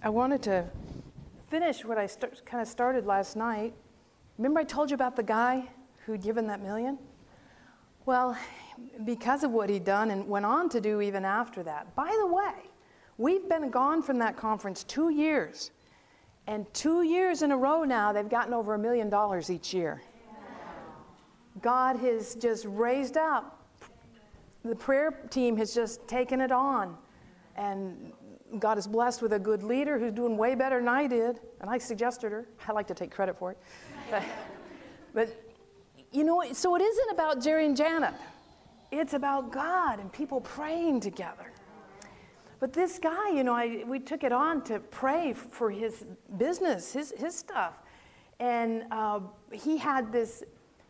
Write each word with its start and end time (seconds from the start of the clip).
I 0.00 0.10
wanted 0.10 0.42
to 0.42 0.64
finish 1.50 1.84
what 1.84 1.98
I 1.98 2.06
kind 2.44 2.62
of 2.62 2.68
started 2.68 3.04
last 3.04 3.34
night. 3.34 3.74
Remember, 4.36 4.60
I 4.60 4.64
told 4.64 4.90
you 4.90 4.94
about 4.94 5.16
the 5.16 5.24
guy 5.24 5.68
who'd 6.06 6.22
given 6.22 6.46
that 6.46 6.62
million? 6.62 6.98
Well, 8.06 8.38
because 9.04 9.42
of 9.42 9.50
what 9.50 9.68
he'd 9.68 9.84
done 9.84 10.12
and 10.12 10.28
went 10.28 10.46
on 10.46 10.68
to 10.68 10.80
do 10.80 11.00
even 11.00 11.24
after 11.24 11.64
that. 11.64 11.96
By 11.96 12.16
the 12.20 12.26
way, 12.28 12.70
we've 13.18 13.48
been 13.48 13.70
gone 13.70 14.00
from 14.00 14.18
that 14.20 14.36
conference 14.36 14.84
two 14.84 15.10
years. 15.10 15.72
And 16.46 16.72
two 16.72 17.02
years 17.02 17.42
in 17.42 17.50
a 17.50 17.56
row 17.56 17.82
now, 17.82 18.12
they've 18.12 18.28
gotten 18.28 18.54
over 18.54 18.74
a 18.74 18.78
million 18.78 19.10
dollars 19.10 19.50
each 19.50 19.74
year. 19.74 20.00
God 21.60 21.96
has 21.96 22.36
just 22.36 22.64
raised 22.66 23.16
up. 23.16 23.66
The 24.64 24.76
prayer 24.76 25.10
team 25.28 25.56
has 25.56 25.74
just 25.74 26.06
taken 26.06 26.40
it 26.40 26.52
on. 26.52 26.96
And 27.56 28.12
God 28.58 28.78
is 28.78 28.86
blessed 28.86 29.22
with 29.22 29.32
a 29.32 29.38
good 29.38 29.62
leader 29.62 29.98
who's 29.98 30.12
doing 30.12 30.36
way 30.36 30.54
better 30.54 30.78
than 30.78 30.88
I 30.88 31.06
did. 31.06 31.40
And 31.60 31.68
I 31.68 31.78
suggested 31.78 32.32
her. 32.32 32.48
I 32.66 32.72
like 32.72 32.86
to 32.88 32.94
take 32.94 33.10
credit 33.10 33.38
for 33.38 33.52
it. 33.52 33.58
But, 35.14 35.28
you 36.12 36.24
know, 36.24 36.44
so 36.52 36.74
it 36.76 36.82
isn't 36.82 37.10
about 37.10 37.42
Jerry 37.42 37.66
and 37.66 37.76
Janet. 37.76 38.14
It's 38.90 39.12
about 39.14 39.52
God 39.52 40.00
and 40.00 40.12
people 40.12 40.40
praying 40.40 41.00
together. 41.00 41.52
But 42.60 42.72
this 42.72 42.98
guy, 42.98 43.30
you 43.30 43.44
know, 43.44 43.54
I, 43.54 43.84
we 43.86 44.00
took 44.00 44.24
it 44.24 44.32
on 44.32 44.62
to 44.64 44.80
pray 44.80 45.32
for 45.32 45.70
his 45.70 46.04
business, 46.38 46.92
his, 46.92 47.12
his 47.16 47.36
stuff. 47.36 47.74
And 48.40 48.84
uh, 48.90 49.20
he 49.52 49.76
had 49.78 50.12
this 50.12 50.42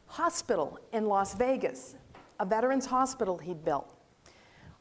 hospital 0.07 0.79
in 0.93 1.07
Las 1.07 1.35
Vegas, 1.35 1.97
a 2.41 2.47
veterans 2.47 2.87
hospital 2.87 3.37
he'd 3.37 3.65
built. 3.65 3.95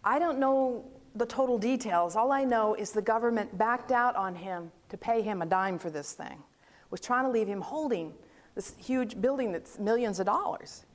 I 0.03 0.19
don't 0.19 0.39
know 0.39 0.85
the 1.17 1.25
total 1.25 1.57
details. 1.57 2.15
All 2.15 2.31
I 2.31 2.43
know 2.43 2.75
is 2.75 2.91
the 2.91 3.01
government 3.01 3.57
backed 3.57 3.91
out 3.91 4.15
on 4.15 4.35
him 4.35 4.71
to 4.89 4.97
pay 4.97 5.21
him 5.21 5.41
a 5.41 5.45
dime 5.45 5.79
for 5.79 5.89
this 5.89 6.13
thing, 6.13 6.41
was 6.91 7.01
trying 7.01 7.25
to 7.25 7.29
leave 7.29 7.47
him 7.47 7.61
holding 7.61 8.13
this 8.55 8.75
huge 8.77 9.19
building 9.21 9.51
that's 9.51 9.79
millions 9.79 10.19
of 10.19 10.25
dollars. 10.25 10.85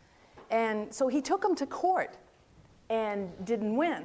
And 0.50 0.92
so 0.92 1.08
he 1.08 1.22
took 1.22 1.44
him 1.44 1.54
to 1.56 1.66
court 1.66 2.16
and 2.90 3.30
didn't 3.44 3.76
win. 3.76 4.04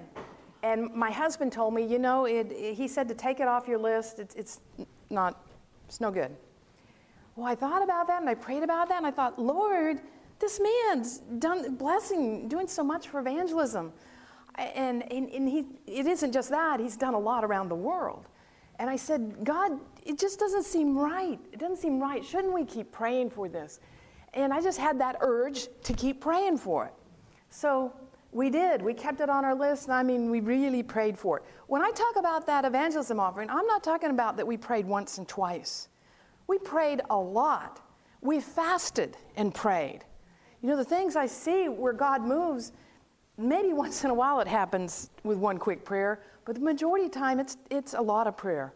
And 0.63 0.93
my 0.93 1.11
husband 1.11 1.51
told 1.51 1.73
me, 1.73 1.85
you 1.85 1.99
know, 1.99 2.25
it, 2.25 2.51
it, 2.51 2.75
he 2.75 2.87
said 2.87 3.07
to 3.09 3.15
take 3.15 3.39
it 3.39 3.47
off 3.47 3.67
your 3.67 3.77
list. 3.77 4.19
It's, 4.19 4.35
it's 4.35 4.59
not, 5.09 5.45
it's 5.87 6.01
no 6.01 6.11
good. 6.11 6.35
Well, 7.35 7.45
I 7.45 7.55
thought 7.55 7.83
about 7.83 8.07
that 8.07 8.21
and 8.21 8.29
I 8.29 8.33
prayed 8.33 8.63
about 8.63 8.89
that 8.89 8.97
and 8.97 9.05
I 9.05 9.11
thought, 9.11 9.37
Lord, 9.37 10.01
this 10.39 10.59
man's 10.59 11.19
done 11.39 11.75
blessing, 11.75 12.47
doing 12.47 12.67
so 12.67 12.83
much 12.83 13.09
for 13.09 13.19
evangelism. 13.19 13.91
And, 14.57 15.11
and, 15.11 15.29
and 15.29 15.47
he, 15.47 15.65
it 15.85 16.07
isn't 16.07 16.31
just 16.31 16.49
that, 16.49 16.79
he's 16.79 16.97
done 16.97 17.13
a 17.13 17.19
lot 17.19 17.43
around 17.43 17.69
the 17.69 17.75
world. 17.75 18.25
And 18.79 18.89
I 18.89 18.95
said, 18.95 19.43
God, 19.43 19.79
it 20.05 20.17
just 20.17 20.39
doesn't 20.39 20.63
seem 20.63 20.97
right. 20.97 21.39
It 21.51 21.59
doesn't 21.59 21.77
seem 21.77 21.99
right. 21.99 22.23
Shouldn't 22.23 22.53
we 22.53 22.65
keep 22.65 22.91
praying 22.91 23.31
for 23.31 23.47
this? 23.47 23.79
And 24.33 24.53
I 24.53 24.61
just 24.61 24.77
had 24.77 24.99
that 24.99 25.17
urge 25.21 25.67
to 25.83 25.93
keep 25.93 26.21
praying 26.21 26.57
for 26.57 26.85
it. 26.85 26.93
So 27.49 27.93
we 28.31 28.49
did. 28.49 28.81
We 28.81 28.93
kept 28.93 29.21
it 29.21 29.29
on 29.29 29.45
our 29.45 29.55
list, 29.55 29.85
and 29.85 29.93
I 29.93 30.03
mean, 30.03 30.29
we 30.29 30.41
really 30.41 30.83
prayed 30.83 31.17
for 31.17 31.37
it. 31.37 31.43
When 31.67 31.81
I 31.81 31.91
talk 31.91 32.17
about 32.17 32.45
that 32.47 32.65
evangelism 32.65 33.19
offering, 33.19 33.49
I'm 33.49 33.65
not 33.65 33.83
talking 33.83 34.11
about 34.11 34.37
that 34.37 34.45
we 34.45 34.57
prayed 34.57 34.85
once 34.85 35.17
and 35.17 35.27
twice. 35.27 35.87
We 36.47 36.59
prayed 36.59 37.01
a 37.09 37.17
lot. 37.17 37.81
We 38.21 38.39
fasted 38.39 39.17
and 39.35 39.53
prayed. 39.53 40.03
You 40.61 40.69
know, 40.69 40.77
the 40.77 40.85
things 40.85 41.15
I 41.15 41.25
see 41.25 41.67
where 41.67 41.93
God 41.93 42.21
moves, 42.21 42.73
maybe 43.37 43.73
once 43.73 44.03
in 44.03 44.09
a 44.09 44.13
while 44.13 44.39
it 44.39 44.47
happens 44.47 45.09
with 45.23 45.37
one 45.37 45.57
quick 45.57 45.85
prayer, 45.85 46.21
but 46.45 46.55
the 46.55 46.61
majority 46.61 47.05
of 47.05 47.11
time 47.11 47.39
it's, 47.39 47.57
it's 47.69 47.93
a 47.93 48.01
lot 48.01 48.27
of 48.27 48.37
prayer. 48.37 48.73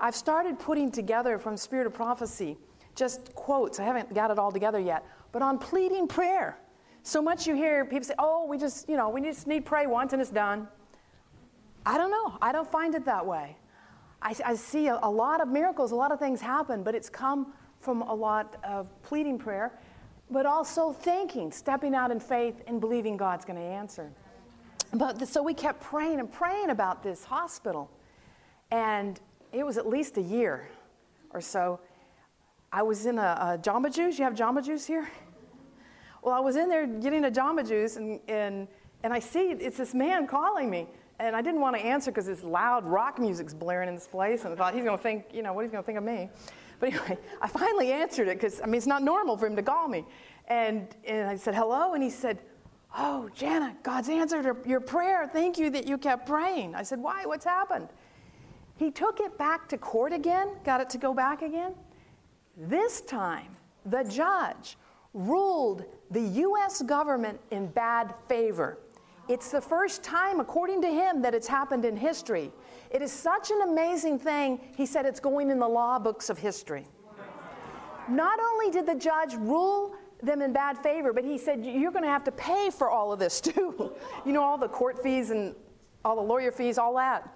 I've 0.00 0.16
started 0.16 0.58
putting 0.58 0.90
together 0.90 1.38
from 1.38 1.56
Spirit 1.56 1.86
of 1.86 1.94
Prophecy 1.94 2.56
just 2.94 3.34
quotes. 3.34 3.80
I 3.80 3.84
haven't 3.84 4.12
got 4.12 4.30
it 4.30 4.38
all 4.38 4.52
together 4.52 4.80
yet, 4.80 5.04
but 5.30 5.42
on 5.42 5.58
pleading 5.58 6.08
prayer. 6.08 6.58
So 7.04 7.22
much 7.22 7.46
you 7.46 7.54
hear 7.54 7.84
people 7.84 8.04
say, 8.04 8.14
oh, 8.18 8.46
we 8.46 8.58
just, 8.58 8.88
you 8.88 8.96
know, 8.96 9.08
we 9.08 9.20
just 9.20 9.46
need 9.46 9.64
pray 9.64 9.86
once 9.86 10.12
and 10.12 10.20
it's 10.20 10.30
done. 10.30 10.68
I 11.84 11.98
don't 11.98 12.10
know. 12.10 12.38
I 12.40 12.52
don't 12.52 12.70
find 12.70 12.94
it 12.94 13.04
that 13.06 13.24
way. 13.24 13.56
I, 14.20 14.34
I 14.44 14.54
see 14.54 14.86
a, 14.86 14.98
a 15.02 15.10
lot 15.10 15.40
of 15.40 15.48
miracles, 15.48 15.90
a 15.90 15.96
lot 15.96 16.12
of 16.12 16.18
things 16.20 16.40
happen, 16.40 16.82
but 16.82 16.94
it's 16.94 17.08
come 17.10 17.52
from 17.80 18.02
a 18.02 18.14
lot 18.14 18.56
of 18.62 18.88
pleading 19.02 19.38
prayer 19.38 19.72
but 20.32 20.46
also 20.46 20.92
thinking, 20.92 21.52
stepping 21.52 21.94
out 21.94 22.10
in 22.10 22.18
faith 22.18 22.62
and 22.66 22.80
believing 22.80 23.16
God's 23.16 23.44
going 23.44 23.58
to 23.58 23.64
answer. 23.64 24.10
But 24.94 25.26
so 25.28 25.42
we 25.42 25.54
kept 25.54 25.80
praying 25.80 26.20
and 26.20 26.30
praying 26.30 26.70
about 26.70 27.02
this 27.02 27.24
hospital. 27.24 27.90
And 28.70 29.20
it 29.52 29.64
was 29.64 29.76
at 29.78 29.86
least 29.86 30.16
a 30.16 30.22
year 30.22 30.68
or 31.30 31.40
so. 31.40 31.80
I 32.72 32.82
was 32.82 33.06
in 33.06 33.18
a, 33.18 33.22
a 33.22 33.58
Jamba 33.58 33.94
Juice. 33.94 34.18
You 34.18 34.24
have 34.24 34.34
Jamba 34.34 34.64
Juice 34.64 34.86
here? 34.86 35.08
Well, 36.22 36.34
I 36.34 36.40
was 36.40 36.56
in 36.56 36.68
there 36.68 36.86
getting 36.86 37.24
a 37.24 37.30
Jamba 37.30 37.66
Juice, 37.66 37.96
and, 37.96 38.20
and, 38.28 38.68
and 39.02 39.12
I 39.12 39.18
see 39.18 39.50
it's 39.50 39.76
this 39.76 39.92
man 39.92 40.26
calling 40.26 40.70
me. 40.70 40.86
And 41.18 41.36
I 41.36 41.42
didn't 41.42 41.60
want 41.60 41.76
to 41.76 41.82
answer 41.82 42.10
because 42.10 42.26
this 42.26 42.42
loud 42.42 42.84
rock 42.84 43.18
music's 43.18 43.54
blaring 43.54 43.88
in 43.88 43.94
this 43.94 44.06
place. 44.06 44.44
And 44.44 44.52
I 44.52 44.56
thought, 44.56 44.74
he's 44.74 44.84
going 44.84 44.96
to 44.96 45.02
think, 45.02 45.26
you 45.32 45.42
know, 45.42 45.52
what 45.52 45.62
he's 45.62 45.70
going 45.70 45.82
to 45.82 45.86
think 45.86 45.98
of 45.98 46.04
me. 46.04 46.30
But 46.82 46.94
anyway, 46.94 47.18
I 47.40 47.46
finally 47.46 47.92
answered 47.92 48.26
it 48.26 48.40
because, 48.40 48.60
I 48.60 48.66
mean, 48.66 48.74
it's 48.74 48.88
not 48.88 49.04
normal 49.04 49.36
for 49.36 49.46
him 49.46 49.54
to 49.54 49.62
call 49.62 49.86
me. 49.86 50.04
And, 50.48 50.88
and 51.06 51.28
I 51.28 51.36
said, 51.36 51.54
hello. 51.54 51.94
And 51.94 52.02
he 52.02 52.10
said, 52.10 52.40
oh, 52.98 53.30
Jana, 53.36 53.76
God's 53.84 54.08
answered 54.08 54.66
your 54.66 54.80
prayer. 54.80 55.30
Thank 55.32 55.58
you 55.58 55.70
that 55.70 55.86
you 55.86 55.96
kept 55.96 56.26
praying. 56.26 56.74
I 56.74 56.82
said, 56.82 56.98
why? 56.98 57.24
What's 57.24 57.44
happened? 57.44 57.86
He 58.78 58.90
took 58.90 59.20
it 59.20 59.38
back 59.38 59.68
to 59.68 59.78
court 59.78 60.12
again, 60.12 60.48
got 60.64 60.80
it 60.80 60.90
to 60.90 60.98
go 60.98 61.14
back 61.14 61.42
again. 61.42 61.74
This 62.56 63.00
time, 63.02 63.54
the 63.86 64.02
judge 64.02 64.76
ruled 65.14 65.84
the 66.10 66.20
U.S. 66.20 66.82
government 66.82 67.38
in 67.52 67.68
bad 67.68 68.12
favor. 68.28 68.78
It's 69.28 69.52
the 69.52 69.60
first 69.60 70.02
time, 70.02 70.40
according 70.40 70.82
to 70.82 70.88
him, 70.88 71.22
that 71.22 71.32
it's 71.32 71.46
happened 71.46 71.84
in 71.84 71.96
history. 71.96 72.50
It 72.92 73.00
is 73.00 73.10
such 73.10 73.50
an 73.50 73.62
amazing 73.62 74.18
thing, 74.18 74.60
he 74.76 74.84
said 74.84 75.06
it's 75.06 75.20
going 75.20 75.50
in 75.50 75.58
the 75.58 75.68
law 75.68 75.98
books 75.98 76.28
of 76.28 76.38
history. 76.38 76.86
Not 78.08 78.38
only 78.38 78.70
did 78.70 78.86
the 78.86 78.94
judge 78.94 79.34
rule 79.34 79.94
them 80.22 80.42
in 80.42 80.52
bad 80.52 80.76
favor, 80.78 81.12
but 81.12 81.24
he 81.24 81.38
said, 81.38 81.64
You're 81.64 81.90
going 81.90 82.04
to 82.04 82.10
have 82.10 82.24
to 82.24 82.32
pay 82.32 82.70
for 82.70 82.90
all 82.90 83.12
of 83.12 83.18
this 83.18 83.40
too. 83.40 83.92
you 84.26 84.32
know, 84.32 84.42
all 84.42 84.58
the 84.58 84.68
court 84.68 85.02
fees 85.02 85.30
and 85.30 85.54
all 86.04 86.16
the 86.16 86.22
lawyer 86.22 86.52
fees, 86.52 86.78
all 86.78 86.94
that. 86.96 87.34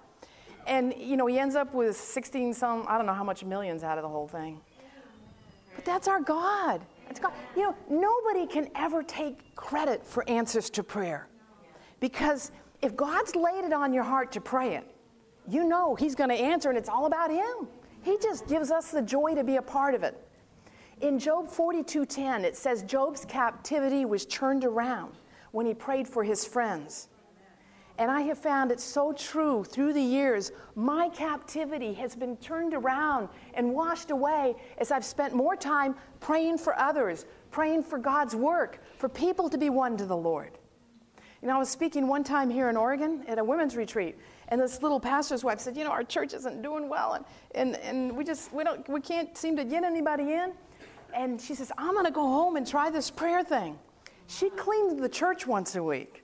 And, 0.67 0.93
you 0.97 1.17
know, 1.17 1.25
he 1.25 1.39
ends 1.39 1.55
up 1.55 1.73
with 1.73 1.95
16 1.95 2.53
some, 2.53 2.85
I 2.87 2.97
don't 2.97 3.05
know 3.05 3.13
how 3.13 3.23
much 3.23 3.43
millions 3.43 3.83
out 3.83 3.97
of 3.97 4.03
the 4.03 4.09
whole 4.09 4.27
thing. 4.27 4.59
But 5.75 5.85
that's 5.85 6.07
our 6.07 6.19
God. 6.19 6.81
That's 7.07 7.19
God. 7.19 7.31
You 7.55 7.63
know, 7.63 7.75
nobody 7.89 8.45
can 8.45 8.69
ever 8.75 9.01
take 9.01 9.55
credit 9.55 10.05
for 10.05 10.27
answers 10.29 10.69
to 10.71 10.83
prayer. 10.83 11.27
Because 12.01 12.51
if 12.81 12.95
God's 12.95 13.35
laid 13.35 13.63
it 13.63 13.71
on 13.71 13.93
your 13.93 14.03
heart 14.03 14.31
to 14.33 14.41
pray 14.41 14.75
it, 14.75 14.93
you 15.47 15.63
know 15.63 15.95
He's 15.95 16.15
going 16.15 16.29
to 16.29 16.35
answer, 16.35 16.69
and 16.69 16.77
it's 16.77 16.89
all 16.89 17.05
about 17.05 17.31
Him. 17.31 17.67
He 18.01 18.17
just 18.21 18.47
gives 18.47 18.71
us 18.71 18.91
the 18.91 19.01
joy 19.01 19.35
to 19.35 19.43
be 19.43 19.57
a 19.57 19.61
part 19.61 19.93
of 19.93 20.03
it. 20.03 20.21
In 21.01 21.19
Job 21.19 21.47
42:10, 21.47 22.43
it 22.43 22.55
says 22.55 22.83
Job's 22.83 23.25
captivity 23.25 24.05
was 24.05 24.25
turned 24.25 24.65
around 24.65 25.13
when 25.51 25.65
he 25.65 25.73
prayed 25.73 26.07
for 26.07 26.23
his 26.23 26.45
friends. 26.45 27.09
And 27.99 28.11
I 28.11 28.21
have 28.21 28.37
found 28.37 28.71
it 28.71 28.79
so 28.79 29.11
true 29.11 29.63
through 29.63 29.93
the 29.93 30.01
years. 30.01 30.51
My 30.75 31.09
captivity 31.09 31.93
has 31.95 32.15
been 32.15 32.37
turned 32.37 32.73
around 32.73 33.29
and 33.55 33.73
washed 33.73 34.11
away 34.11 34.55
as 34.77 34.91
I've 34.91 35.05
spent 35.05 35.33
more 35.33 35.55
time 35.55 35.95
praying 36.19 36.59
for 36.59 36.77
others, 36.77 37.25
praying 37.49 37.83
for 37.83 37.97
God's 37.97 38.35
work, 38.35 38.83
for 38.97 39.09
people 39.09 39.49
to 39.49 39.57
be 39.57 39.71
won 39.71 39.97
to 39.97 40.05
the 40.05 40.17
Lord. 40.17 40.59
You 41.41 41.47
know, 41.47 41.55
I 41.55 41.59
was 41.59 41.69
speaking 41.69 42.07
one 42.07 42.23
time 42.23 42.49
here 42.49 42.69
in 42.69 42.77
Oregon 42.77 43.23
at 43.27 43.39
a 43.39 43.43
women's 43.43 43.75
retreat, 43.75 44.17
and 44.49 44.61
this 44.61 44.81
little 44.81 44.99
pastor's 44.99 45.43
wife 45.43 45.59
said, 45.59 45.75
"You 45.75 45.83
know, 45.83 45.91
our 45.91 46.03
church 46.03 46.33
isn't 46.33 46.61
doing 46.61 46.89
well, 46.89 47.13
and 47.13 47.25
and, 47.55 47.75
and 47.77 48.15
we 48.15 48.23
just 48.23 48.53
we 48.53 48.63
don't 48.63 48.87
we 48.87 49.01
can't 49.01 49.37
seem 49.37 49.55
to 49.57 49.65
get 49.65 49.83
anybody 49.83 50.33
in." 50.33 50.53
And 51.13 51.39
she 51.41 51.55
says, 51.55 51.71
"I'm 51.77 51.93
going 51.93 52.05
to 52.05 52.11
go 52.11 52.23
home 52.23 52.55
and 52.55 52.65
try 52.65 52.89
this 52.89 53.09
prayer 53.09 53.43
thing." 53.43 53.77
She 54.27 54.49
cleaned 54.51 54.99
the 54.99 55.09
church 55.09 55.47
once 55.47 55.75
a 55.75 55.83
week, 55.83 56.23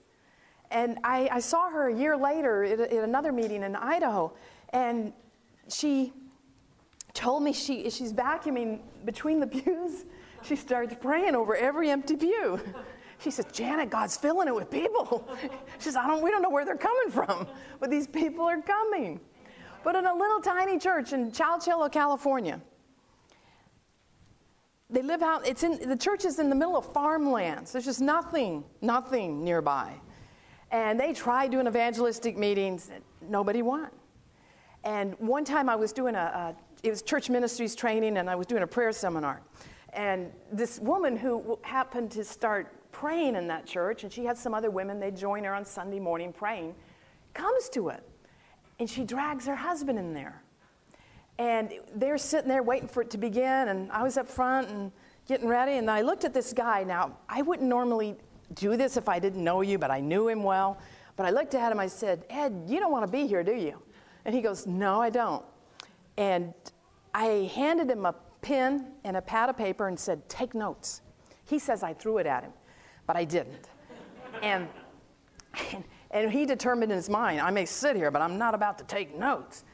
and 0.71 0.97
I, 1.03 1.29
I 1.31 1.39
saw 1.39 1.69
her 1.69 1.87
a 1.87 1.95
year 1.95 2.17
later 2.17 2.63
at, 2.63 2.79
at 2.79 2.91
another 2.91 3.31
meeting 3.31 3.63
in 3.63 3.75
Idaho, 3.75 4.33
and 4.69 5.13
she 5.69 6.13
told 7.13 7.43
me 7.43 7.53
she 7.53 7.89
she's 7.89 8.13
vacuuming 8.13 8.79
between 9.05 9.39
the 9.39 9.47
pews. 9.47 10.05
She 10.43 10.55
starts 10.57 10.93
praying 10.99 11.35
over 11.35 11.55
every 11.55 11.89
empty 11.89 12.17
pew. 12.17 12.59
She 13.23 13.31
says, 13.31 13.45
Janet, 13.53 13.89
God's 13.89 14.17
filling 14.17 14.47
it 14.47 14.55
with 14.55 14.69
people. 14.69 15.27
She 15.79 15.85
says, 15.85 15.95
I 15.95 16.07
don't, 16.07 16.23
we 16.23 16.31
don't 16.31 16.41
know 16.41 16.49
where 16.49 16.63
they're 16.63 16.77
coming 16.77 17.09
from, 17.09 17.47
but 17.79 17.89
these 17.89 18.07
people 18.07 18.45
are 18.45 18.61
coming. 18.61 19.19
But 19.83 19.95
in 19.95 20.05
a 20.05 20.13
little 20.13 20.39
tiny 20.39 20.79
church 20.79 21.11
in 21.11 21.31
Chowchilla, 21.31 21.91
California, 21.91 22.61
they 24.89 25.01
live 25.01 25.21
out, 25.21 25.45
it's 25.45 25.63
in, 25.63 25.89
the 25.89 25.95
church 25.95 26.23
is 26.23 26.39
in 26.39 26.49
the 26.49 26.55
middle 26.55 26.77
of 26.77 26.93
farmlands. 26.93 27.71
There's 27.73 27.85
just 27.85 27.99
nothing, 27.99 28.63
nothing 28.81 29.43
nearby. 29.43 29.93
And 30.71 30.99
they 30.99 31.11
tried 31.11 31.51
doing 31.51 31.67
evangelistic 31.67 32.37
meetings, 32.37 32.91
nobody 33.21 33.61
won. 33.61 33.89
And 34.83 35.15
one 35.19 35.43
time 35.43 35.69
I 35.69 35.75
was 35.75 35.91
doing 35.91 36.15
a, 36.15 36.19
a 36.19 36.55
it 36.83 36.89
was 36.89 37.01
church 37.01 37.29
ministries 37.29 37.75
training, 37.75 38.17
and 38.17 38.29
I 38.29 38.35
was 38.35 38.45
doing 38.45 38.63
a 38.63 38.67
prayer 38.67 38.91
seminar. 38.91 39.41
And 39.93 40.31
this 40.51 40.79
woman 40.79 41.15
who 41.15 41.57
happened 41.63 42.11
to 42.11 42.23
start 42.23 42.73
praying 42.93 43.35
in 43.35 43.47
that 43.47 43.65
church, 43.65 44.03
and 44.03 44.13
she 44.13 44.23
had 44.23 44.37
some 44.37 44.53
other 44.53 44.71
women, 44.71 44.99
they'd 44.99 45.17
join 45.17 45.43
her 45.43 45.53
on 45.53 45.65
Sunday 45.65 45.99
morning 45.99 46.31
praying, 46.31 46.73
comes 47.33 47.67
to 47.69 47.89
it. 47.89 48.07
And 48.79 48.89
she 48.89 49.03
drags 49.03 49.45
her 49.45 49.55
husband 49.55 49.99
in 49.99 50.13
there. 50.13 50.41
And 51.39 51.73
they're 51.95 52.17
sitting 52.17 52.47
there 52.47 52.63
waiting 52.63 52.87
for 52.87 53.01
it 53.01 53.09
to 53.09 53.17
begin, 53.17 53.67
and 53.67 53.91
I 53.91 54.03
was 54.03 54.17
up 54.17 54.27
front 54.27 54.69
and 54.69 54.91
getting 55.27 55.47
ready, 55.47 55.73
and 55.73 55.89
I 55.89 56.01
looked 56.01 56.23
at 56.23 56.33
this 56.33 56.53
guy. 56.53 56.83
Now, 56.83 57.17
I 57.27 57.41
wouldn't 57.41 57.67
normally 57.67 58.15
do 58.53 58.77
this 58.77 58.97
if 58.97 59.09
I 59.09 59.19
didn't 59.19 59.43
know 59.43 59.61
you, 59.61 59.77
but 59.77 59.91
I 59.91 59.99
knew 59.99 60.27
him 60.27 60.43
well. 60.43 60.77
But 61.15 61.25
I 61.25 61.31
looked 61.31 61.55
at 61.55 61.71
him, 61.71 61.79
I 61.79 61.87
said, 61.87 62.25
Ed, 62.29 62.63
you 62.67 62.79
don't 62.79 62.91
want 62.91 63.05
to 63.05 63.11
be 63.11 63.27
here, 63.27 63.43
do 63.43 63.53
you? 63.53 63.81
And 64.25 64.33
he 64.33 64.41
goes, 64.41 64.65
No, 64.65 65.01
I 65.01 65.09
don't. 65.09 65.43
And 66.17 66.53
I 67.13 67.51
handed 67.53 67.89
him 67.89 68.05
a 68.05 68.15
pen 68.41 68.93
and 69.03 69.17
a 69.17 69.21
pad 69.21 69.49
of 69.49 69.57
paper 69.57 69.87
and 69.87 69.99
said, 69.99 70.27
Take 70.29 70.53
notes. 70.53 71.01
He 71.45 71.59
says 71.59 71.83
I 71.83 71.93
threw 71.93 72.17
it 72.17 72.25
at 72.25 72.43
him, 72.43 72.53
but 73.07 73.15
I 73.15 73.25
didn't. 73.25 73.69
and, 74.41 74.67
and, 75.71 75.83
and 76.11 76.31
he 76.31 76.45
determined 76.45 76.91
in 76.91 76.97
his 76.97 77.09
mind, 77.09 77.41
I 77.41 77.51
may 77.51 77.65
sit 77.65 77.95
here, 77.95 78.11
but 78.11 78.21
I'm 78.21 78.37
not 78.37 78.55
about 78.55 78.77
to 78.79 78.83
take 78.85 79.17
notes. 79.17 79.65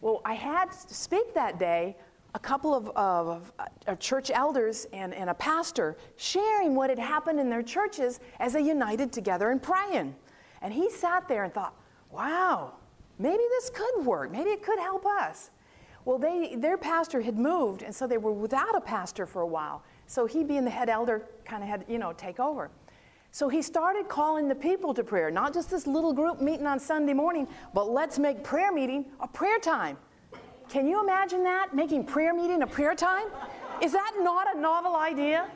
Well, 0.00 0.20
I 0.24 0.34
had 0.34 0.70
to 0.72 0.94
speak 0.94 1.34
that 1.34 1.58
day 1.58 1.96
a 2.34 2.38
couple 2.38 2.74
of, 2.74 2.90
of 2.90 3.52
uh, 3.58 3.94
church 3.96 4.30
elders 4.30 4.86
and, 4.92 5.14
and 5.14 5.30
a 5.30 5.34
pastor 5.34 5.96
sharing 6.16 6.74
what 6.74 6.90
had 6.90 6.98
happened 6.98 7.40
in 7.40 7.48
their 7.48 7.62
churches 7.62 8.20
as 8.40 8.52
they 8.52 8.60
united 8.60 9.10
together 9.10 9.50
and 9.50 9.62
praying. 9.62 10.14
And 10.60 10.72
he 10.72 10.90
sat 10.90 11.28
there 11.28 11.44
and 11.44 11.54
thought, 11.54 11.74
wow, 12.10 12.74
maybe 13.18 13.42
this 13.50 13.70
could 13.70 14.04
work. 14.04 14.30
Maybe 14.30 14.50
it 14.50 14.62
could 14.62 14.78
help 14.78 15.06
us. 15.06 15.50
Well, 16.04 16.18
they, 16.18 16.54
their 16.56 16.76
pastor 16.76 17.22
had 17.22 17.38
moved, 17.38 17.82
and 17.82 17.94
so 17.94 18.06
they 18.06 18.18
were 18.18 18.32
without 18.32 18.76
a 18.76 18.80
pastor 18.80 19.26
for 19.26 19.42
a 19.42 19.46
while. 19.46 19.82
So 20.06 20.26
he, 20.26 20.44
being 20.44 20.64
the 20.64 20.70
head 20.70 20.88
elder, 20.88 21.22
kind 21.44 21.62
of 21.62 21.68
had, 21.68 21.84
you 21.88 21.98
know, 21.98 22.12
take 22.12 22.40
over. 22.40 22.70
So 23.32 23.48
he 23.48 23.60
started 23.60 24.08
calling 24.08 24.48
the 24.48 24.54
people 24.54 24.94
to 24.94 25.04
prayer, 25.04 25.30
not 25.30 25.52
just 25.52 25.70
this 25.70 25.86
little 25.86 26.12
group 26.12 26.40
meeting 26.40 26.66
on 26.66 26.80
Sunday 26.80 27.12
morning, 27.12 27.46
but 27.74 27.90
let's 27.90 28.18
make 28.18 28.42
prayer 28.42 28.72
meeting 28.72 29.04
a 29.20 29.28
prayer 29.28 29.58
time. 29.58 29.98
Can 30.68 30.88
you 30.88 31.02
imagine 31.02 31.42
that? 31.44 31.74
Making 31.74 32.04
prayer 32.04 32.34
meeting 32.34 32.62
a 32.62 32.66
prayer 32.66 32.94
time? 32.94 33.26
Is 33.82 33.92
that 33.92 34.14
not 34.20 34.56
a 34.56 34.58
novel 34.58 34.96
idea? 34.96 35.48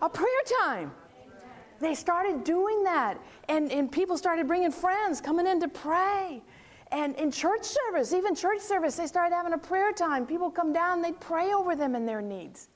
A 0.00 0.08
prayer 0.08 0.28
time. 0.62 0.92
They 1.80 1.94
started 1.94 2.44
doing 2.44 2.84
that, 2.84 3.18
and, 3.48 3.72
and 3.72 3.90
people 3.90 4.16
started 4.16 4.46
bringing 4.46 4.70
friends 4.70 5.20
coming 5.20 5.46
in 5.46 5.60
to 5.60 5.68
pray. 5.68 6.42
And 6.92 7.14
in 7.16 7.30
church 7.30 7.64
service, 7.64 8.12
even 8.12 8.34
church 8.34 8.60
service, 8.60 8.96
they 8.96 9.06
started 9.06 9.34
having 9.34 9.54
a 9.54 9.58
prayer 9.58 9.92
time. 9.92 10.26
People 10.26 10.50
come 10.50 10.72
down, 10.72 11.02
they 11.02 11.12
pray 11.12 11.52
over 11.52 11.74
them 11.74 11.94
and 11.94 12.06
their 12.06 12.20
needs. 12.20 12.68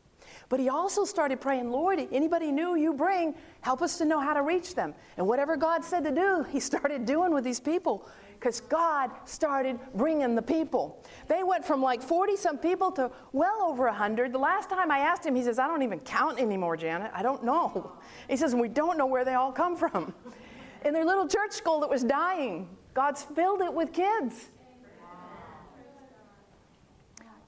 But 0.54 0.60
he 0.60 0.68
also 0.68 1.04
started 1.04 1.40
praying, 1.40 1.72
Lord, 1.72 1.98
anybody 2.12 2.52
new 2.52 2.76
you 2.76 2.92
bring, 2.92 3.34
help 3.60 3.82
us 3.82 3.98
to 3.98 4.04
know 4.04 4.20
how 4.20 4.32
to 4.32 4.42
reach 4.42 4.76
them. 4.76 4.94
And 5.16 5.26
whatever 5.26 5.56
God 5.56 5.84
said 5.84 6.04
to 6.04 6.12
do, 6.12 6.44
he 6.48 6.60
started 6.70 7.04
doing 7.04 7.34
with 7.34 7.42
these 7.42 7.58
people 7.58 8.08
because 8.34 8.60
God 8.60 9.10
started 9.24 9.80
bringing 9.96 10.36
the 10.36 10.42
people. 10.42 11.02
They 11.26 11.42
went 11.42 11.64
from 11.64 11.82
like 11.82 12.00
40 12.00 12.36
some 12.36 12.56
people 12.56 12.92
to 12.92 13.10
well 13.32 13.62
over 13.64 13.86
100. 13.86 14.32
The 14.32 14.38
last 14.38 14.70
time 14.70 14.92
I 14.92 14.98
asked 14.98 15.26
him, 15.26 15.34
he 15.34 15.42
says, 15.42 15.58
I 15.58 15.66
don't 15.66 15.82
even 15.82 15.98
count 15.98 16.38
anymore, 16.38 16.76
Janet. 16.76 17.10
I 17.12 17.24
don't 17.24 17.42
know. 17.42 17.90
He 18.28 18.36
says, 18.36 18.54
we 18.54 18.68
don't 18.68 18.96
know 18.96 19.06
where 19.06 19.24
they 19.24 19.34
all 19.34 19.50
come 19.50 19.76
from. 19.76 20.14
In 20.84 20.94
their 20.94 21.04
little 21.04 21.26
church 21.26 21.50
school 21.50 21.80
that 21.80 21.90
was 21.90 22.04
dying, 22.04 22.68
God's 22.94 23.24
filled 23.24 23.60
it 23.60 23.74
with 23.74 23.92
kids. 23.92 24.50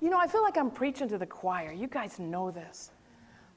You 0.00 0.11
know, 0.11 0.19
I 0.19 0.26
feel 0.26 0.43
like 0.43 0.59
I'm 0.59 0.73
preaching 0.73 1.09
to 1.11 1.19
the 1.19 1.26
choir. 1.26 1.70
You 1.70 1.87
guys 1.87 2.19
know 2.19 2.50
this. 2.50 2.91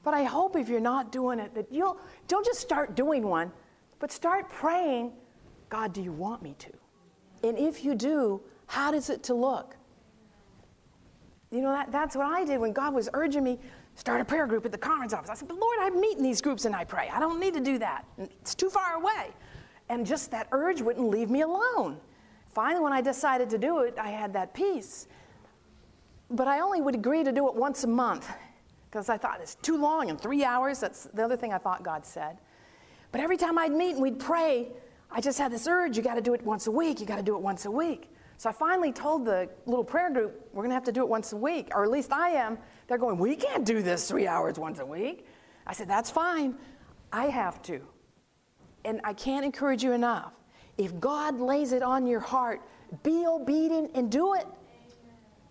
But 0.02 0.14
I 0.14 0.24
hope 0.24 0.56
if 0.56 0.68
you're 0.68 0.80
not 0.80 1.12
doing 1.12 1.38
it, 1.38 1.54
that 1.54 1.66
you'll 1.70 1.98
don't 2.28 2.44
just 2.44 2.60
start 2.60 2.94
doing 2.94 3.22
one, 3.26 3.52
but 3.98 4.10
start 4.10 4.48
praying, 4.48 5.12
God, 5.68 5.92
do 5.92 6.02
you 6.02 6.12
want 6.12 6.42
me 6.42 6.54
to? 6.58 6.70
And 7.42 7.58
if 7.58 7.84
you 7.84 7.94
do, 7.94 8.40
how 8.66 8.90
does 8.90 9.10
it 9.10 9.22
to 9.24 9.34
look? 9.34 9.76
You 11.50 11.60
know, 11.60 11.72
that, 11.72 11.90
that's 11.90 12.16
what 12.16 12.26
I 12.26 12.44
did 12.44 12.58
when 12.60 12.72
God 12.72 12.94
was 12.94 13.08
urging 13.12 13.42
me, 13.42 13.58
start 13.94 14.20
a 14.20 14.24
prayer 14.24 14.46
group 14.46 14.64
at 14.64 14.72
the 14.72 14.78
conference 14.78 15.12
office. 15.12 15.30
I 15.30 15.34
said, 15.34 15.48
but 15.48 15.58
Lord, 15.58 15.78
I 15.80 15.90
meet 15.90 16.16
in 16.16 16.22
these 16.22 16.40
groups 16.40 16.64
and 16.64 16.74
I 16.74 16.84
pray. 16.84 17.10
I 17.12 17.18
don't 17.18 17.40
need 17.40 17.54
to 17.54 17.60
do 17.60 17.78
that. 17.78 18.04
It's 18.18 18.54
too 18.54 18.70
far 18.70 18.94
away. 18.94 19.30
And 19.88 20.06
just 20.06 20.30
that 20.30 20.46
urge 20.52 20.80
wouldn't 20.80 21.08
leave 21.08 21.28
me 21.28 21.40
alone. 21.40 21.98
Finally, 22.54 22.82
when 22.82 22.92
I 22.92 23.00
decided 23.00 23.50
to 23.50 23.58
do 23.58 23.80
it, 23.80 23.98
I 23.98 24.08
had 24.08 24.32
that 24.32 24.54
peace. 24.54 25.08
But 26.30 26.46
I 26.46 26.60
only 26.60 26.80
would 26.80 26.94
agree 26.94 27.24
to 27.24 27.32
do 27.32 27.48
it 27.48 27.54
once 27.54 27.82
a 27.82 27.88
month 27.88 28.30
because 28.90 29.08
I 29.08 29.16
thought 29.16 29.40
it's 29.40 29.54
too 29.56 29.76
long 29.76 30.08
in 30.08 30.16
three 30.16 30.44
hours. 30.44 30.80
That's 30.80 31.04
the 31.04 31.22
other 31.24 31.36
thing 31.36 31.52
I 31.52 31.58
thought 31.58 31.82
God 31.82 32.04
said. 32.04 32.38
But 33.12 33.20
every 33.20 33.36
time 33.36 33.56
I'd 33.58 33.72
meet 33.72 33.92
and 33.92 34.02
we'd 34.02 34.18
pray, 34.18 34.68
I 35.10 35.20
just 35.20 35.38
had 35.38 35.52
this 35.52 35.66
urge 35.68 35.96
you 35.96 36.02
got 36.02 36.14
to 36.14 36.20
do 36.20 36.34
it 36.34 36.42
once 36.42 36.66
a 36.66 36.70
week, 36.70 37.00
you 37.00 37.06
got 37.06 37.16
to 37.16 37.22
do 37.22 37.36
it 37.36 37.42
once 37.42 37.66
a 37.66 37.70
week. 37.70 38.10
So 38.36 38.48
I 38.48 38.52
finally 38.52 38.90
told 38.90 39.26
the 39.26 39.48
little 39.66 39.84
prayer 39.84 40.10
group, 40.10 40.48
we're 40.52 40.62
going 40.62 40.70
to 40.70 40.74
have 40.74 40.84
to 40.84 40.92
do 40.92 41.02
it 41.02 41.08
once 41.08 41.32
a 41.32 41.36
week, 41.36 41.68
or 41.74 41.84
at 41.84 41.90
least 41.90 42.12
I 42.12 42.30
am. 42.30 42.58
They're 42.86 42.98
going, 42.98 43.18
we 43.18 43.36
can't 43.36 43.64
do 43.66 43.82
this 43.82 44.08
three 44.08 44.26
hours 44.26 44.58
once 44.58 44.78
a 44.78 44.86
week. 44.86 45.26
I 45.66 45.72
said, 45.72 45.88
that's 45.88 46.10
fine. 46.10 46.54
I 47.12 47.26
have 47.26 47.60
to. 47.62 47.80
And 48.84 49.00
I 49.04 49.12
can't 49.12 49.44
encourage 49.44 49.84
you 49.84 49.92
enough. 49.92 50.32
If 50.78 50.98
God 50.98 51.38
lays 51.38 51.72
it 51.72 51.82
on 51.82 52.06
your 52.06 52.20
heart, 52.20 52.62
be 53.02 53.26
obedient 53.26 53.90
and 53.94 54.10
do 54.10 54.34
it. 54.34 54.46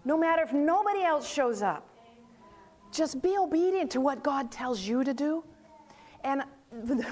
No 0.03 0.17
matter 0.17 0.41
if 0.41 0.51
nobody 0.51 1.03
else 1.03 1.31
shows 1.31 1.61
up. 1.61 1.88
Just 2.91 3.21
be 3.21 3.37
obedient 3.37 3.91
to 3.91 4.01
what 4.01 4.23
God 4.23 4.51
tells 4.51 4.81
you 4.81 5.03
to 5.03 5.13
do. 5.13 5.43
And 6.23 6.43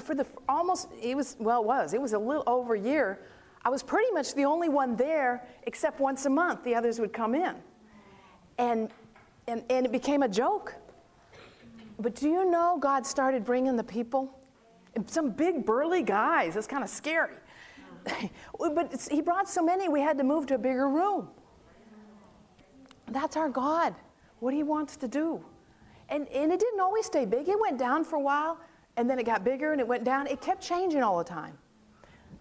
for 0.04 0.16
the 0.16 0.26
almost, 0.48 0.90
it 1.02 1.16
was, 1.16 1.36
well, 1.40 1.62
it 1.62 1.66
was, 1.66 1.94
it 1.94 2.02
was 2.02 2.14
a 2.14 2.20
little 2.20 2.44
over 2.48 2.76
a 2.76 2.80
year. 2.80 3.20
I 3.64 3.70
was 3.70 3.84
pretty 3.84 4.12
much 4.12 4.34
the 4.34 4.46
only 4.46 4.70
one 4.70 4.96
there, 4.96 5.46
except 5.64 6.00
once 6.00 6.26
a 6.26 6.30
month, 6.30 6.64
the 6.64 6.76
others 6.76 7.00
would 7.00 7.14
come 7.14 7.36
in. 7.36 7.56
And, 8.58 8.90
and, 9.48 9.64
and 9.70 9.86
it 9.86 9.92
became 9.92 10.24
a 10.24 10.28
joke. 10.30 10.76
But 12.00 12.16
do 12.16 12.30
you 12.30 12.50
know 12.50 12.78
God 12.80 13.06
started 13.06 13.44
bringing 13.44 13.76
the 13.76 13.84
people? 13.84 14.34
Some 15.08 15.32
big 15.32 15.66
burly 15.66 16.04
guys. 16.04 16.56
It's 16.58 16.68
kind 16.68 16.84
of 16.84 16.90
scary. 16.90 17.36
but 18.60 19.08
he 19.12 19.22
brought 19.22 19.50
so 19.50 19.62
many, 19.62 19.90
we 19.90 20.00
had 20.00 20.18
to 20.18 20.24
move 20.24 20.46
to 20.48 20.56
a 20.56 20.58
bigger 20.58 20.90
room. 20.90 21.28
That's 23.10 23.38
our 23.38 23.50
God, 23.50 23.96
what 24.40 24.54
he 24.54 24.64
wants 24.64 24.98
to 24.98 25.08
do. 25.08 25.44
And, 26.10 26.28
and 26.30 26.52
it 26.52 26.60
didn't 26.60 26.80
always 26.80 27.06
stay 27.06 27.26
big. 27.26 27.50
It 27.50 27.60
went 27.60 27.78
down 27.78 28.04
for 28.06 28.16
a 28.16 28.22
while, 28.22 28.60
and 28.96 29.10
then 29.10 29.20
it 29.20 29.26
got 29.26 29.44
bigger 29.44 29.72
and 29.72 29.82
it 29.82 29.88
went 29.88 30.04
down. 30.04 30.28
It 30.28 30.42
kept 30.42 30.62
changing 30.62 31.04
all 31.04 31.18
the 31.18 31.24
time. 31.24 31.58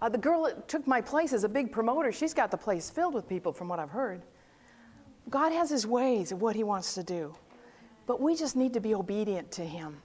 Uh, 0.00 0.08
the 0.08 0.18
girl 0.18 0.44
that 0.44 0.68
took 0.68 0.86
my 0.86 1.00
place 1.00 1.32
is 1.32 1.44
a 1.44 1.48
big 1.48 1.72
promoter. 1.72 2.12
She's 2.12 2.34
got 2.34 2.50
the 2.50 2.56
place 2.56 2.90
filled 2.90 3.14
with 3.14 3.28
people, 3.28 3.52
from 3.52 3.68
what 3.68 3.78
I've 3.78 3.90
heard. 3.90 4.22
God 5.30 5.52
has 5.52 5.70
his 5.70 5.86
ways 5.86 6.32
of 6.32 6.42
what 6.42 6.54
he 6.54 6.62
wants 6.62 6.94
to 6.94 7.02
do, 7.02 7.34
but 8.06 8.20
we 8.20 8.36
just 8.36 8.56
need 8.56 8.72
to 8.74 8.80
be 8.80 8.94
obedient 8.94 9.50
to 9.52 9.64
him 9.64 9.96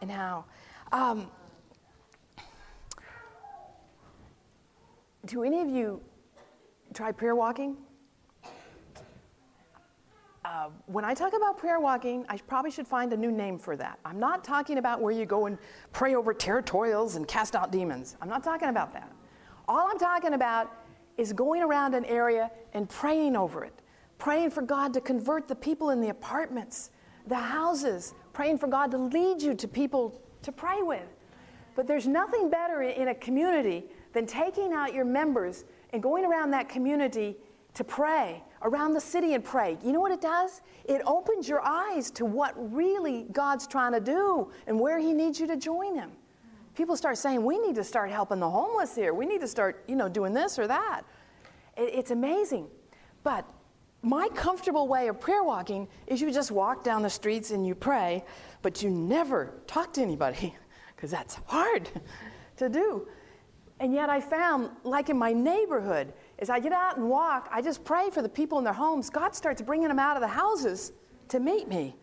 and 0.00 0.10
how. 0.10 0.44
Um, 0.92 1.28
do 5.26 5.42
any 5.42 5.60
of 5.60 5.68
you 5.68 6.00
try 6.94 7.12
prayer 7.12 7.34
walking? 7.34 7.76
Uh, 10.46 10.68
when 10.86 11.04
I 11.04 11.12
talk 11.12 11.32
about 11.36 11.58
prayer 11.58 11.80
walking, 11.80 12.24
I 12.28 12.36
probably 12.36 12.70
should 12.70 12.86
find 12.86 13.12
a 13.12 13.16
new 13.16 13.32
name 13.32 13.58
for 13.58 13.74
that. 13.78 13.98
I'm 14.04 14.20
not 14.20 14.44
talking 14.44 14.78
about 14.78 15.00
where 15.00 15.10
you 15.10 15.26
go 15.26 15.46
and 15.46 15.58
pray 15.92 16.14
over 16.14 16.32
territorials 16.32 17.16
and 17.16 17.26
cast 17.26 17.56
out 17.56 17.72
demons. 17.72 18.16
I'm 18.22 18.28
not 18.28 18.44
talking 18.44 18.68
about 18.68 18.92
that. 18.92 19.10
All 19.66 19.88
I'm 19.90 19.98
talking 19.98 20.34
about 20.34 20.70
is 21.16 21.32
going 21.32 21.62
around 21.62 21.96
an 21.96 22.04
area 22.04 22.48
and 22.74 22.88
praying 22.88 23.34
over 23.34 23.64
it, 23.64 23.72
praying 24.18 24.50
for 24.50 24.62
God 24.62 24.94
to 24.94 25.00
convert 25.00 25.48
the 25.48 25.54
people 25.56 25.90
in 25.90 26.00
the 26.00 26.10
apartments, 26.10 26.90
the 27.26 27.34
houses, 27.34 28.14
praying 28.32 28.58
for 28.58 28.68
God 28.68 28.92
to 28.92 28.98
lead 28.98 29.42
you 29.42 29.52
to 29.52 29.66
people 29.66 30.22
to 30.42 30.52
pray 30.52 30.80
with. 30.80 31.08
But 31.74 31.88
there's 31.88 32.06
nothing 32.06 32.50
better 32.50 32.82
in 32.82 33.08
a 33.08 33.14
community 33.16 33.86
than 34.12 34.26
taking 34.26 34.72
out 34.72 34.94
your 34.94 35.04
members 35.04 35.64
and 35.90 36.00
going 36.00 36.24
around 36.24 36.52
that 36.52 36.68
community 36.68 37.36
to 37.74 37.82
pray 37.82 38.44
around 38.62 38.92
the 38.92 39.00
city 39.00 39.34
and 39.34 39.44
pray. 39.44 39.76
You 39.84 39.92
know 39.92 40.00
what 40.00 40.12
it 40.12 40.20
does? 40.20 40.62
It 40.84 41.02
opens 41.06 41.48
your 41.48 41.60
eyes 41.64 42.10
to 42.12 42.24
what 42.24 42.54
really 42.74 43.26
God's 43.32 43.66
trying 43.66 43.92
to 43.92 44.00
do 44.00 44.50
and 44.66 44.78
where 44.78 44.98
He 44.98 45.12
needs 45.12 45.38
you 45.38 45.46
to 45.46 45.56
join 45.56 45.94
Him. 45.94 46.12
People 46.74 46.96
start 46.96 47.16
saying, 47.18 47.42
we 47.42 47.58
need 47.58 47.74
to 47.76 47.84
start 47.84 48.10
helping 48.10 48.38
the 48.38 48.50
homeless 48.50 48.94
here. 48.94 49.14
We 49.14 49.26
need 49.26 49.40
to 49.40 49.48
start, 49.48 49.84
you 49.88 49.96
know, 49.96 50.08
doing 50.08 50.34
this 50.34 50.58
or 50.58 50.66
that. 50.66 51.02
It's 51.76 52.10
amazing. 52.10 52.68
But 53.22 53.48
my 54.02 54.28
comfortable 54.34 54.86
way 54.86 55.08
of 55.08 55.18
prayer 55.18 55.42
walking 55.42 55.88
is 56.06 56.20
you 56.20 56.30
just 56.30 56.50
walk 56.50 56.84
down 56.84 57.02
the 57.02 57.10
streets 57.10 57.50
and 57.50 57.66
you 57.66 57.74
pray, 57.74 58.24
but 58.62 58.82
you 58.82 58.90
never 58.90 59.54
talk 59.66 59.92
to 59.94 60.02
anybody 60.02 60.54
because 60.96 61.10
that's 61.10 61.38
hard 61.46 61.88
to 62.58 62.68
do. 62.68 63.08
And 63.80 63.92
yet 63.92 64.08
I 64.08 64.20
found, 64.20 64.70
like 64.84 65.10
in 65.10 65.18
my 65.18 65.32
neighborhood, 65.32 66.12
as 66.38 66.50
I 66.50 66.60
get 66.60 66.72
out 66.72 66.98
and 66.98 67.08
walk, 67.08 67.48
I 67.50 67.62
just 67.62 67.84
pray 67.84 68.10
for 68.10 68.22
the 68.22 68.28
people 68.28 68.58
in 68.58 68.64
their 68.64 68.72
homes. 68.72 69.08
God 69.08 69.34
starts 69.34 69.62
bringing 69.62 69.88
them 69.88 69.98
out 69.98 70.16
of 70.16 70.20
the 70.20 70.28
houses 70.28 70.92
to 71.28 71.40
meet 71.40 71.68
me. 71.68 71.96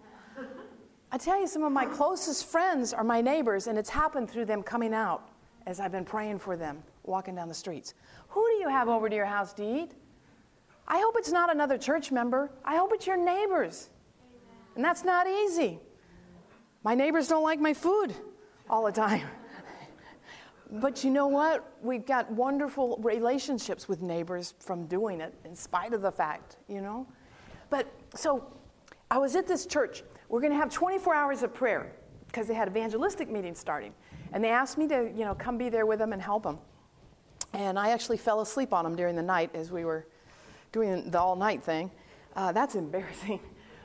I 1.12 1.18
tell 1.18 1.40
you, 1.40 1.46
some 1.46 1.64
of 1.64 1.72
my 1.72 1.86
closest 1.86 2.48
friends 2.48 2.92
are 2.92 3.04
my 3.04 3.22
neighbors, 3.22 3.68
and 3.68 3.78
it's 3.78 3.90
happened 3.90 4.32
through 4.32 4.46
them 4.46 4.64
coming 4.64 4.94
out 4.94 5.30
as 5.68 5.80
I've 5.80 5.92
been 5.92 6.06
praying 6.06 6.40
for 6.40 6.58
them, 6.58 6.82
walking 7.04 7.36
down 7.36 7.48
the 7.48 7.54
streets. 7.54 7.94
Who 8.30 8.44
do 8.48 8.54
you 8.56 8.68
have 8.68 8.90
over 8.90 9.08
to 9.08 9.16
your 9.16 9.28
house 9.28 9.54
to 9.54 9.64
eat? 9.64 9.92
I 10.88 11.00
hope 11.00 11.16
it's 11.18 11.32
not 11.32 11.52
another 11.52 11.78
church 11.78 12.12
member. 12.12 12.52
I 12.66 12.76
hope 12.78 12.92
it's 12.94 13.06
your 13.06 13.18
neighbors. 13.18 13.90
And 14.76 14.84
that's 14.84 15.04
not 15.04 15.28
easy. 15.28 15.80
My 16.84 16.96
neighbors 16.96 17.28
don't 17.28 17.44
like 17.44 17.60
my 17.60 17.74
food 17.74 18.14
all 18.70 18.84
the 18.84 18.92
time. 18.92 19.28
But 20.74 21.04
you 21.04 21.12
know 21.12 21.28
what? 21.28 21.78
We've 21.84 22.06
got 22.06 22.32
wonderful 22.32 23.00
relationships 23.04 23.88
with 23.88 24.02
neighbors 24.02 24.56
from 24.60 24.88
doing 24.88 25.22
it, 25.22 25.34
in 25.46 25.56
spite 25.56 25.94
of 25.94 26.02
the 26.02 26.12
fact, 26.12 26.58
you 26.68 26.82
know? 26.82 27.08
But 27.70 27.88
so 28.16 28.52
I 29.12 29.20
was 29.20 29.36
at 29.36 29.48
this 29.48 29.68
church. 29.68 30.04
We're 30.30 30.42
going 30.42 30.52
to 30.52 30.58
have 30.58 30.72
24 30.72 31.14
hours 31.14 31.44
of 31.44 31.54
prayer 31.54 31.94
because 32.26 32.48
they 32.48 32.56
had 32.56 32.68
evangelistic 32.68 33.30
meetings 33.30 33.60
starting. 33.60 33.94
And 34.32 34.44
they 34.44 34.50
asked 34.50 34.80
me 34.80 34.88
to, 34.88 35.12
you 35.16 35.26
know, 35.26 35.36
come 35.36 35.60
be 35.60 35.70
there 35.70 35.86
with 35.86 36.00
them 36.00 36.12
and 36.12 36.20
help 36.22 36.42
them. 36.42 36.58
And 37.54 37.78
I 37.78 37.92
actually 37.92 38.18
fell 38.18 38.42
asleep 38.42 38.74
on 38.74 38.84
them 38.84 38.96
during 38.96 39.16
the 39.16 39.22
night 39.22 39.52
as 39.54 39.72
we 39.72 39.86
were 39.86 40.08
doing 40.72 41.12
the 41.12 41.20
all 41.20 41.36
night 41.36 41.64
thing. 41.64 41.92
Uh, 42.36 42.52
that's 42.52 42.74
embarrassing. 42.84 43.40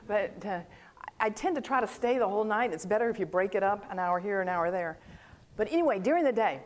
But 0.07 0.43
uh, 0.47 0.61
I 1.21 1.29
tend 1.29 1.55
to 1.57 1.61
try 1.61 1.83
to 1.83 1.87
stay 1.87 2.17
the 2.17 2.27
whole 2.27 2.45
night. 2.45 2.73
It's 2.73 2.87
better 2.87 3.11
if 3.11 3.19
you 3.19 3.27
break 3.27 3.55
it 3.55 3.63
up 3.63 3.85
an 3.91 3.99
hour 3.99 4.19
here, 4.19 4.41
an 4.41 4.49
hour 4.49 4.71
there. 4.71 4.99
But 5.57 5.71
anyway, 5.71 5.99
during 5.99 6.25
the 6.25 6.33
day, 6.33 6.63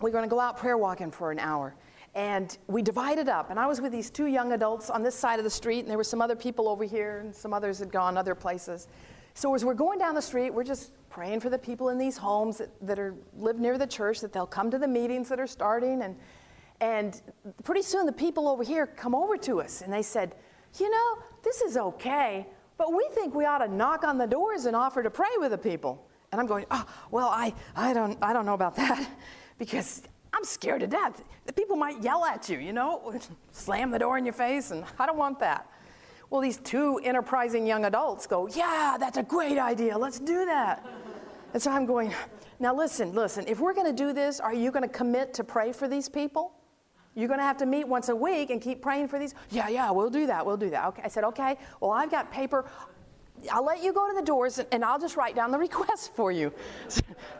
we're 0.00 0.10
going 0.10 0.24
to 0.24 0.30
go 0.30 0.40
out 0.40 0.56
prayer 0.56 0.78
walking 0.78 1.10
for 1.10 1.30
an 1.30 1.38
hour. 1.38 1.74
And 2.14 2.56
we 2.66 2.82
divided 2.82 3.28
up. 3.28 3.50
And 3.50 3.60
I 3.60 3.66
was 3.66 3.80
with 3.80 3.92
these 3.92 4.10
two 4.10 4.26
young 4.26 4.52
adults 4.52 4.90
on 4.90 5.02
this 5.02 5.14
side 5.14 5.38
of 5.38 5.44
the 5.44 5.50
street, 5.50 5.80
and 5.80 5.88
there 5.88 5.96
were 5.96 6.04
some 6.04 6.20
other 6.20 6.34
people 6.34 6.68
over 6.68 6.84
here, 6.84 7.18
and 7.18 7.34
some 7.34 7.54
others 7.54 7.78
had 7.78 7.92
gone 7.92 8.16
other 8.16 8.34
places. 8.34 8.88
So 9.34 9.54
as 9.54 9.64
we're 9.64 9.74
going 9.74 9.98
down 9.98 10.14
the 10.14 10.22
street, 10.22 10.50
we're 10.50 10.64
just 10.64 10.92
praying 11.08 11.40
for 11.40 11.50
the 11.50 11.58
people 11.58 11.90
in 11.90 11.98
these 11.98 12.16
homes 12.16 12.58
that, 12.58 12.70
that 12.86 12.98
are 12.98 13.14
live 13.36 13.60
near 13.60 13.78
the 13.78 13.86
church, 13.86 14.20
that 14.20 14.32
they'll 14.32 14.46
come 14.46 14.70
to 14.70 14.78
the 14.78 14.88
meetings 14.88 15.28
that 15.28 15.38
are 15.38 15.46
starting. 15.46 16.02
And, 16.02 16.16
and 16.80 17.20
pretty 17.62 17.82
soon 17.82 18.06
the 18.06 18.12
people 18.12 18.48
over 18.48 18.64
here 18.64 18.86
come 18.86 19.14
over 19.14 19.36
to 19.36 19.60
us, 19.60 19.82
and 19.82 19.92
they 19.92 20.02
said, 20.02 20.34
You 20.80 20.90
know, 20.90 21.18
this 21.44 21.60
is 21.60 21.76
okay, 21.76 22.46
but 22.76 22.92
we 22.92 23.08
think 23.12 23.34
we 23.34 23.44
ought 23.44 23.58
to 23.58 23.68
knock 23.68 24.02
on 24.02 24.18
the 24.18 24.26
doors 24.26 24.64
and 24.64 24.74
offer 24.74 25.02
to 25.02 25.10
pray 25.10 25.30
with 25.38 25.52
the 25.52 25.58
people. 25.58 26.06
And 26.32 26.40
I'm 26.40 26.46
going, 26.46 26.64
oh, 26.70 26.86
well, 27.10 27.28
I, 27.28 27.52
I, 27.74 27.92
don't, 27.92 28.16
I 28.22 28.32
don't 28.32 28.46
know 28.46 28.54
about 28.54 28.76
that 28.76 29.08
because 29.60 30.02
I'm 30.32 30.42
scared 30.42 30.80
to 30.80 30.86
death. 30.86 31.22
The 31.44 31.52
people 31.52 31.76
might 31.76 32.02
yell 32.02 32.24
at 32.24 32.48
you, 32.48 32.58
you 32.58 32.72
know, 32.72 33.14
slam 33.52 33.90
the 33.90 33.98
door 33.98 34.16
in 34.16 34.24
your 34.24 34.32
face, 34.32 34.70
and 34.70 34.84
I 34.98 35.04
don't 35.06 35.18
want 35.18 35.38
that. 35.40 35.68
Well, 36.30 36.40
these 36.40 36.56
two 36.58 36.98
enterprising 37.04 37.66
young 37.66 37.84
adults 37.84 38.26
go, 38.26 38.48
yeah, 38.48 38.96
that's 38.98 39.18
a 39.18 39.22
great 39.22 39.58
idea. 39.58 39.98
Let's 39.98 40.18
do 40.18 40.46
that. 40.46 40.86
And 41.52 41.62
so 41.62 41.70
I'm 41.70 41.84
going, 41.84 42.14
now 42.58 42.74
listen, 42.74 43.12
listen, 43.12 43.44
if 43.48 43.60
we're 43.60 43.74
going 43.74 43.94
to 43.94 44.04
do 44.04 44.12
this, 44.14 44.40
are 44.40 44.54
you 44.54 44.70
going 44.70 44.84
to 44.84 44.88
commit 44.88 45.34
to 45.34 45.44
pray 45.44 45.72
for 45.72 45.88
these 45.88 46.08
people? 46.08 46.52
You're 47.14 47.28
going 47.28 47.40
to 47.40 47.44
have 47.44 47.58
to 47.58 47.66
meet 47.66 47.86
once 47.86 48.08
a 48.08 48.16
week 48.16 48.50
and 48.50 48.62
keep 48.62 48.80
praying 48.80 49.08
for 49.08 49.18
these? 49.18 49.34
Yeah, 49.50 49.68
yeah, 49.68 49.90
we'll 49.90 50.08
do 50.08 50.26
that. 50.26 50.46
We'll 50.46 50.56
do 50.56 50.70
that. 50.70 50.86
Okay. 50.86 51.02
I 51.04 51.08
said, 51.08 51.24
okay, 51.24 51.58
well, 51.80 51.90
I've 51.90 52.10
got 52.10 52.32
paper. 52.32 52.64
I'll 53.52 53.64
let 53.64 53.82
you 53.82 53.92
go 53.92 54.08
to 54.08 54.14
the 54.14 54.24
doors 54.24 54.60
and 54.70 54.84
I'll 54.84 55.00
just 55.00 55.16
write 55.16 55.34
down 55.34 55.50
the 55.50 55.58
request 55.58 56.14
for 56.14 56.32
you. 56.32 56.52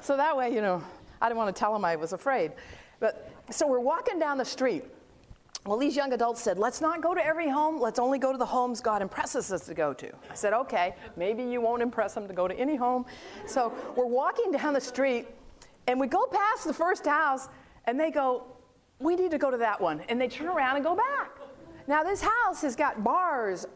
So 0.03 0.17
that 0.17 0.37
way, 0.37 0.53
you 0.53 0.63
know, 0.63 0.83
I 1.21 1.29
didn't 1.29 1.39
want 1.39 1.55
to 1.55 1.59
tell 1.59 1.75
him 1.75 1.85
I 1.85 1.97
was 1.97 2.13
afraid. 2.13 2.53
But 2.99 3.31
so 3.51 3.67
we're 3.67 3.81
walking 3.81 4.19
down 4.19 4.39
the 4.39 4.45
street. 4.45 4.85
Well, 5.67 5.77
these 5.77 5.95
young 5.95 6.13
adults 6.15 6.41
said, 6.41 6.59
let's 6.59 6.81
not 6.81 7.03
go 7.03 7.15
to 7.15 7.25
every 7.25 7.49
home. 7.49 7.79
Let's 7.79 7.99
only 7.99 8.19
go 8.19 8.33
to 8.33 8.39
the 8.39 8.47
homes 8.47 8.81
God 8.81 9.03
impresses 9.03 9.53
us 9.53 9.67
to 9.67 9.75
go 9.75 9.93
to. 9.93 10.11
I 10.31 10.35
said, 10.35 10.55
okay, 10.55 10.95
maybe 11.17 11.43
you 11.43 11.61
won't 11.61 11.83
impress 11.83 12.15
them 12.15 12.27
to 12.29 12.33
go 12.33 12.49
to 12.49 12.55
any 12.55 12.77
home. 12.77 13.05
So 13.47 13.73
we're 13.95 14.07
walking 14.07 14.53
down 14.53 14.73
the 14.73 14.81
street 14.81 15.29
and 15.87 16.01
we 16.01 16.07
go 16.07 16.27
past 16.27 16.65
the 16.65 16.73
first 16.73 17.05
house 17.05 17.49
and 17.85 18.01
they 18.01 18.11
go, 18.11 18.45
we 19.01 19.17
need 19.17 19.31
to 19.33 19.39
go 19.39 19.51
to 19.51 19.59
that 19.59 19.81
one. 19.81 20.01
And 20.09 20.19
they 20.21 20.29
turn 20.29 20.47
around 20.47 20.77
and 20.77 20.85
go 20.85 20.95
back. 20.95 21.31
Now, 21.87 22.03
this 22.05 22.23
house 22.23 22.63
has 22.63 22.77
got 22.77 23.03
bars 23.03 23.67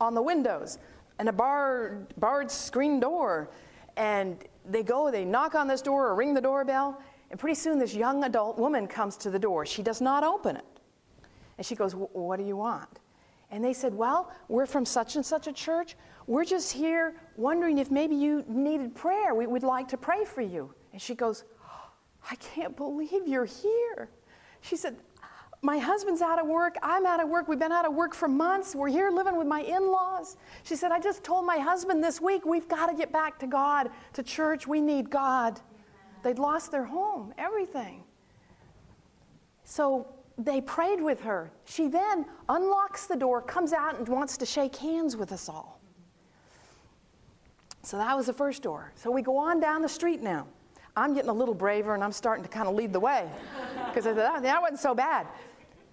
on 0.00 0.14
the 0.14 0.22
windows 0.22 0.78
and 1.18 1.28
a 1.28 1.32
bar, 1.32 2.06
barred 2.18 2.50
screen 2.50 3.00
door. 3.00 3.50
And 3.96 4.44
they 4.64 4.82
go, 4.82 5.10
they 5.10 5.24
knock 5.24 5.54
on 5.54 5.66
this 5.66 5.82
door 5.82 6.08
or 6.08 6.14
ring 6.14 6.34
the 6.34 6.40
doorbell. 6.40 7.00
And 7.30 7.40
pretty 7.40 7.54
soon, 7.54 7.78
this 7.78 7.94
young 7.94 8.24
adult 8.24 8.58
woman 8.58 8.86
comes 8.86 9.16
to 9.18 9.30
the 9.30 9.38
door. 9.38 9.64
She 9.66 9.82
does 9.82 10.00
not 10.00 10.22
open 10.22 10.56
it. 10.56 10.66
And 11.58 11.66
she 11.66 11.74
goes, 11.74 11.94
What 11.94 12.38
do 12.38 12.44
you 12.44 12.56
want? 12.56 13.00
And 13.50 13.64
they 13.64 13.72
said, 13.72 13.94
Well, 13.94 14.32
we're 14.48 14.66
from 14.66 14.84
such 14.84 15.16
and 15.16 15.24
such 15.24 15.46
a 15.46 15.52
church. 15.52 15.96
We're 16.26 16.44
just 16.44 16.72
here 16.72 17.14
wondering 17.36 17.78
if 17.78 17.90
maybe 17.90 18.14
you 18.14 18.44
needed 18.46 18.94
prayer. 18.94 19.34
We 19.34 19.46
would 19.46 19.62
like 19.62 19.88
to 19.88 19.96
pray 19.96 20.24
for 20.24 20.42
you. 20.42 20.72
And 20.92 21.00
she 21.00 21.14
goes, 21.14 21.44
I 22.30 22.36
can't 22.36 22.76
believe 22.76 23.26
you're 23.26 23.44
here. 23.44 24.08
She 24.60 24.76
said, 24.76 24.96
My 25.64 25.78
husband's 25.78 26.22
out 26.22 26.40
of 26.40 26.48
work. 26.48 26.74
I'm 26.82 27.06
out 27.06 27.22
of 27.22 27.28
work. 27.28 27.46
We've 27.46 27.58
been 27.58 27.70
out 27.70 27.86
of 27.86 27.94
work 27.94 28.14
for 28.14 28.26
months. 28.26 28.74
We're 28.74 28.88
here 28.88 29.12
living 29.12 29.36
with 29.36 29.46
my 29.46 29.60
in 29.60 29.92
laws. 29.92 30.36
She 30.64 30.74
said, 30.74 30.90
I 30.90 30.98
just 30.98 31.22
told 31.22 31.46
my 31.46 31.58
husband 31.58 32.02
this 32.02 32.20
week, 32.20 32.44
we've 32.44 32.68
got 32.68 32.88
to 32.88 32.96
get 32.96 33.12
back 33.12 33.38
to 33.38 33.46
God, 33.46 33.88
to 34.14 34.24
church. 34.24 34.66
We 34.66 34.80
need 34.80 35.08
God. 35.08 35.60
They'd 36.24 36.40
lost 36.40 36.72
their 36.72 36.84
home, 36.84 37.32
everything. 37.38 38.02
So 39.62 40.08
they 40.36 40.60
prayed 40.60 41.00
with 41.00 41.20
her. 41.20 41.52
She 41.64 41.86
then 41.86 42.26
unlocks 42.48 43.06
the 43.06 43.16
door, 43.16 43.40
comes 43.40 43.72
out, 43.72 43.96
and 43.96 44.08
wants 44.08 44.36
to 44.38 44.46
shake 44.46 44.74
hands 44.74 45.16
with 45.16 45.30
us 45.30 45.48
all. 45.48 45.80
So 47.84 47.98
that 47.98 48.16
was 48.16 48.26
the 48.26 48.32
first 48.32 48.64
door. 48.64 48.92
So 48.96 49.12
we 49.12 49.22
go 49.22 49.36
on 49.36 49.60
down 49.60 49.80
the 49.80 49.88
street 49.88 50.22
now. 50.22 50.48
I'm 50.96 51.14
getting 51.14 51.30
a 51.30 51.34
little 51.34 51.54
braver 51.54 51.94
and 51.94 52.04
I'm 52.04 52.12
starting 52.12 52.42
to 52.42 52.50
kind 52.50 52.68
of 52.68 52.74
lead 52.74 52.92
the 52.92 53.00
way 53.00 53.28
because 53.86 54.06
I 54.06 54.12
thought, 54.12 54.34
oh, 54.36 54.40
that 54.40 54.60
wasn't 54.60 54.80
so 54.80 54.94
bad. 54.94 55.26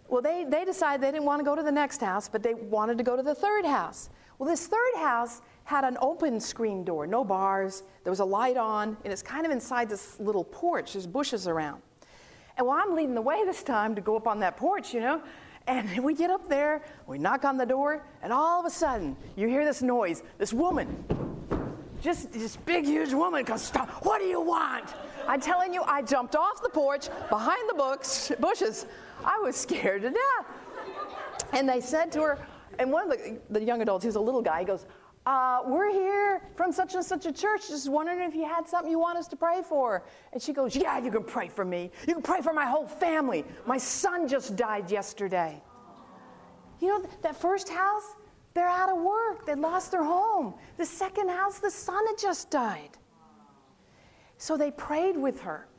Well, 0.10 0.24
they, 0.24 0.44
they 0.44 0.66
decided 0.66 1.02
they 1.02 1.12
didn't 1.12 1.26
want 1.26 1.40
to 1.40 1.46
go 1.46 1.56
to 1.56 1.62
the 1.62 1.72
next 1.72 2.02
house, 2.02 2.28
but 2.28 2.42
they 2.42 2.56
wanted 2.56 2.98
to 2.98 3.04
go 3.04 3.16
to 3.16 3.22
the 3.22 3.36
third 3.36 3.64
house. 3.64 4.10
Well, 4.40 4.50
this 4.50 4.66
third 4.66 4.96
house 4.98 5.42
had 5.66 5.84
an 5.84 5.98
open 6.02 6.40
screen 6.40 6.84
door, 6.84 7.06
no 7.06 7.24
bars. 7.24 7.84
There 8.04 8.12
was 8.12 8.20
a 8.20 8.26
light 8.26 8.58
on, 8.58 8.98
and 9.04 9.14
it's 9.14 9.22
kind 9.22 9.46
of 9.46 9.52
inside 9.52 9.88
this 9.88 10.20
little 10.20 10.44
porch. 10.44 10.94
There's 10.94 11.06
bushes 11.06 11.48
around. 11.48 11.82
And 12.58 12.66
well, 12.66 12.76
I'm 12.82 12.96
leading 12.96 13.14
the 13.14 13.22
way 13.22 13.46
this 13.46 13.62
time 13.62 13.94
to 13.96 14.02
go 14.02 14.16
up 14.16 14.28
on 14.28 14.40
that 14.40 14.58
porch, 14.58 14.94
you 14.94 15.00
know. 15.00 15.22
And 15.68 16.04
we 16.04 16.16
get 16.16 16.32
up 16.32 16.50
there, 16.50 16.82
we 17.06 17.20
knock 17.20 17.46
on 17.46 17.58
the 17.58 17.66
door, 17.66 18.04
and 18.24 18.34
all 18.34 18.60
of 18.60 18.66
a 18.66 18.72
sudden, 18.72 19.16
you 19.36 19.48
hear 19.48 19.64
this 19.64 19.84
noise. 19.84 20.24
This 20.40 20.54
woman 20.54 21.06
just 22.02 22.32
this 22.32 22.56
big, 22.58 22.86
huge 22.86 23.14
woman 23.14 23.44
goes, 23.44 23.62
Stop. 23.62 23.90
What 24.06 24.20
do 24.20 24.26
you 24.26 24.42
want? 24.42 24.94
I'm 25.28 25.42
telling 25.42 25.74
you, 25.74 25.84
I 25.84 26.02
jumped 26.02 26.36
off 26.36 26.62
the 26.62 26.70
porch 26.70 27.10
behind 27.30 27.70
the 27.70 27.76
books, 27.76 28.32
bushes. 28.40 28.86
I 29.24 29.38
was 29.40 29.56
scared 29.56 30.02
to 30.04 30.10
death. 30.10 30.46
And 31.54 31.68
they 31.68 31.82
said 31.82 32.12
to 32.14 32.22
her, 32.22 32.48
and 32.78 32.92
one 32.92 33.12
of 33.12 33.18
the, 33.18 33.40
the 33.50 33.64
young 33.64 33.82
adults, 33.82 34.06
who's 34.06 34.16
a 34.16 34.22
little 34.22 34.42
guy, 34.42 34.60
he 34.60 34.66
goes, 34.66 34.86
uh, 35.26 35.62
We're 35.66 35.92
here 35.92 36.42
from 36.56 36.72
such 36.72 36.96
and 36.96 37.04
such 37.04 37.26
a 37.26 37.32
church, 37.32 37.68
just 37.68 37.90
wondering 37.90 38.22
if 38.22 38.34
you 38.34 38.46
had 38.46 38.68
something 38.68 38.90
you 38.90 39.00
want 39.00 39.18
us 39.18 39.28
to 39.28 39.36
pray 39.36 39.62
for. 39.62 40.04
And 40.32 40.42
she 40.42 40.54
goes, 40.54 40.76
Yeah, 40.76 40.98
you 41.00 41.12
can 41.12 41.24
pray 41.24 41.50
for 41.50 41.66
me. 41.66 41.92
You 42.08 42.14
can 42.14 42.24
pray 42.24 42.42
for 42.42 42.54
my 42.54 42.66
whole 42.66 42.88
family. 42.88 43.46
My 43.66 43.78
son 43.78 44.28
just 44.28 44.56
died 44.56 44.90
yesterday. 44.90 45.62
You 46.80 46.88
know, 46.88 47.06
that 47.22 47.36
first 47.36 47.68
house, 47.68 48.16
they're 48.60 48.68
out 48.68 48.90
of 48.90 49.02
work. 49.02 49.46
They 49.46 49.56
lost 49.56 49.90
their 49.90 50.04
home. 50.04 50.54
The 50.76 50.86
second 50.86 51.30
house, 51.30 51.60
the 51.60 51.72
son 51.72 52.06
had 52.08 52.18
just 52.18 52.52
died. 52.52 52.90
So 54.38 54.58
they 54.58 54.70
prayed 54.70 55.16
with 55.16 55.40
her. 55.40 55.70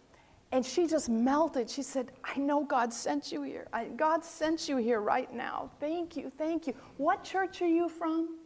And 0.51 0.65
she 0.65 0.87
just 0.87 1.11
melted. 1.11 1.69
She 1.69 1.83
said, 1.83 2.11
I 2.25 2.39
know 2.39 2.65
God 2.65 2.91
sent 2.91 3.31
you 3.31 3.43
here. 3.43 3.69
I, 3.75 3.85
God 3.85 4.25
sent 4.25 4.67
you 4.67 4.79
here 4.79 5.03
right 5.03 5.31
now. 5.31 5.71
Thank 5.79 6.17
you, 6.17 6.33
thank 6.39 6.67
you. 6.67 6.73
What 6.97 7.23
church 7.23 7.61
are 7.61 7.69
you 7.69 7.87
from? 7.91 8.39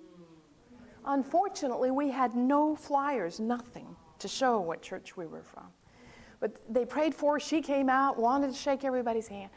Unfortunately, 1.05 1.93
we 1.93 2.11
had 2.11 2.35
no 2.35 2.75
flyers, 2.75 3.39
nothing 3.39 3.87
to 4.19 4.27
show 4.27 4.59
what 4.59 4.83
church 4.83 5.17
we 5.17 5.27
were 5.27 5.45
from. 5.45 5.69
But 6.41 6.57
they 6.69 6.85
prayed 6.85 7.15
for 7.15 7.35
her. 7.35 7.41
She 7.41 7.63
came 7.63 7.89
out, 7.89 8.19
wanted 8.19 8.51
to 8.51 8.57
shake 8.57 8.83
everybody's 8.83 9.29
hand. 9.29 9.51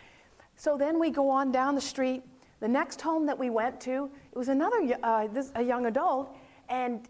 So 0.55 0.77
then 0.77 0.99
we 0.99 1.09
go 1.09 1.31
on 1.31 1.51
down 1.51 1.73
the 1.73 1.81
street 1.81 2.21
the 2.59 2.67
next 2.67 3.01
home 3.01 3.25
that 3.25 3.37
we 3.37 3.49
went 3.49 3.79
to, 3.81 4.09
it 4.31 4.37
was 4.37 4.49
another 4.49 4.77
uh, 5.03 5.27
this, 5.27 5.51
a 5.55 5.61
young 5.61 5.85
adult, 5.85 6.35
and 6.69 7.07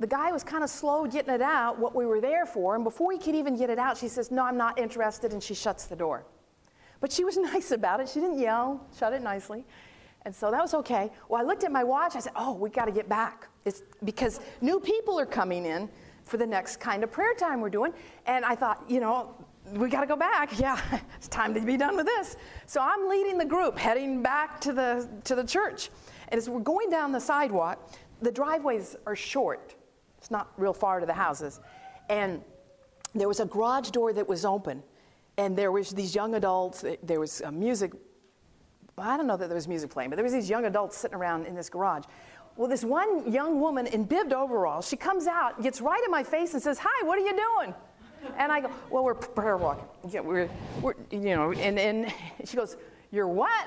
the 0.00 0.06
guy 0.06 0.32
was 0.32 0.42
kind 0.42 0.64
of 0.64 0.70
slow 0.70 1.06
getting 1.06 1.32
it 1.32 1.42
out, 1.42 1.78
what 1.78 1.94
we 1.94 2.06
were 2.06 2.20
there 2.20 2.46
for. 2.46 2.74
And 2.74 2.82
before 2.82 3.12
he 3.12 3.18
could 3.18 3.34
even 3.34 3.56
get 3.56 3.68
it 3.70 3.78
out, 3.78 3.96
she 3.96 4.08
says, 4.08 4.30
No, 4.30 4.44
I'm 4.44 4.56
not 4.56 4.78
interested, 4.78 5.32
and 5.32 5.42
she 5.42 5.54
shuts 5.54 5.86
the 5.86 5.96
door. 5.96 6.24
But 7.00 7.12
she 7.12 7.24
was 7.24 7.36
nice 7.52 7.70
about 7.70 8.00
it. 8.00 8.08
She 8.08 8.20
didn't 8.20 8.38
yell, 8.38 8.86
shut 8.98 9.12
it 9.12 9.22
nicely. 9.22 9.64
And 10.26 10.34
so 10.34 10.50
that 10.50 10.60
was 10.60 10.74
okay. 10.74 11.10
Well, 11.28 11.40
I 11.40 11.44
looked 11.44 11.64
at 11.64 11.72
my 11.72 11.84
watch. 11.84 12.16
I 12.16 12.20
said, 12.20 12.32
Oh, 12.36 12.54
we 12.54 12.70
got 12.70 12.86
to 12.86 12.92
get 12.92 13.08
back. 13.08 13.48
It's 13.64 13.82
because 14.04 14.40
new 14.60 14.80
people 14.80 15.18
are 15.18 15.26
coming 15.26 15.66
in 15.66 15.88
for 16.24 16.36
the 16.36 16.46
next 16.46 16.78
kind 16.78 17.02
of 17.02 17.10
prayer 17.10 17.34
time 17.34 17.60
we're 17.60 17.70
doing. 17.70 17.92
And 18.26 18.44
I 18.44 18.54
thought, 18.54 18.84
you 18.88 19.00
know, 19.00 19.34
we 19.72 19.88
got 19.88 20.00
to 20.00 20.06
go 20.06 20.16
back. 20.16 20.50
Yeah, 20.60 20.80
it's 21.16 21.28
time 21.28 21.54
to 21.54 21.60
be 21.60 21.76
done 21.76 21.96
with 21.96 22.06
this. 22.06 22.36
So 22.66 22.80
I'm 22.82 23.08
leading 23.08 23.38
the 23.38 23.44
group, 23.44 23.78
heading 23.78 24.22
back 24.22 24.60
to 24.62 24.72
the, 24.72 25.08
to 25.24 25.34
the 25.34 25.44
church. 25.44 25.90
And 26.28 26.38
as 26.38 26.48
we're 26.48 26.60
going 26.60 26.90
down 26.90 27.12
the 27.12 27.20
sidewalk, 27.20 27.92
the 28.20 28.30
driveways 28.30 28.96
are 29.06 29.16
short. 29.16 29.74
It's 30.18 30.30
not 30.30 30.52
real 30.58 30.74
far 30.74 31.00
to 31.00 31.06
the 31.06 31.14
houses. 31.14 31.60
And 32.10 32.42
there 33.14 33.28
was 33.28 33.40
a 33.40 33.46
garage 33.46 33.90
door 33.90 34.12
that 34.12 34.28
was 34.28 34.44
open. 34.44 34.82
And 35.38 35.56
there 35.56 35.72
was 35.72 35.90
these 35.90 36.14
young 36.14 36.34
adults, 36.34 36.84
eh, 36.84 36.96
there 37.02 37.20
was 37.20 37.42
music. 37.50 37.92
I 38.98 39.16
don't 39.16 39.26
know 39.26 39.36
that 39.38 39.48
there 39.48 39.54
was 39.54 39.68
music 39.68 39.90
playing, 39.90 40.10
but 40.10 40.16
there 40.16 40.24
was 40.24 40.34
these 40.34 40.50
young 40.50 40.66
adults 40.66 40.98
sitting 40.98 41.16
around 41.16 41.46
in 41.46 41.54
this 41.54 41.70
garage. 41.70 42.04
Well, 42.56 42.68
this 42.68 42.84
one 42.84 43.32
young 43.32 43.60
woman 43.60 43.86
in 43.86 44.04
bibbed 44.04 44.34
overalls, 44.34 44.86
she 44.86 44.96
comes 44.96 45.26
out, 45.26 45.62
gets 45.62 45.80
right 45.80 46.02
in 46.04 46.10
my 46.10 46.22
face 46.22 46.52
and 46.52 46.62
says, 46.62 46.78
Hi, 46.82 47.06
what 47.06 47.18
are 47.18 47.22
you 47.22 47.34
doing? 47.34 47.74
And 48.36 48.52
I 48.52 48.60
go, 48.60 48.70
Well, 48.90 49.04
we're 49.04 49.14
prayer 49.14 49.56
walking. 49.56 49.86
Yeah, 50.08 50.20
we're, 50.20 50.48
we're 50.80 50.94
you 51.10 51.36
know, 51.36 51.52
and, 51.52 51.78
and 51.78 52.12
she 52.44 52.56
goes, 52.56 52.76
You're 53.10 53.28
what? 53.28 53.66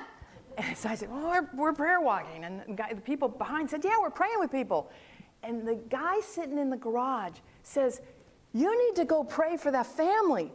And 0.57 0.77
so 0.77 0.89
I 0.89 0.95
said, 0.95 1.11
Well, 1.11 1.27
we're, 1.27 1.49
we're 1.53 1.73
prayer 1.73 2.01
walking. 2.01 2.43
And 2.43 2.61
the, 2.67 2.73
guy, 2.73 2.93
the 2.93 3.01
people 3.01 3.27
behind 3.27 3.69
said, 3.69 3.83
Yeah, 3.83 3.95
we're 4.01 4.09
praying 4.09 4.39
with 4.39 4.51
people. 4.51 4.91
And 5.43 5.67
the 5.67 5.75
guy 5.89 6.21
sitting 6.21 6.57
in 6.57 6.69
the 6.69 6.77
garage 6.77 7.37
says, 7.63 8.01
You 8.53 8.87
need 8.87 8.95
to 8.97 9.05
go 9.05 9.23
pray 9.23 9.57
for 9.57 9.71
that 9.71 9.85
family. 9.85 10.51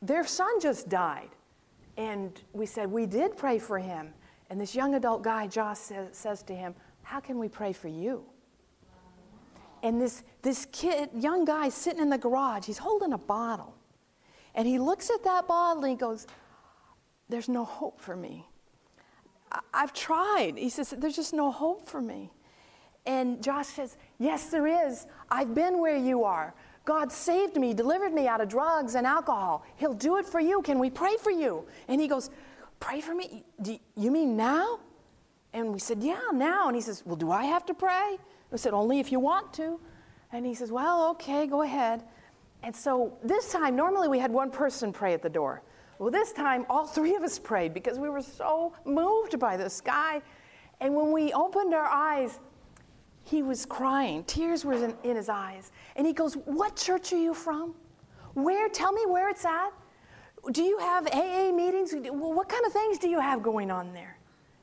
Their 0.00 0.24
son 0.24 0.60
just 0.60 0.88
died. 0.88 1.30
And 1.96 2.40
we 2.52 2.66
said, 2.66 2.90
We 2.90 3.06
did 3.06 3.36
pray 3.36 3.58
for 3.58 3.78
him. 3.78 4.12
And 4.50 4.60
this 4.60 4.74
young 4.74 4.94
adult 4.94 5.22
guy, 5.22 5.46
Josh, 5.46 5.78
says, 5.78 6.08
says 6.12 6.42
to 6.44 6.54
him, 6.54 6.74
How 7.02 7.20
can 7.20 7.38
we 7.38 7.48
pray 7.48 7.72
for 7.72 7.88
you? 7.88 8.24
And 9.82 10.00
this, 10.00 10.22
this 10.42 10.66
kid, 10.70 11.10
young 11.14 11.44
guy 11.44 11.68
sitting 11.68 12.00
in 12.00 12.08
the 12.08 12.18
garage, 12.18 12.66
he's 12.66 12.78
holding 12.78 13.12
a 13.12 13.18
bottle. 13.18 13.74
And 14.54 14.66
he 14.66 14.78
looks 14.78 15.10
at 15.10 15.24
that 15.24 15.48
bottle 15.48 15.82
and 15.82 15.90
he 15.90 15.96
goes, 15.96 16.26
There's 17.28 17.48
no 17.48 17.64
hope 17.64 18.00
for 18.00 18.16
me. 18.16 18.46
I've 19.72 19.92
tried. 19.92 20.56
He 20.56 20.68
says, 20.68 20.94
There's 20.96 21.16
just 21.16 21.34
no 21.34 21.50
hope 21.50 21.88
for 21.88 22.00
me. 22.00 22.30
And 23.06 23.42
Josh 23.42 23.66
says, 23.66 23.96
Yes, 24.18 24.50
there 24.50 24.86
is. 24.86 25.06
I've 25.30 25.54
been 25.54 25.78
where 25.78 25.96
you 25.96 26.24
are. 26.24 26.54
God 26.84 27.12
saved 27.12 27.56
me, 27.56 27.74
delivered 27.74 28.12
me 28.12 28.26
out 28.26 28.40
of 28.40 28.48
drugs 28.48 28.96
and 28.96 29.06
alcohol. 29.06 29.64
He'll 29.76 29.94
do 29.94 30.16
it 30.16 30.26
for 30.26 30.40
you. 30.40 30.62
Can 30.62 30.78
we 30.78 30.90
pray 30.90 31.16
for 31.20 31.30
you? 31.30 31.64
And 31.88 32.00
he 32.00 32.08
goes, 32.08 32.30
Pray 32.80 33.00
for 33.00 33.14
me? 33.14 33.44
Do 33.60 33.78
you 33.96 34.10
mean 34.10 34.36
now? 34.36 34.80
And 35.52 35.72
we 35.72 35.78
said, 35.78 36.02
Yeah, 36.02 36.20
now. 36.32 36.66
And 36.68 36.76
he 36.76 36.82
says, 36.82 37.02
Well, 37.06 37.16
do 37.16 37.30
I 37.30 37.44
have 37.44 37.64
to 37.66 37.74
pray? 37.74 38.18
I 38.52 38.56
said, 38.56 38.74
Only 38.74 39.00
if 39.00 39.10
you 39.10 39.20
want 39.20 39.52
to. 39.54 39.80
And 40.32 40.46
he 40.46 40.54
says, 40.54 40.70
Well, 40.70 41.10
okay, 41.10 41.46
go 41.46 41.62
ahead. 41.62 42.04
And 42.62 42.74
so 42.74 43.18
this 43.24 43.50
time, 43.50 43.74
normally 43.74 44.08
we 44.08 44.18
had 44.18 44.30
one 44.30 44.50
person 44.50 44.92
pray 44.92 45.14
at 45.14 45.22
the 45.22 45.30
door. 45.30 45.62
Well, 45.98 46.10
this 46.10 46.32
time, 46.32 46.66
all 46.68 46.86
three 46.86 47.14
of 47.14 47.22
us 47.22 47.38
prayed 47.38 47.74
because 47.74 47.98
we 47.98 48.08
were 48.08 48.22
so 48.22 48.72
moved 48.84 49.38
by 49.38 49.56
this 49.56 49.80
guy. 49.80 50.20
And 50.80 50.94
when 50.94 51.12
we 51.12 51.32
opened 51.32 51.74
our 51.74 51.86
eyes, 51.86 52.40
he 53.24 53.42
was 53.42 53.64
crying. 53.64 54.24
Tears 54.24 54.64
were 54.64 54.72
in, 54.72 54.96
in 55.04 55.16
his 55.16 55.28
eyes. 55.28 55.70
And 55.96 56.06
he 56.06 56.12
goes, 56.12 56.34
What 56.34 56.76
church 56.76 57.12
are 57.12 57.18
you 57.20 57.34
from? 57.34 57.74
Where? 58.34 58.68
Tell 58.68 58.92
me 58.92 59.06
where 59.06 59.28
it's 59.28 59.44
at. 59.44 59.70
Do 60.50 60.62
you 60.62 60.78
have 60.78 61.06
AA 61.12 61.52
meetings? 61.52 61.94
What 61.94 62.48
kind 62.48 62.66
of 62.66 62.72
things 62.72 62.98
do 62.98 63.08
you 63.08 63.20
have 63.20 63.42
going 63.42 63.70
on 63.70 63.92
there? 63.92 64.18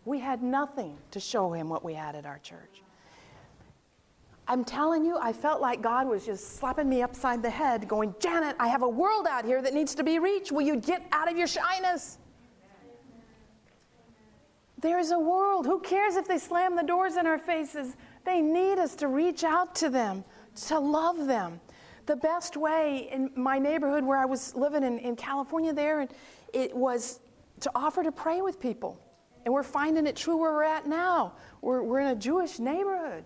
We 0.06 0.20
had 0.20 0.44
nothing 0.44 0.98
to 1.12 1.20
show 1.20 1.54
him 1.54 1.70
what 1.70 1.86
we 1.86 1.94
had 1.94 2.16
at 2.16 2.26
our 2.26 2.40
church. 2.40 2.82
I'm 4.50 4.64
telling 4.66 5.06
you, 5.06 5.16
I 5.22 5.32
felt 5.32 5.62
like 5.62 5.84
God 5.84 6.08
was 6.08 6.26
just 6.26 6.58
slapping 6.58 6.90
me 6.90 7.04
upside 7.04 7.44
the 7.44 7.52
head, 7.52 7.88
going, 7.88 8.16
Janet, 8.20 8.56
I 8.60 8.68
have 8.68 8.82
a 8.82 8.90
world 8.90 9.28
out 9.28 9.46
here 9.46 9.62
that 9.62 9.76
needs 9.76 9.94
to 9.94 10.04
be 10.04 10.18
reached. 10.18 10.52
Will 10.52 10.64
you 10.64 10.76
get 10.76 11.06
out 11.12 11.32
of 11.32 11.38
your 11.38 11.46
shyness? 11.46 12.18
There 14.80 14.98
is 14.98 15.12
a 15.12 15.20
world. 15.20 15.68
Who 15.68 15.80
cares 15.82 16.16
if 16.16 16.28
they 16.28 16.40
slam 16.40 16.76
the 16.76 16.82
doors 16.82 17.16
in 17.16 17.28
our 17.28 17.38
faces? 17.38 17.96
They 18.26 18.42
need 18.42 18.80
us 18.80 18.96
to 18.96 19.08
reach 19.08 19.44
out 19.44 19.76
to 19.76 19.90
them, 19.90 20.24
to 20.68 20.80
love 20.80 21.28
them. 21.28 21.62
The 22.08 22.16
best 22.16 22.58
way 22.58 23.08
in 23.12 23.30
my 23.36 23.60
neighborhood 23.60 24.04
where 24.04 24.18
I 24.18 24.26
was 24.26 24.56
living 24.56 24.82
in, 24.82 24.98
in 24.98 25.16
California, 25.16 25.74
there, 25.74 26.08
it 26.54 26.76
was 26.76 27.20
to 27.60 27.72
offer 27.76 28.02
to 28.02 28.12
pray 28.12 28.42
with 28.42 28.60
people. 28.60 29.00
And 29.46 29.54
we're 29.54 29.62
finding 29.62 30.08
it 30.08 30.16
true 30.16 30.38
where 30.38 30.54
we're 30.54 30.64
at 30.64 30.88
now. 30.88 31.34
We're, 31.62 31.84
we're 31.84 32.00
in 32.00 32.08
a 32.08 32.16
Jewish 32.16 32.58
neighborhood. 32.58 33.26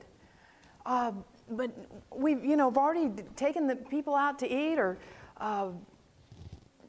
Uh, 0.86 1.12
but 1.50 1.72
we've, 2.12 2.44
you 2.44 2.56
know, 2.56 2.70
have 2.70 2.78
already 2.78 3.12
taken 3.36 3.68
the 3.68 3.76
people 3.76 4.16
out 4.16 4.40
to 4.40 4.52
eat, 4.52 4.78
or 4.78 4.98
uh, 5.38 5.70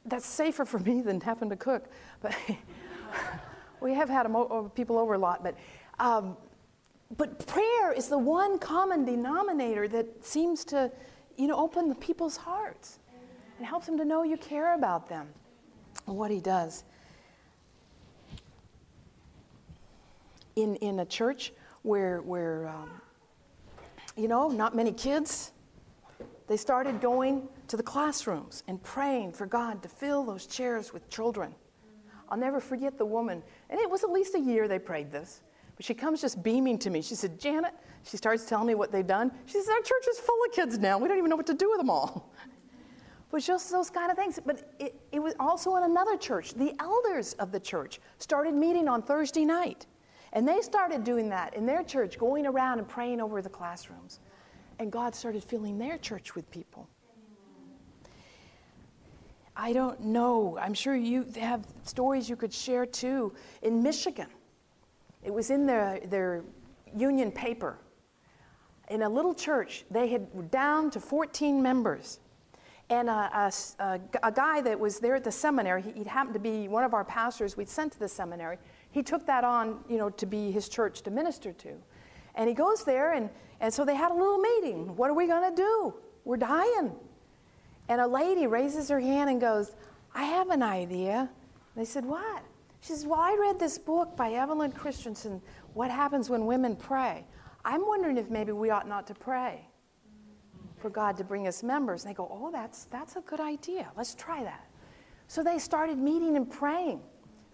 that's 0.06 0.26
safer 0.26 0.64
for 0.64 0.78
me 0.80 1.00
than 1.00 1.20
having 1.20 1.50
to 1.50 1.56
cook. 1.56 1.88
But 2.20 2.34
we 3.80 3.94
have 3.94 4.08
had 4.08 4.30
mo- 4.30 4.70
people 4.74 4.98
over 4.98 5.14
a 5.14 5.18
lot. 5.18 5.42
But, 5.42 5.56
um, 5.98 6.36
but 7.16 7.46
prayer 7.46 7.92
is 7.92 8.08
the 8.08 8.18
one 8.18 8.58
common 8.58 9.04
denominator 9.04 9.88
that 9.88 10.24
seems 10.24 10.64
to, 10.66 10.90
you 11.36 11.46
know, 11.46 11.56
open 11.56 11.88
the 11.88 11.94
people's 11.96 12.36
hearts 12.36 12.98
and 13.58 13.66
helps 13.66 13.86
them 13.86 13.96
to 13.98 14.04
know 14.04 14.22
you 14.24 14.36
care 14.36 14.74
about 14.74 15.08
them 15.08 15.28
and 16.06 16.16
what 16.16 16.30
He 16.30 16.40
does. 16.40 16.84
In, 20.56 20.76
in 20.76 21.00
a 21.00 21.04
church 21.04 21.52
where, 21.82 22.20
where 22.22 22.68
um, 22.68 22.90
you 24.16 24.28
know, 24.28 24.48
not 24.48 24.74
many 24.74 24.92
kids. 24.92 25.52
They 26.46 26.56
started 26.56 27.00
going 27.00 27.48
to 27.68 27.76
the 27.76 27.82
classrooms 27.82 28.62
and 28.68 28.82
praying 28.82 29.32
for 29.32 29.46
God 29.46 29.82
to 29.82 29.88
fill 29.88 30.24
those 30.24 30.46
chairs 30.46 30.92
with 30.92 31.08
children. 31.08 31.54
I'll 32.28 32.38
never 32.38 32.60
forget 32.60 32.98
the 32.98 33.04
woman, 33.04 33.42
and 33.70 33.80
it 33.80 33.88
was 33.88 34.04
at 34.04 34.10
least 34.10 34.34
a 34.34 34.40
year 34.40 34.68
they 34.68 34.78
prayed 34.78 35.10
this. 35.10 35.42
But 35.76 35.84
she 35.84 35.94
comes 35.94 36.20
just 36.20 36.42
beaming 36.42 36.78
to 36.78 36.90
me. 36.90 37.02
She 37.02 37.14
said, 37.14 37.38
Janet, 37.38 37.74
she 38.04 38.16
starts 38.16 38.44
telling 38.44 38.66
me 38.66 38.74
what 38.74 38.92
they've 38.92 39.06
done. 39.06 39.32
She 39.46 39.54
says, 39.54 39.68
Our 39.68 39.80
church 39.80 40.06
is 40.10 40.20
full 40.20 40.38
of 40.46 40.52
kids 40.52 40.78
now. 40.78 40.98
We 40.98 41.08
don't 41.08 41.18
even 41.18 41.30
know 41.30 41.36
what 41.36 41.46
to 41.46 41.54
do 41.54 41.70
with 41.70 41.78
them 41.78 41.90
all. 41.90 42.32
But 43.30 43.42
just 43.42 43.72
those 43.72 43.90
kind 43.90 44.12
of 44.12 44.16
things. 44.16 44.38
But 44.46 44.72
it, 44.78 44.94
it 45.10 45.18
was 45.18 45.34
also 45.40 45.74
in 45.74 45.82
another 45.82 46.16
church. 46.16 46.54
The 46.54 46.72
elders 46.78 47.32
of 47.40 47.50
the 47.50 47.58
church 47.58 47.98
started 48.18 48.54
meeting 48.54 48.86
on 48.86 49.02
Thursday 49.02 49.44
night. 49.44 49.86
And 50.34 50.46
they 50.46 50.60
started 50.60 51.04
doing 51.04 51.28
that 51.30 51.54
in 51.54 51.64
their 51.64 51.84
church, 51.84 52.18
going 52.18 52.44
around 52.44 52.80
and 52.80 52.88
praying 52.88 53.20
over 53.20 53.40
the 53.40 53.48
classrooms. 53.48 54.18
And 54.80 54.90
God 54.90 55.14
started 55.14 55.44
filling 55.44 55.78
their 55.78 55.96
church 55.96 56.34
with 56.34 56.50
people. 56.50 56.88
I 59.56 59.72
don't 59.72 60.00
know. 60.00 60.58
I'm 60.60 60.74
sure 60.74 60.96
you 60.96 61.24
have 61.40 61.64
stories 61.84 62.28
you 62.28 62.34
could 62.34 62.52
share 62.52 62.84
too. 62.84 63.32
In 63.62 63.80
Michigan, 63.84 64.26
it 65.22 65.32
was 65.32 65.50
in 65.50 65.64
their, 65.64 66.00
their 66.06 66.42
union 66.96 67.30
paper. 67.30 67.78
In 68.90 69.02
a 69.02 69.08
little 69.08 69.34
church, 69.34 69.84
they 69.92 70.08
had 70.08 70.50
down 70.50 70.90
to 70.90 71.00
14 71.00 71.62
members. 71.62 72.18
And 72.90 73.08
a, 73.08 73.50
a, 73.78 74.00
a, 74.22 74.32
guy 74.32 74.60
that 74.60 74.78
was 74.78 74.98
there 74.98 75.14
at 75.14 75.24
the 75.24 75.32
seminary, 75.32 75.80
he, 75.80 75.92
he 75.92 76.04
happened 76.04 76.34
to 76.34 76.40
be 76.40 76.68
one 76.68 76.84
of 76.84 76.92
our 76.92 77.04
pastors 77.04 77.56
we'd 77.56 77.68
sent 77.68 77.92
to 77.92 77.98
the 77.98 78.08
seminary 78.08 78.58
he 78.94 79.02
took 79.02 79.26
that 79.26 79.42
on, 79.42 79.80
you 79.88 79.98
know, 79.98 80.08
to 80.08 80.24
be 80.24 80.52
his 80.52 80.68
church 80.68 81.02
to 81.02 81.10
minister 81.10 81.52
to. 81.52 81.72
And 82.36 82.48
he 82.48 82.54
goes 82.54 82.84
there, 82.84 83.14
and, 83.14 83.28
and 83.58 83.74
so 83.74 83.84
they 83.84 83.96
had 83.96 84.12
a 84.12 84.14
little 84.14 84.38
meeting. 84.38 84.94
What 84.94 85.10
are 85.10 85.14
we 85.14 85.26
going 85.26 85.52
to 85.52 85.56
do? 85.60 85.94
We're 86.24 86.36
dying. 86.36 86.92
And 87.88 88.00
a 88.00 88.06
lady 88.06 88.46
raises 88.46 88.88
her 88.90 89.00
hand 89.00 89.30
and 89.30 89.40
goes, 89.40 89.74
I 90.14 90.22
have 90.22 90.50
an 90.50 90.62
idea. 90.62 91.28
They 91.74 91.84
said, 91.84 92.04
What? 92.04 92.44
She 92.82 92.92
says, 92.92 93.04
Well, 93.04 93.18
I 93.18 93.36
read 93.36 93.58
this 93.58 93.78
book 93.78 94.16
by 94.16 94.30
Evelyn 94.34 94.70
Christenson, 94.70 95.42
What 95.72 95.90
Happens 95.90 96.30
When 96.30 96.46
Women 96.46 96.76
Pray. 96.76 97.26
I'm 97.64 97.84
wondering 97.84 98.16
if 98.16 98.30
maybe 98.30 98.52
we 98.52 98.70
ought 98.70 98.86
not 98.86 99.08
to 99.08 99.14
pray 99.14 99.66
for 100.76 100.88
God 100.88 101.16
to 101.16 101.24
bring 101.24 101.48
us 101.48 101.64
members. 101.64 102.04
And 102.04 102.12
they 102.12 102.14
go, 102.14 102.28
Oh, 102.30 102.52
that's, 102.52 102.84
that's 102.84 103.16
a 103.16 103.22
good 103.22 103.40
idea. 103.40 103.90
Let's 103.96 104.14
try 104.14 104.44
that. 104.44 104.68
So 105.26 105.42
they 105.42 105.58
started 105.58 105.98
meeting 105.98 106.36
and 106.36 106.48
praying. 106.48 107.00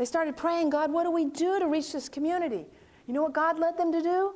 They 0.00 0.06
started 0.06 0.34
praying, 0.34 0.70
God, 0.70 0.90
what 0.90 1.04
do 1.04 1.10
we 1.10 1.26
do 1.26 1.58
to 1.58 1.66
reach 1.66 1.92
this 1.92 2.08
community? 2.08 2.64
You 3.06 3.12
know 3.12 3.22
what 3.22 3.34
God 3.34 3.58
led 3.58 3.76
them 3.76 3.92
to 3.92 4.00
do? 4.00 4.34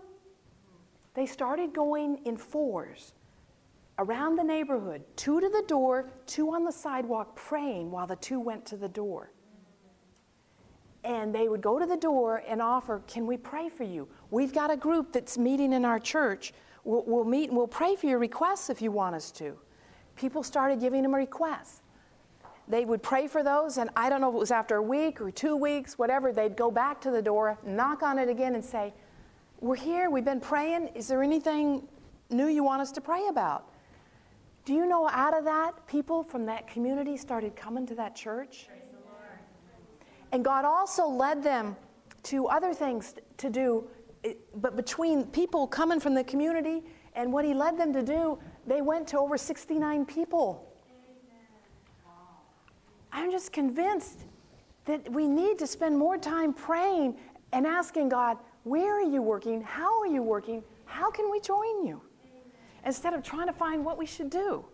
They 1.14 1.24
started 1.24 1.72
going 1.72 2.20
in 2.26 2.36
fours 2.36 3.14
around 3.98 4.36
the 4.36 4.44
neighborhood, 4.44 5.02
two 5.16 5.40
to 5.40 5.48
the 5.48 5.64
door, 5.66 6.10
two 6.26 6.50
on 6.50 6.64
the 6.64 6.70
sidewalk, 6.70 7.34
praying 7.34 7.90
while 7.90 8.06
the 8.06 8.16
two 8.16 8.38
went 8.38 8.66
to 8.66 8.76
the 8.76 8.90
door. 8.90 9.32
And 11.02 11.34
they 11.34 11.48
would 11.48 11.62
go 11.62 11.78
to 11.78 11.86
the 11.86 11.96
door 11.96 12.42
and 12.46 12.60
offer, 12.60 13.02
Can 13.06 13.26
we 13.26 13.38
pray 13.38 13.70
for 13.70 13.84
you? 13.84 14.06
We've 14.30 14.52
got 14.52 14.70
a 14.70 14.76
group 14.76 15.14
that's 15.14 15.38
meeting 15.38 15.72
in 15.72 15.86
our 15.86 15.98
church. 15.98 16.52
We'll, 16.84 17.04
we'll 17.06 17.24
meet 17.24 17.48
and 17.48 17.56
we'll 17.56 17.68
pray 17.68 17.96
for 17.96 18.04
your 18.04 18.18
requests 18.18 18.68
if 18.68 18.82
you 18.82 18.92
want 18.92 19.16
us 19.16 19.30
to. 19.30 19.58
People 20.14 20.42
started 20.42 20.78
giving 20.78 21.00
them 21.00 21.14
requests 21.14 21.80
they 22.66 22.84
would 22.84 23.02
pray 23.02 23.26
for 23.26 23.42
those, 23.42 23.76
and 23.76 23.90
I 23.94 24.08
don't 24.08 24.20
know 24.20 24.30
if 24.30 24.34
it 24.34 24.38
was 24.38 24.50
after 24.50 24.76
a 24.76 24.82
week 24.82 25.20
or 25.20 25.30
two 25.30 25.56
weeks, 25.56 25.98
whatever, 25.98 26.32
they'd 26.32 26.56
go 26.56 26.70
back 26.70 27.00
to 27.02 27.10
the 27.10 27.20
door, 27.20 27.58
knock 27.64 28.02
on 28.02 28.18
it 28.18 28.28
again, 28.28 28.54
and 28.54 28.64
say, 28.64 28.94
We're 29.60 29.76
here, 29.76 30.08
we've 30.08 30.24
been 30.24 30.40
praying. 30.40 30.88
Is 30.94 31.06
there 31.08 31.22
anything 31.22 31.86
new 32.30 32.46
you 32.46 32.64
want 32.64 32.80
us 32.80 32.90
to 32.92 33.00
pray 33.00 33.26
about? 33.28 33.68
Do 34.64 34.72
you 34.72 34.86
know 34.86 35.08
out 35.10 35.36
of 35.36 35.44
that, 35.44 35.86
people 35.86 36.22
from 36.22 36.46
that 36.46 36.66
community 36.66 37.18
started 37.18 37.54
coming 37.54 37.86
to 37.86 37.94
that 37.96 38.16
church? 38.16 38.68
And 40.32 40.44
God 40.44 40.64
also 40.64 41.06
led 41.06 41.42
them 41.42 41.76
to 42.24 42.46
other 42.48 42.72
things 42.72 43.14
to 43.36 43.50
do. 43.50 43.84
But 44.56 44.74
between 44.74 45.24
people 45.26 45.66
coming 45.66 46.00
from 46.00 46.14
the 46.14 46.24
community 46.24 46.82
and 47.14 47.30
what 47.30 47.44
He 47.44 47.52
led 47.52 47.78
them 47.78 47.92
to 47.92 48.02
do, 48.02 48.38
they 48.66 48.80
went 48.80 49.06
to 49.08 49.18
over 49.18 49.36
69 49.36 50.06
people. 50.06 50.73
Just 53.34 53.50
convinced 53.50 54.20
that 54.84 55.10
we 55.10 55.26
need 55.26 55.58
to 55.58 55.66
spend 55.66 55.98
more 55.98 56.16
time 56.16 56.52
praying 56.52 57.16
and 57.52 57.66
asking 57.66 58.08
God, 58.08 58.38
where 58.62 58.96
are 58.96 59.02
you 59.02 59.22
working? 59.22 59.60
How 59.60 59.98
are 59.98 60.06
you 60.06 60.22
working? 60.22 60.62
How 60.84 61.10
can 61.10 61.28
we 61.32 61.40
join 61.40 61.84
you? 61.84 62.00
Instead 62.86 63.12
of 63.12 63.24
trying 63.24 63.48
to 63.48 63.52
find 63.52 63.84
what 63.84 63.98
we 63.98 64.06
should 64.06 64.30
do. 64.30 64.64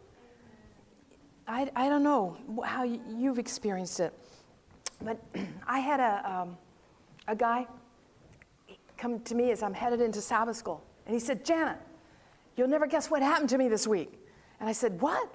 I, 1.48 1.70
I 1.74 1.88
don't 1.88 2.02
know 2.02 2.36
how 2.62 2.82
you've 2.82 3.38
experienced 3.38 3.98
it, 3.98 4.12
but 5.00 5.18
I 5.66 5.78
had 5.78 6.00
a, 6.00 6.30
um, 6.30 6.58
a 7.28 7.34
guy 7.34 7.66
come 8.98 9.20
to 9.20 9.34
me 9.34 9.52
as 9.52 9.62
I'm 9.62 9.72
headed 9.72 10.02
into 10.02 10.20
Sabbath 10.20 10.56
school, 10.56 10.84
and 11.06 11.14
he 11.14 11.18
said, 11.18 11.46
Janet, 11.46 11.78
you'll 12.58 12.68
never 12.68 12.86
guess 12.86 13.10
what 13.10 13.22
happened 13.22 13.48
to 13.48 13.56
me 13.56 13.70
this 13.70 13.86
week. 13.86 14.12
And 14.60 14.68
I 14.68 14.72
said, 14.72 15.00
What? 15.00 15.32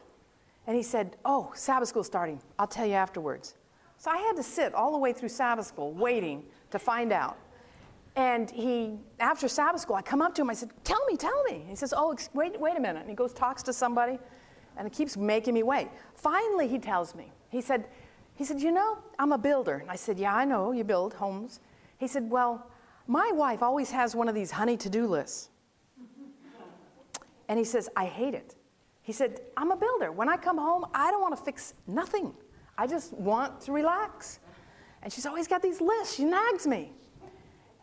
And 0.67 0.75
he 0.75 0.84
said, 0.84 1.17
Oh, 1.25 1.51
Sabbath 1.56 1.89
school 1.89 2.04
starting. 2.04 2.41
I'll 2.58 2.67
tell 2.67 2.86
you 2.86 2.93
afterwards. 2.93 3.56
So 3.97 4.12
I 4.12 4.17
had 4.17 4.36
to 4.36 4.43
sit 4.43 4.73
all 4.73 4.91
the 4.91 4.97
way 4.97 5.13
through 5.13 5.30
Sabbath 5.30 5.67
school 5.67 5.93
waiting 5.93 6.43
to 6.71 6.80
find 6.80 7.12
out. 7.12 7.38
And 8.15 8.49
he, 8.49 8.97
after 9.19 9.47
Sabbath 9.47 9.82
school, 9.82 9.95
I 9.95 10.01
come 10.01 10.21
up 10.21 10.34
to 10.36 10.41
him. 10.41 10.49
I 10.49 10.54
said, 10.54 10.71
"Tell 10.84 11.04
me, 11.06 11.17
tell 11.17 11.43
me." 11.43 11.65
He 11.67 11.75
says, 11.75 11.93
"Oh, 11.95 12.15
wait, 12.34 12.60
wait 12.60 12.78
a 12.78 12.80
minute." 12.80 13.01
And 13.01 13.10
he 13.10 13.15
goes, 13.15 13.34
talks 13.34 13.62
to 13.63 13.73
somebody, 13.73 14.19
and 14.78 14.88
it 14.88 14.93
keeps 14.93 15.17
making 15.17 15.54
me 15.54 15.63
wait. 15.63 15.89
Finally, 16.15 16.69
he 16.69 16.80
tells 16.80 17.13
me. 17.13 17.32
He 17.49 17.60
said, 17.62 17.88
"He 18.36 18.45
said, 18.45 18.62
you 18.62 18.71
know, 18.71 18.99
I'm 19.19 19.34
a 19.34 19.38
builder." 19.38 19.75
And 19.75 19.91
I 19.91 19.97
said, 19.97 20.17
"Yeah, 20.17 20.34
I 20.34 20.45
know. 20.45 20.71
You 20.71 20.86
build 20.86 21.13
homes." 21.13 21.60
He 21.97 22.08
said, 22.08 22.30
"Well, 22.30 22.65
my 23.08 23.32
wife 23.34 23.62
always 23.62 23.91
has 23.91 24.15
one 24.15 24.30
of 24.30 24.36
these 24.36 24.51
honey 24.51 24.78
to-do 24.78 25.08
lists." 25.08 25.49
And 27.49 27.60
he 27.60 27.65
says, 27.65 27.89
"I 27.97 28.06
hate 28.06 28.34
it." 28.34 28.55
He 29.06 29.13
said, 29.13 29.39
"I'm 29.56 29.72
a 29.72 29.78
builder. 29.78 30.12
When 30.12 30.28
I 30.28 30.36
come 30.36 30.58
home, 30.58 30.86
I 30.94 31.10
don't 31.12 31.22
want 31.22 31.38
to 31.38 31.41
fix 31.41 31.74
nothing. 31.88 32.34
I 32.78 32.86
just 32.86 33.13
want 33.13 33.62
to 33.62 33.72
relax." 33.72 34.39
And 35.06 35.13
she's 35.13 35.28
always 35.28 35.48
got 35.48 35.62
these 35.62 35.80
lists. 35.80 36.15
She 36.15 36.26
nags 36.26 36.65
me. 36.65 36.91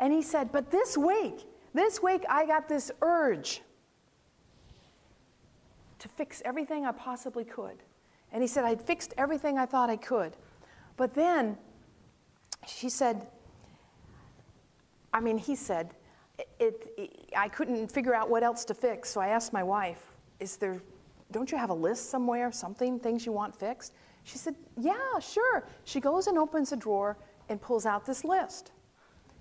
And 0.01 0.13
he 0.13 0.21
said, 0.21 0.51
But 0.51 0.73
this 0.73 0.99
week, 0.99 1.47
this 1.73 2.03
week 2.03 2.25
I 2.29 2.45
got 2.45 2.69
this 2.69 2.91
urge 3.01 3.63
to 6.01 6.09
fix 6.09 6.43
everything 6.45 6.85
I 6.85 6.91
possibly 6.91 7.45
could. 7.45 7.77
And 8.33 8.43
he 8.43 8.49
said, 8.49 8.65
I'd 8.65 8.83
fixed 8.83 9.15
everything 9.17 9.57
I 9.57 9.67
thought 9.67 9.89
I 9.89 9.97
could. 9.97 10.37
But 10.97 11.15
then 11.15 11.57
she 12.67 12.89
said, 12.89 13.29
I 15.15 15.21
mean, 15.21 15.39
he 15.39 15.55
said, 15.55 15.95
it, 16.59 16.93
it, 16.99 17.31
I 17.37 17.49
couldn't 17.49 17.87
figure 17.93 18.17
out 18.17 18.29
what 18.29 18.43
else 18.43 18.65
to 18.65 18.75
fix. 18.75 19.11
So 19.11 19.21
I 19.21 19.29
asked 19.29 19.53
my 19.53 19.63
wife, 19.63 20.11
Is 20.41 20.57
there, 20.57 20.83
don't 21.33 21.51
you 21.51 21.59
have 21.59 21.71
a 21.71 21.75
list 21.75 22.11
somewhere, 22.11 22.53
something, 22.53 22.99
things 22.99 23.27
you 23.27 23.33
want 23.33 23.55
fixed? 23.55 23.93
She 24.25 24.39
said, 24.39 24.55
Yeah, 24.77 25.19
sure. 25.21 25.65
She 25.85 26.01
goes 26.01 26.27
and 26.27 26.39
opens 26.39 26.73
a 26.73 26.77
drawer 26.77 27.17
and 27.49 27.61
pulls 27.61 27.87
out 27.87 28.07
this 28.07 28.25
list 28.25 28.73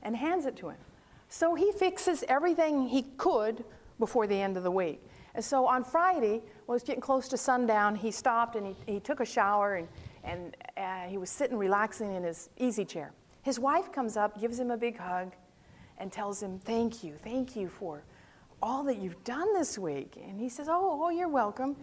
and 0.01 0.15
hands 0.15 0.45
it 0.45 0.55
to 0.57 0.69
him. 0.69 0.77
So 1.29 1.55
he 1.55 1.71
fixes 1.71 2.23
everything 2.27 2.87
he 2.87 3.03
could 3.17 3.63
before 3.99 4.27
the 4.27 4.39
end 4.39 4.57
of 4.57 4.63
the 4.63 4.71
week. 4.71 5.01
And 5.33 5.43
so 5.43 5.65
on 5.65 5.83
Friday, 5.83 6.41
when 6.65 6.75
it 6.75 6.77
was 6.77 6.83
getting 6.83 7.01
close 7.01 7.27
to 7.29 7.37
sundown, 7.37 7.95
he 7.95 8.11
stopped 8.11 8.55
and 8.55 8.67
he, 8.67 8.93
he 8.93 8.99
took 8.99 9.21
a 9.21 9.25
shower 9.25 9.75
and, 9.75 9.87
and 10.23 10.57
uh, 10.75 11.07
he 11.07 11.17
was 11.17 11.29
sitting 11.29 11.57
relaxing 11.57 12.13
in 12.13 12.23
his 12.23 12.49
easy 12.57 12.83
chair. 12.83 13.13
His 13.43 13.59
wife 13.59 13.91
comes 13.91 14.17
up, 14.17 14.39
gives 14.41 14.59
him 14.59 14.71
a 14.71 14.77
big 14.77 14.97
hug, 14.97 15.33
and 15.99 16.11
tells 16.11 16.41
him, 16.41 16.59
Thank 16.59 17.03
you, 17.03 17.13
thank 17.23 17.55
you 17.55 17.69
for 17.69 18.03
all 18.61 18.83
that 18.83 18.97
you've 18.97 19.23
done 19.23 19.53
this 19.53 19.77
week. 19.77 20.17
And 20.21 20.39
he 20.39 20.49
says, 20.49 20.67
Oh, 20.69 21.01
oh 21.03 21.09
you're 21.09 21.29
welcome. 21.29 21.75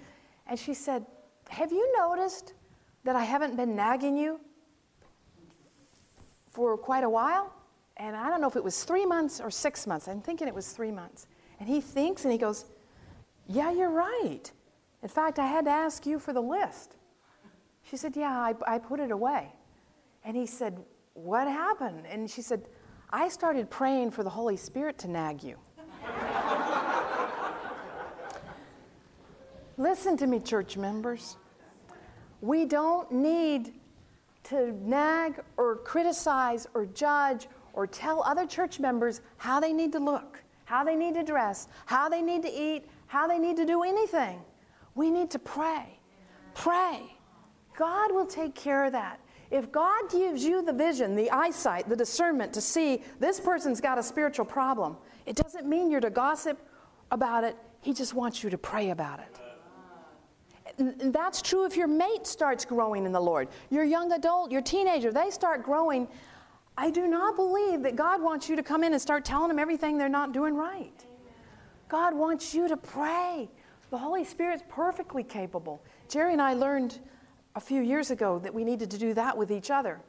And 0.47 0.59
she 0.59 0.75
said, 0.75 1.05
Have 1.49 1.73
you 1.73 1.93
noticed 1.99 2.55
that 3.05 3.17
I 3.17 3.25
haven't 3.25 3.57
been 3.57 3.75
nagging 3.77 4.17
you 4.17 4.41
for 6.53 6.77
quite 6.77 7.05
a 7.05 7.11
while? 7.11 7.53
and 7.99 8.17
I 8.17 8.31
don't 8.31 8.41
know 8.41 8.49
if 8.49 8.57
it 8.57 8.63
was 8.63 8.85
three 8.85 9.05
months 9.05 9.41
or 9.41 9.51
six 9.51 9.87
months. 9.87 10.09
I'm 10.09 10.21
thinking 10.21 10.47
it 10.47 10.55
was 10.55 10.73
three 10.73 10.93
months. 10.93 11.27
And 11.61 11.69
he 11.69 11.81
thinks 11.81 12.25
and 12.25 12.33
he 12.33 12.39
goes, 12.39 12.65
Yeah, 13.47 13.73
you're 13.73 13.91
right. 13.91 14.51
In 15.03 15.09
fact, 15.09 15.39
I 15.39 15.47
had 15.47 15.65
to 15.65 15.71
ask 15.71 16.07
you 16.07 16.19
for 16.19 16.33
the 16.33 16.41
list. 16.41 16.97
She 17.83 17.97
said, 17.97 18.17
Yeah, 18.17 18.39
I, 18.39 18.55
I 18.67 18.79
put 18.79 19.01
it 19.01 19.11
away. 19.11 19.53
And 20.25 20.37
he 20.37 20.47
said, 20.47 20.79
What 21.15 21.49
happened? 21.49 22.05
And 22.09 22.31
she 22.31 22.43
said, 22.43 22.69
I 23.11 23.29
started 23.29 23.69
praying 23.69 24.13
for 24.13 24.23
the 24.23 24.31
Holy 24.31 24.57
Spirit 24.57 24.99
to 24.99 25.09
nag 25.09 25.43
you. 25.43 25.57
Listen 29.79 30.17
to 30.17 30.27
me, 30.27 30.41
church 30.41 30.77
members. 30.77 31.37
We 32.41 32.65
don't 32.65 33.11
need 33.13 33.73
to 34.45 34.73
nag 34.87 35.41
or 35.57 35.77
criticize 35.77 36.67
or 36.75 36.87
judge 36.87 37.47
or 37.75 37.87
tell 37.87 38.23
other 38.25 38.45
church 38.45 38.81
members 38.81 39.21
how 39.37 39.61
they 39.61 39.73
need 39.73 39.93
to 39.93 40.01
look, 40.01 40.43
how 40.65 40.83
they 40.83 40.97
need 40.97 41.15
to 41.15 41.23
dress, 41.23 41.69
how 41.87 42.09
they 42.09 42.23
need 42.23 42.43
to 42.43 42.53
eat, 42.53 42.89
how 43.07 43.29
they 43.29 43.39
need 43.39 43.57
to 43.57 43.65
do 43.65 43.85
anything. 43.85 44.41
We 44.97 45.11
need 45.11 45.31
to 45.31 45.39
pray. 45.39 46.01
Pray. 46.55 47.15
God 47.77 48.13
will 48.13 48.27
take 48.27 48.57
care 48.57 48.85
of 48.85 48.93
that. 48.93 49.21
If 49.53 49.71
God 49.71 50.11
gives 50.11 50.43
you 50.43 50.63
the 50.63 50.73
vision, 50.73 51.15
the 51.15 51.31
eyesight, 51.31 51.89
the 51.89 51.97
discernment 51.97 52.53
to 52.55 52.61
see 52.61 53.03
this 53.21 53.39
person's 53.39 53.81
got 53.81 53.97
a 53.97 54.03
spiritual 54.03 54.45
problem, 54.45 54.97
it 55.25 55.37
doesn't 55.37 55.69
mean 55.69 55.89
you're 55.89 56.01
to 56.01 56.11
gossip 56.11 56.61
about 57.13 57.45
it. 57.45 57.57
He 57.81 57.95
just 57.95 58.13
wants 58.13 58.43
you 58.43 58.51
to 58.51 58.59
pray 58.59 58.91
about 58.91 59.21
it. 59.21 59.38
That's 60.79 61.43
true 61.43 61.67
if 61.67 61.77
your 61.77 61.89
mate 61.89 62.27
starts 62.27 62.65
growing 62.65 63.05
in 63.05 63.13
the 63.13 63.21
Lord. 63.21 63.49
Your 63.71 63.85
young 63.85 64.13
adult, 64.13 64.53
your 64.53 64.63
teenager, 64.63 65.13
they 65.13 65.31
start 65.31 65.65
growing. 65.65 66.07
I 66.77 66.91
do 66.91 67.09
not 67.09 67.35
believe 67.35 67.83
that 67.83 67.97
God 67.97 68.23
wants 68.23 68.49
you 68.49 68.55
to 68.55 68.63
come 68.63 68.85
in 68.85 68.93
and 68.93 69.03
start 69.03 69.25
telling 69.25 69.49
them 69.49 69.59
everything 69.59 69.99
they're 69.99 70.09
not 70.09 70.33
doing 70.33 70.55
right. 70.55 71.05
God 71.89 72.15
wants 72.15 72.55
you 72.55 72.69
to 72.69 72.77
pray. 72.77 73.49
The 73.91 73.99
Holy 73.99 74.23
Spirit's 74.23 74.63
perfectly 74.69 75.25
capable. 75.25 75.83
Jerry 76.09 76.33
and 76.33 76.43
I 76.43 76.55
learned 76.55 77.01
a 77.57 77.61
few 77.61 77.83
years 77.83 78.13
ago 78.13 78.39
that 78.39 78.55
we 78.55 78.63
needed 78.63 78.91
to 78.93 78.99
do 78.99 79.15
that 79.15 79.37
with 79.37 79.51
each 79.51 79.71
other. 79.71 80.01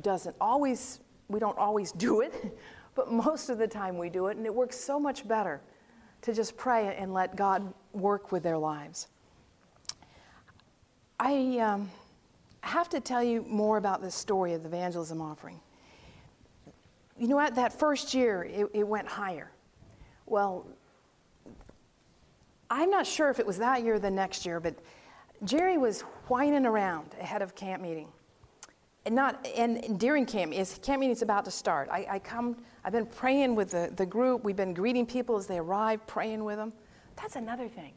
Doesn't 0.00 0.36
always, 0.40 1.00
we 1.28 1.40
don't 1.40 1.58
always 1.58 1.90
do 1.90 2.20
it, 2.20 2.56
but 2.94 3.10
most 3.10 3.48
of 3.48 3.58
the 3.58 3.66
time 3.66 3.98
we 3.98 4.10
do 4.10 4.28
it, 4.28 4.36
and 4.36 4.46
it 4.46 4.54
works 4.54 4.78
so 4.78 5.00
much 5.00 5.26
better 5.26 5.60
to 6.22 6.32
just 6.32 6.56
pray 6.56 6.94
and 6.96 7.12
let 7.12 7.34
God 7.34 7.72
work 7.92 8.30
with 8.30 8.42
their 8.42 8.58
lives. 8.58 9.08
I. 11.18 11.58
Um, 11.58 11.90
have 12.66 12.88
to 12.90 13.00
tell 13.00 13.22
you 13.22 13.44
more 13.48 13.78
about 13.78 14.02
this 14.02 14.14
story 14.14 14.52
of 14.52 14.62
the 14.62 14.68
evangelism 14.68 15.20
offering. 15.20 15.60
You 17.18 17.28
know 17.28 17.36
what? 17.36 17.54
That 17.54 17.72
first 17.78 18.12
year, 18.12 18.42
it, 18.42 18.66
it 18.74 18.86
went 18.86 19.06
higher. 19.06 19.50
Well, 20.26 20.66
I'm 22.68 22.90
not 22.90 23.06
sure 23.06 23.30
if 23.30 23.38
it 23.38 23.46
was 23.46 23.58
that 23.58 23.84
year 23.84 23.94
or 23.94 23.98
the 23.98 24.10
next 24.10 24.44
year, 24.44 24.58
but 24.58 24.74
Jerry 25.44 25.78
was 25.78 26.00
whining 26.26 26.66
around 26.66 27.14
ahead 27.20 27.40
of 27.40 27.54
camp 27.54 27.82
meeting. 27.82 28.08
And 29.06 29.14
not 29.14 29.46
and 29.56 30.00
during 30.00 30.26
camp 30.26 30.52
is 30.52 30.80
camp 30.82 31.00
meeting's 31.00 31.22
about 31.22 31.44
to 31.44 31.50
start. 31.52 31.88
I, 31.90 32.06
I 32.10 32.18
come 32.18 32.56
I've 32.84 32.92
been 32.92 33.06
praying 33.06 33.54
with 33.54 33.70
the, 33.70 33.92
the 33.94 34.04
group. 34.04 34.42
We've 34.42 34.56
been 34.56 34.74
greeting 34.74 35.06
people 35.06 35.36
as 35.36 35.46
they 35.46 35.58
arrive, 35.58 36.04
praying 36.08 36.42
with 36.42 36.56
them. 36.56 36.72
That's 37.14 37.36
another 37.36 37.68
thing. 37.68 37.92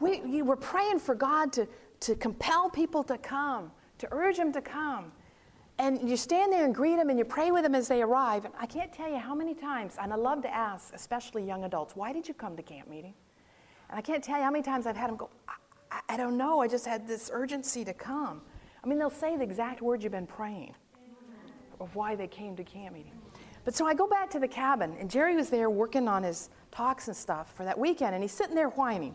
We, 0.00 0.20
we 0.22 0.42
were 0.42 0.56
praying 0.56 0.98
for 0.98 1.14
God 1.14 1.52
to, 1.52 1.68
to 2.00 2.14
compel 2.14 2.70
people 2.70 3.02
to 3.04 3.18
come 3.18 3.70
to 4.00 4.08
urge 4.10 4.36
them 4.36 4.52
to 4.52 4.60
come. 4.60 5.12
And 5.78 6.08
you 6.08 6.16
stand 6.16 6.52
there 6.52 6.64
and 6.64 6.74
greet 6.74 6.96
them 6.96 7.08
and 7.08 7.18
you 7.18 7.24
pray 7.24 7.50
with 7.50 7.62
them 7.62 7.74
as 7.74 7.88
they 7.88 8.02
arrive. 8.02 8.44
And 8.44 8.52
I 8.58 8.66
can't 8.66 8.92
tell 8.92 9.10
you 9.10 9.16
how 9.16 9.34
many 9.34 9.54
times, 9.54 9.96
and 10.00 10.12
I 10.12 10.16
love 10.16 10.42
to 10.42 10.52
ask, 10.52 10.92
especially 10.94 11.46
young 11.46 11.64
adults, 11.64 11.96
why 11.96 12.12
did 12.12 12.26
you 12.26 12.34
come 12.34 12.56
to 12.56 12.62
camp 12.62 12.88
meeting? 12.90 13.14
And 13.88 13.98
I 13.98 14.02
can't 14.02 14.22
tell 14.22 14.36
you 14.36 14.44
how 14.44 14.50
many 14.50 14.62
times 14.62 14.86
I've 14.86 14.96
had 14.96 15.08
them 15.08 15.16
go, 15.16 15.30
I, 15.48 15.54
I, 15.90 16.14
I 16.14 16.16
don't 16.16 16.36
know, 16.36 16.60
I 16.60 16.68
just 16.68 16.86
had 16.86 17.06
this 17.06 17.30
urgency 17.32 17.84
to 17.84 17.94
come. 17.94 18.42
I 18.82 18.86
mean, 18.86 18.98
they'll 18.98 19.10
say 19.10 19.36
the 19.36 19.42
exact 19.42 19.82
words 19.82 20.02
you've 20.02 20.12
been 20.12 20.26
praying 20.26 20.74
of 21.80 21.94
why 21.94 22.14
they 22.14 22.26
came 22.26 22.56
to 22.56 22.64
camp 22.64 22.94
meeting. 22.94 23.12
But 23.64 23.74
so 23.74 23.86
I 23.86 23.94
go 23.94 24.06
back 24.06 24.30
to 24.30 24.38
the 24.38 24.48
cabin, 24.48 24.94
and 24.98 25.10
Jerry 25.10 25.36
was 25.36 25.50
there 25.50 25.68
working 25.70 26.08
on 26.08 26.22
his 26.22 26.50
talks 26.70 27.08
and 27.08 27.16
stuff 27.16 27.54
for 27.54 27.64
that 27.64 27.78
weekend, 27.78 28.14
and 28.14 28.22
he's 28.22 28.32
sitting 28.32 28.54
there 28.54 28.68
whining. 28.70 29.14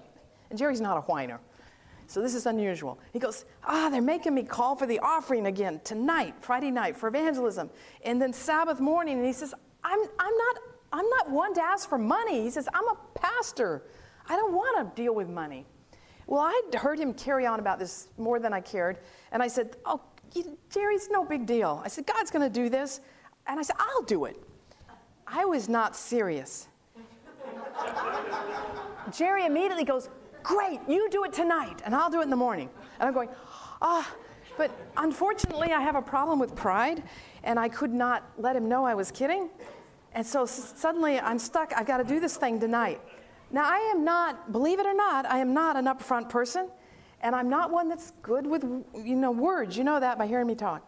And 0.50 0.60
Jerry's 0.60 0.82
not 0.82 0.98
a 0.98 1.02
whiner. 1.02 1.40
So 2.08 2.22
this 2.22 2.36
is 2.36 2.46
unusual. 2.46 3.00
He 3.14 3.20
goes, 3.20 3.46
Ah, 3.64 3.90
they're 3.90 4.02
making 4.02 4.34
me 4.34 4.44
call 4.44 4.76
for 4.76 4.86
the 4.86 5.00
offering 5.00 5.48
again 5.48 5.82
tonight, 5.84 6.36
Friday 6.40 6.72
night, 6.72 6.96
for 6.96 7.08
evangelism. 7.08 7.70
And 8.04 8.22
then 8.22 8.32
Sabbath 8.34 8.80
morning, 8.80 9.18
and 9.18 9.26
he 9.26 9.34
says, 9.34 9.54
I'm, 9.84 10.00
I'm, 10.20 10.38
not, 10.38 10.58
I'm 10.94 11.10
not 11.10 11.32
one 11.32 11.54
to 11.56 11.62
ask 11.62 11.90
for 11.90 11.98
money. 11.98 12.42
He 12.42 12.50
says, 12.50 12.68
I'm 12.74 12.88
a 12.88 12.98
pastor. 13.16 13.84
I 14.28 14.36
don't 14.36 14.54
want 14.54 14.96
to 14.96 15.02
deal 15.02 15.14
with 15.14 15.30
money. 15.30 15.66
Well, 16.28 16.42
I'd 16.42 16.76
heard 16.76 17.00
him 17.00 17.14
carry 17.14 17.46
on 17.46 17.60
about 17.60 17.80
this 17.80 18.08
more 18.18 18.40
than 18.40 18.54
I 18.54 18.62
cared. 18.62 19.00
And 19.32 19.44
I 19.44 19.48
said, 19.48 19.78
Oh, 19.86 20.02
Jerry, 20.70 20.96
it's 20.96 21.10
no 21.10 21.24
big 21.24 21.46
deal. 21.46 21.82
I 21.84 21.88
said, 21.88 22.06
God's 22.06 22.32
going 22.32 22.52
to 22.52 22.54
do 22.54 22.70
this. 22.70 23.00
And 23.48 23.60
I 23.60 23.64
said, 23.64 23.76
I'll 23.80 24.02
do 24.02 24.26
it. 24.26 24.42
I 25.28 25.46
was 25.46 25.70
not 25.70 25.96
serious. 25.96 26.68
Jerry 29.16 29.46
immediately 29.46 29.84
goes, 29.84 30.10
Great, 30.46 30.80
you 30.88 31.10
do 31.10 31.24
it 31.24 31.34
tonight, 31.34 31.82
and 31.86 31.96
I'll 31.96 32.12
do 32.12 32.20
it 32.20 32.24
in 32.26 32.30
the 32.30 32.36
morning. 32.36 32.70
And 33.00 33.08
I'm 33.08 33.16
going, 33.16 33.30
Ah, 33.82 34.08
but 34.60 34.70
unfortunately, 34.96 35.72
I 35.74 35.82
have 35.82 35.96
a 35.96 36.02
problem 36.04 36.38
with 36.38 36.56
pride, 36.56 37.02
and 37.44 37.58
I 37.58 37.68
could 37.68 37.92
not 37.92 38.30
let 38.38 38.56
him 38.56 38.70
know 38.70 38.86
I 38.86 38.94
was 38.94 39.10
kidding. 39.10 39.50
And 40.14 40.24
so 40.24 40.44
s- 40.44 40.74
suddenly 40.78 41.20
I'm 41.20 41.40
stuck. 41.40 41.74
I've 41.76 41.88
got 41.88 41.98
to 41.98 42.04
do 42.04 42.20
this 42.20 42.38
thing 42.38 42.60
tonight. 42.60 43.02
Now, 43.50 43.66
I 43.66 43.80
am 43.92 44.06
not, 44.06 44.52
believe 44.52 44.80
it 44.80 44.86
or 44.86 44.94
not, 44.94 45.26
I 45.26 45.40
am 45.40 45.52
not 45.56 45.78
an 45.78 45.86
upfront 45.86 46.30
person, 46.30 46.70
and 47.22 47.36
I'm 47.36 47.50
not 47.50 47.72
one 47.72 47.90
that's 47.90 48.14
good 48.22 48.46
with, 48.46 48.64
you 48.94 49.16
know, 49.16 49.32
words. 49.32 49.76
You 49.76 49.84
know 49.84 50.00
that 50.00 50.20
by 50.20 50.28
hearing 50.28 50.46
me 50.46 50.54
talk. 50.54 50.88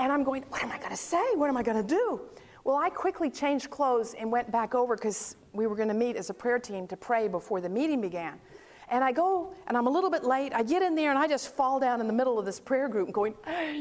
And 0.00 0.10
I'm 0.10 0.24
going, 0.24 0.42
what 0.48 0.60
am 0.60 0.72
I 0.72 0.78
going 0.78 0.90
to 0.90 0.96
say? 0.96 1.24
What 1.36 1.48
am 1.48 1.56
I 1.56 1.62
going 1.62 1.80
to 1.80 1.88
do? 1.88 2.20
Well, 2.64 2.76
I 2.76 2.90
quickly 2.90 3.30
changed 3.30 3.70
clothes 3.70 4.14
and 4.18 4.32
went 4.32 4.50
back 4.50 4.74
over 4.74 4.96
because 4.96 5.36
we 5.52 5.68
were 5.68 5.76
going 5.76 5.88
to 5.88 5.94
meet 5.94 6.16
as 6.16 6.30
a 6.30 6.34
prayer 6.34 6.58
team 6.58 6.88
to 6.88 6.96
pray 6.96 7.28
before 7.28 7.60
the 7.60 7.68
meeting 7.68 8.00
began. 8.00 8.40
And 8.90 9.04
I 9.04 9.12
go, 9.12 9.52
and 9.66 9.76
I'm 9.76 9.86
a 9.86 9.90
little 9.90 10.10
bit 10.10 10.24
late. 10.24 10.52
I 10.54 10.62
get 10.62 10.82
in 10.82 10.94
there, 10.94 11.10
and 11.10 11.18
I 11.18 11.28
just 11.28 11.54
fall 11.54 11.78
down 11.78 12.00
in 12.00 12.06
the 12.06 12.12
middle 12.12 12.38
of 12.38 12.46
this 12.46 12.58
prayer 12.58 12.88
group, 12.88 13.06
and 13.06 13.14
going, 13.14 13.34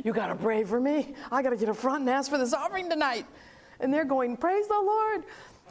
You 0.03 0.11
got 0.13 0.27
to 0.27 0.35
pray 0.35 0.63
for 0.63 0.79
me. 0.79 1.13
I 1.31 1.41
got 1.41 1.51
to 1.51 1.57
get 1.57 1.69
up 1.69 1.77
front 1.77 2.01
and 2.01 2.09
ask 2.09 2.29
for 2.29 2.37
this 2.37 2.53
offering 2.53 2.89
tonight. 2.89 3.25
And 3.79 3.93
they're 3.93 4.05
going, 4.05 4.35
Praise 4.35 4.67
the 4.67 4.73
Lord. 4.73 5.23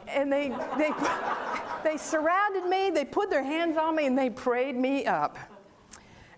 And 0.07 0.31
they, 0.31 0.49
they, 0.77 0.91
they 1.83 1.97
surrounded 1.97 2.65
me, 2.65 2.89
they 2.89 3.05
put 3.05 3.29
their 3.29 3.43
hands 3.43 3.77
on 3.77 3.95
me, 3.95 4.07
and 4.07 4.17
they 4.17 4.29
prayed 4.29 4.75
me 4.75 5.05
up. 5.05 5.37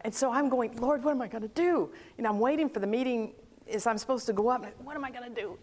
And 0.01 0.13
so 0.13 0.31
I'm 0.31 0.49
going, 0.49 0.75
Lord, 0.77 1.03
what 1.03 1.11
am 1.11 1.21
I 1.21 1.27
going 1.27 1.41
to 1.41 1.49
do? 1.49 1.91
Know, 2.17 2.29
I'm 2.29 2.39
waiting 2.39 2.69
for 2.69 2.79
the 2.79 2.87
meeting 2.87 3.33
as 3.71 3.85
I'm 3.85 3.97
supposed 3.97 4.25
to 4.27 4.33
go 4.33 4.49
up. 4.49 4.65
What 4.83 4.95
am 4.95 5.03
I 5.03 5.11
going 5.11 5.33
to 5.33 5.41
do? 5.41 5.57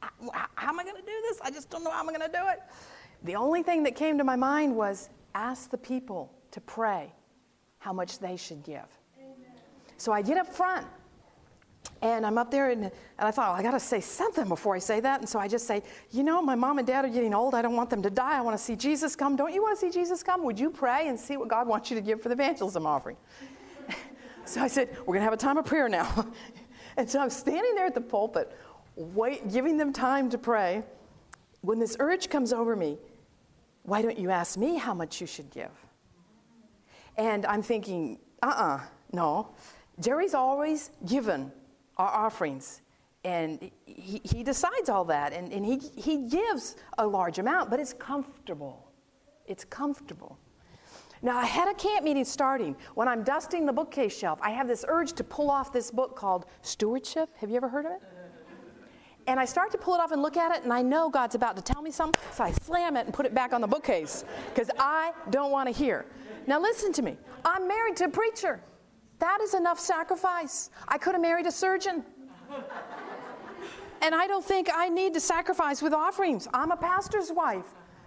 How 0.00 0.70
am 0.70 0.78
I 0.78 0.84
going 0.84 0.96
to 0.96 1.02
do 1.02 1.22
this? 1.28 1.40
I 1.42 1.50
just 1.50 1.70
don't 1.70 1.82
know 1.82 1.90
how 1.90 2.00
I'm 2.00 2.06
going 2.06 2.20
to 2.20 2.28
do 2.28 2.46
it. 2.48 2.60
The 3.24 3.36
only 3.36 3.62
thing 3.62 3.82
that 3.84 3.96
came 3.96 4.18
to 4.18 4.24
my 4.24 4.36
mind 4.36 4.76
was 4.76 5.08
ask 5.34 5.70
the 5.70 5.78
people 5.78 6.30
to 6.54 6.60
pray 6.60 7.12
how 7.78 7.92
much 7.92 8.20
they 8.20 8.36
should 8.36 8.62
give. 8.62 8.86
Amen. 9.18 9.58
So 9.96 10.12
I 10.12 10.22
get 10.22 10.38
up 10.38 10.46
front 10.46 10.86
and 12.00 12.24
I'm 12.24 12.38
up 12.38 12.48
there 12.48 12.70
and, 12.70 12.84
and 12.84 12.92
I 13.18 13.32
thought, 13.32 13.50
well, 13.50 13.58
I 13.58 13.62
got 13.62 13.72
to 13.72 13.80
say 13.80 14.00
something 14.00 14.48
before 14.48 14.76
I 14.76 14.78
say 14.78 15.00
that. 15.00 15.18
And 15.18 15.28
so 15.28 15.40
I 15.40 15.48
just 15.48 15.66
say, 15.66 15.82
you 16.12 16.22
know, 16.22 16.40
my 16.40 16.54
mom 16.54 16.78
and 16.78 16.86
dad 16.86 17.04
are 17.04 17.08
getting 17.08 17.34
old. 17.34 17.56
I 17.56 17.62
don't 17.62 17.74
want 17.74 17.90
them 17.90 18.02
to 18.02 18.10
die. 18.10 18.38
I 18.38 18.40
want 18.40 18.56
to 18.56 18.62
see 18.62 18.76
Jesus 18.76 19.16
come. 19.16 19.34
Don't 19.34 19.52
you 19.52 19.62
want 19.62 19.76
to 19.76 19.84
see 19.84 19.90
Jesus 19.90 20.22
come? 20.22 20.44
Would 20.44 20.60
you 20.60 20.70
pray 20.70 21.08
and 21.08 21.18
see 21.18 21.36
what 21.36 21.48
God 21.48 21.66
wants 21.66 21.90
you 21.90 21.96
to 21.96 22.00
give 22.00 22.22
for 22.22 22.28
the 22.28 22.34
evangelism 22.34 22.86
offering? 22.86 23.16
so 24.44 24.60
I 24.60 24.68
said, 24.68 24.90
we're 25.00 25.14
going 25.14 25.18
to 25.18 25.24
have 25.24 25.32
a 25.32 25.36
time 25.36 25.58
of 25.58 25.64
prayer 25.64 25.88
now. 25.88 26.24
and 26.96 27.10
so 27.10 27.18
I'm 27.18 27.30
standing 27.30 27.74
there 27.74 27.86
at 27.86 27.94
the 27.94 28.00
pulpit, 28.00 28.56
wait, 28.94 29.50
giving 29.52 29.76
them 29.76 29.92
time 29.92 30.30
to 30.30 30.38
pray. 30.38 30.84
When 31.62 31.80
this 31.80 31.96
urge 31.98 32.30
comes 32.30 32.52
over 32.52 32.76
me, 32.76 32.96
why 33.82 34.02
don't 34.02 34.18
you 34.18 34.30
ask 34.30 34.56
me 34.56 34.76
how 34.76 34.94
much 34.94 35.20
you 35.20 35.26
should 35.26 35.50
give? 35.50 35.83
And 37.16 37.46
I'm 37.46 37.62
thinking, 37.62 38.18
uh 38.42 38.46
uh-uh, 38.46 38.76
uh 38.76 38.80
no. 39.12 39.48
Jerry's 40.00 40.34
always 40.34 40.90
given 41.06 41.52
our 41.96 42.08
offerings. 42.08 42.80
And 43.24 43.70
he, 43.86 44.20
he 44.24 44.42
decides 44.42 44.88
all 44.88 45.04
that. 45.06 45.32
And, 45.32 45.52
and 45.52 45.64
he, 45.64 45.80
he 45.96 46.28
gives 46.28 46.76
a 46.98 47.06
large 47.06 47.38
amount, 47.38 47.70
but 47.70 47.80
it's 47.80 47.92
comfortable. 47.94 48.90
It's 49.46 49.64
comfortable. 49.64 50.38
Now, 51.22 51.38
I 51.38 51.46
had 51.46 51.68
a 51.68 51.74
camp 51.74 52.04
meeting 52.04 52.24
starting. 52.24 52.76
When 52.94 53.08
I'm 53.08 53.22
dusting 53.22 53.64
the 53.64 53.72
bookcase 53.72 54.16
shelf, 54.16 54.38
I 54.42 54.50
have 54.50 54.68
this 54.68 54.84
urge 54.86 55.14
to 55.14 55.24
pull 55.24 55.50
off 55.50 55.72
this 55.72 55.90
book 55.90 56.16
called 56.16 56.44
Stewardship. 56.60 57.30
Have 57.38 57.48
you 57.48 57.56
ever 57.56 57.68
heard 57.68 57.86
of 57.86 57.92
it? 57.92 58.02
And 59.26 59.40
I 59.40 59.44
start 59.44 59.70
to 59.72 59.78
pull 59.78 59.94
it 59.94 60.00
off 60.00 60.12
and 60.12 60.20
look 60.20 60.36
at 60.36 60.54
it, 60.54 60.64
and 60.64 60.72
I 60.72 60.82
know 60.82 61.08
God's 61.08 61.34
about 61.34 61.56
to 61.56 61.62
tell 61.62 61.80
me 61.80 61.90
something, 61.90 62.20
so 62.32 62.44
I 62.44 62.52
slam 62.52 62.96
it 62.96 63.06
and 63.06 63.14
put 63.14 63.24
it 63.24 63.34
back 63.34 63.52
on 63.52 63.60
the 63.60 63.66
bookcase 63.66 64.24
because 64.52 64.70
I 64.78 65.12
don't 65.30 65.50
want 65.50 65.68
to 65.68 65.74
hear. 65.74 66.04
Now, 66.46 66.60
listen 66.60 66.92
to 66.92 67.02
me. 67.02 67.16
I'm 67.44 67.66
married 67.66 67.96
to 67.96 68.04
a 68.04 68.08
preacher. 68.10 68.60
That 69.18 69.40
is 69.40 69.54
enough 69.54 69.80
sacrifice. 69.80 70.68
I 70.88 70.98
could 70.98 71.14
have 71.14 71.22
married 71.22 71.46
a 71.46 71.52
surgeon. 71.52 72.04
and 74.02 74.14
I 74.14 74.26
don't 74.26 74.44
think 74.44 74.68
I 74.74 74.90
need 74.90 75.14
to 75.14 75.20
sacrifice 75.20 75.80
with 75.80 75.94
offerings. 75.94 76.46
I'm 76.52 76.70
a 76.70 76.76
pastor's 76.76 77.32
wife. 77.32 77.66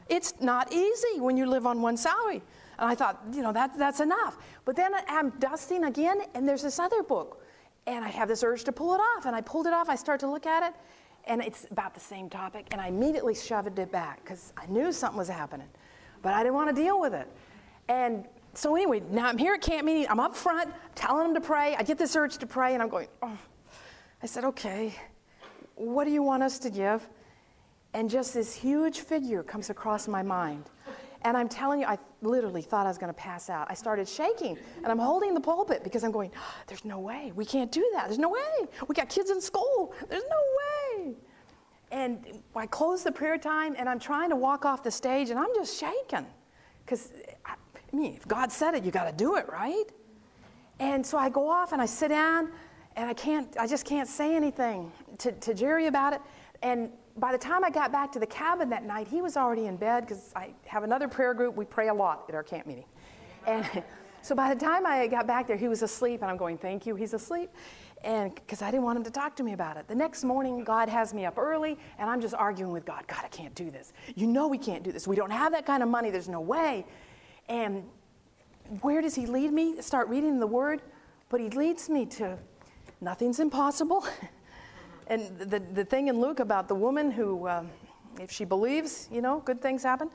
It's 0.10 0.36
not 0.40 0.72
easy 0.72 1.20
when 1.20 1.36
you 1.36 1.48
live 1.48 1.66
on 1.66 1.82
one 1.82 1.98
salary. 1.98 2.44
And 2.80 2.88
I 2.90 2.94
thought, 2.94 3.22
you 3.34 3.42
know, 3.42 3.52
that, 3.54 3.78
that's 3.78 4.00
enough. 4.00 4.38
But 4.66 4.76
then 4.76 4.92
I'm 5.08 5.32
dusting 5.40 5.86
again, 5.86 6.22
and 6.36 6.48
there's 6.48 6.62
this 6.62 6.78
other 6.78 7.02
book. 7.02 7.44
And 7.88 8.06
I 8.06 8.10
have 8.10 8.28
this 8.28 8.44
urge 8.44 8.64
to 8.66 8.72
pull 8.72 8.94
it 8.94 9.00
off. 9.00 9.26
And 9.26 9.36
I 9.36 9.42
pulled 9.42 9.66
it 9.66 9.74
off. 9.74 9.90
I 9.90 9.96
start 9.96 10.20
to 10.20 10.30
look 10.30 10.46
at 10.46 10.62
it, 10.62 10.76
and 11.26 11.42
it's 11.42 11.66
about 11.72 11.94
the 11.94 12.00
same 12.00 12.30
topic. 12.30 12.68
And 12.72 12.80
I 12.80 12.88
immediately 12.88 13.34
shoved 13.34 13.80
it 13.80 13.92
back 13.92 14.24
because 14.24 14.54
I 14.56 14.68
knew 14.68 14.92
something 14.92 15.18
was 15.18 15.30
happening. 15.30 15.68
But 16.22 16.34
I 16.34 16.44
didn't 16.44 16.56
want 16.56 16.76
to 16.76 16.80
deal 16.80 17.00
with 17.00 17.14
it. 17.14 17.28
And 17.90 18.28
so 18.54 18.76
anyway, 18.76 19.02
now 19.10 19.28
I'm 19.28 19.38
here 19.38 19.54
at 19.54 19.62
camp 19.62 19.86
meeting. 19.86 20.06
I'm 20.10 20.20
up 20.20 20.36
front 20.36 20.72
telling 20.94 21.24
them 21.24 21.34
to 21.34 21.42
pray. 21.42 21.76
I 21.76 21.84
get 21.84 21.98
this 21.98 22.16
urge 22.16 22.38
to 22.40 22.46
pray, 22.46 22.74
and 22.74 22.84
I'm 22.84 22.90
going, 22.90 23.08
oh. 23.24 23.38
I 24.22 24.26
said, 24.26 24.44
okay, 24.46 24.96
what 25.76 26.06
do 26.06 26.12
you 26.12 26.24
want 26.24 26.42
us 26.42 26.58
to 26.60 26.70
give? 26.70 27.08
And 27.94 28.10
just 28.10 28.34
this 28.34 28.56
huge 28.56 29.00
figure 29.00 29.44
comes 29.44 29.70
across 29.70 30.08
my 30.08 30.24
mind. 30.24 30.64
And 31.24 31.36
I'm 31.36 31.50
telling 31.50 31.82
you, 31.82 31.86
I 31.86 31.98
literally 32.22 32.62
thought 32.62 32.86
I 32.86 32.90
was 32.90 32.98
going 32.98 33.14
to 33.14 33.20
pass 33.20 33.50
out. 33.50 33.68
I 33.70 33.74
started 33.74 34.08
shaking, 34.08 34.58
and 34.78 34.88
I'm 34.88 35.00
holding 35.00 35.34
the 35.34 35.42
pulpit 35.42 35.84
because 35.84 36.04
I'm 36.04 36.12
going, 36.12 36.32
oh, 36.36 36.56
there's 36.68 36.86
no 36.86 37.00
way. 37.00 37.32
We 37.36 37.46
can't 37.46 37.72
do 37.72 37.90
that. 37.94 38.06
There's 38.08 38.20
no 38.20 38.30
way. 38.30 38.68
We 38.88 38.96
got 38.96 39.10
kids 39.10 39.30
in 39.30 39.42
school. 39.42 39.94
There's 40.10 40.24
no 40.30 41.06
way. 41.06 41.14
And 41.92 42.42
I 42.56 42.66
close 42.68 43.04
the 43.04 43.12
prayer 43.12 43.38
time, 43.38 43.76
and 43.78 43.88
I'm 43.90 44.00
trying 44.00 44.30
to 44.30 44.36
walk 44.36 44.66
off 44.66 44.84
the 44.84 44.92
stage, 44.92 45.30
and 45.30 45.40
I'm 45.40 45.54
just 45.56 45.80
shaking 45.80 46.26
because 46.86 47.12
I 47.46 47.96
mean, 47.96 48.16
if 48.16 48.28
God 48.28 48.52
said 48.52 48.76
it, 48.76 48.84
you 48.84 48.92
got 48.92 49.06
to 49.06 49.12
do 49.12 49.36
it, 49.36 49.48
right? 49.50 49.86
And 50.80 51.06
so 51.06 51.18
I 51.18 51.30
go 51.30 51.50
off 51.50 51.74
and 51.74 51.82
I 51.82 51.86
sit 51.86 52.10
down 52.10 52.52
and 52.96 53.10
I 53.10 53.14
can't, 53.14 53.56
I 53.60 53.68
just 53.68 53.86
can't 53.86 54.08
say 54.08 54.36
anything 54.36 54.92
to, 55.20 55.32
to 55.32 55.54
Jerry 55.54 55.88
about 55.88 56.14
it. 56.14 56.22
And 56.62 56.92
by 57.18 57.32
the 57.32 57.38
time 57.38 57.64
I 57.64 57.70
got 57.70 57.92
back 57.92 58.12
to 58.14 58.20
the 58.20 58.28
cabin 58.28 58.70
that 58.70 58.86
night, 58.86 59.08
he 59.08 59.22
was 59.22 59.38
already 59.38 59.66
in 59.66 59.76
bed 59.76 60.06
because 60.06 60.32
I 60.36 60.50
have 60.66 60.84
another 60.84 61.08
prayer 61.08 61.34
group. 61.34 61.56
We 61.56 61.66
pray 61.66 61.88
a 61.88 61.94
lot 61.94 62.26
at 62.30 62.36
our 62.36 62.44
camp 62.44 62.68
meeting. 62.68 62.86
And 63.46 63.66
so 64.22 64.36
by 64.36 64.54
the 64.54 64.60
time 64.60 64.86
I 64.86 65.08
got 65.08 65.26
back 65.26 65.48
there, 65.48 65.58
he 65.58 65.68
was 65.68 65.82
asleep, 65.82 66.22
and 66.22 66.30
I'm 66.30 66.38
going, 66.38 66.58
Thank 66.58 66.86
you, 66.86 66.96
he's 66.96 67.14
asleep. 67.14 67.50
And 68.04 68.36
because 68.36 68.62
I 68.62 68.70
didn't 68.70 68.84
want 68.84 68.98
him 68.98 69.04
to 69.06 69.12
talk 69.12 69.36
to 69.38 69.44
me 69.44 69.54
about 69.54 69.76
it. 69.78 69.88
The 69.88 69.96
next 69.96 70.24
morning, 70.24 70.64
God 70.64 70.88
has 70.88 71.14
me 71.14 71.26
up 71.26 71.40
early, 71.40 71.80
and 71.98 72.10
I'm 72.10 72.22
just 72.22 72.36
arguing 72.36 72.72
with 72.72 72.86
God 72.86 73.04
God, 73.08 73.22
I 73.24 73.30
can't 73.30 73.56
do 73.56 73.72
this. 73.72 73.94
You 74.16 74.28
know 74.28 74.48
we 74.48 74.60
can't 74.60 74.84
do 74.84 74.92
this. 74.92 75.08
We 75.08 75.16
don't 75.16 75.32
have 75.32 75.52
that 75.54 75.66
kind 75.66 75.82
of 75.82 75.90
money. 75.90 76.12
There's 76.12 76.30
no 76.30 76.42
way. 76.42 76.86
And 77.50 77.84
where 78.82 79.02
does 79.02 79.16
he 79.16 79.26
lead 79.26 79.52
me? 79.52 79.82
Start 79.82 80.10
reading 80.10 80.40
the 80.40 80.48
word, 80.48 80.82
but 81.30 81.40
he 81.40 81.50
leads 81.50 81.90
me 81.90 82.06
to 82.06 82.38
nothing's 83.02 83.40
impossible. 83.40 84.06
and 85.10 85.38
the, 85.40 85.60
the 85.60 85.86
thing 85.86 86.08
in 86.08 86.20
Luke 86.20 86.40
about 86.40 86.68
the 86.68 86.76
woman 86.76 87.12
who, 87.12 87.48
um, 87.48 87.70
if 88.20 88.32
she 88.32 88.46
believes, 88.46 89.10
you 89.12 89.22
know, 89.22 89.40
good 89.40 89.62
things 89.62 89.84
happen. 89.84 90.10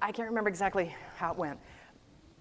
I 0.00 0.12
can't 0.12 0.28
remember 0.28 0.48
exactly 0.48 0.94
how 1.16 1.32
it 1.32 1.38
went. 1.38 1.58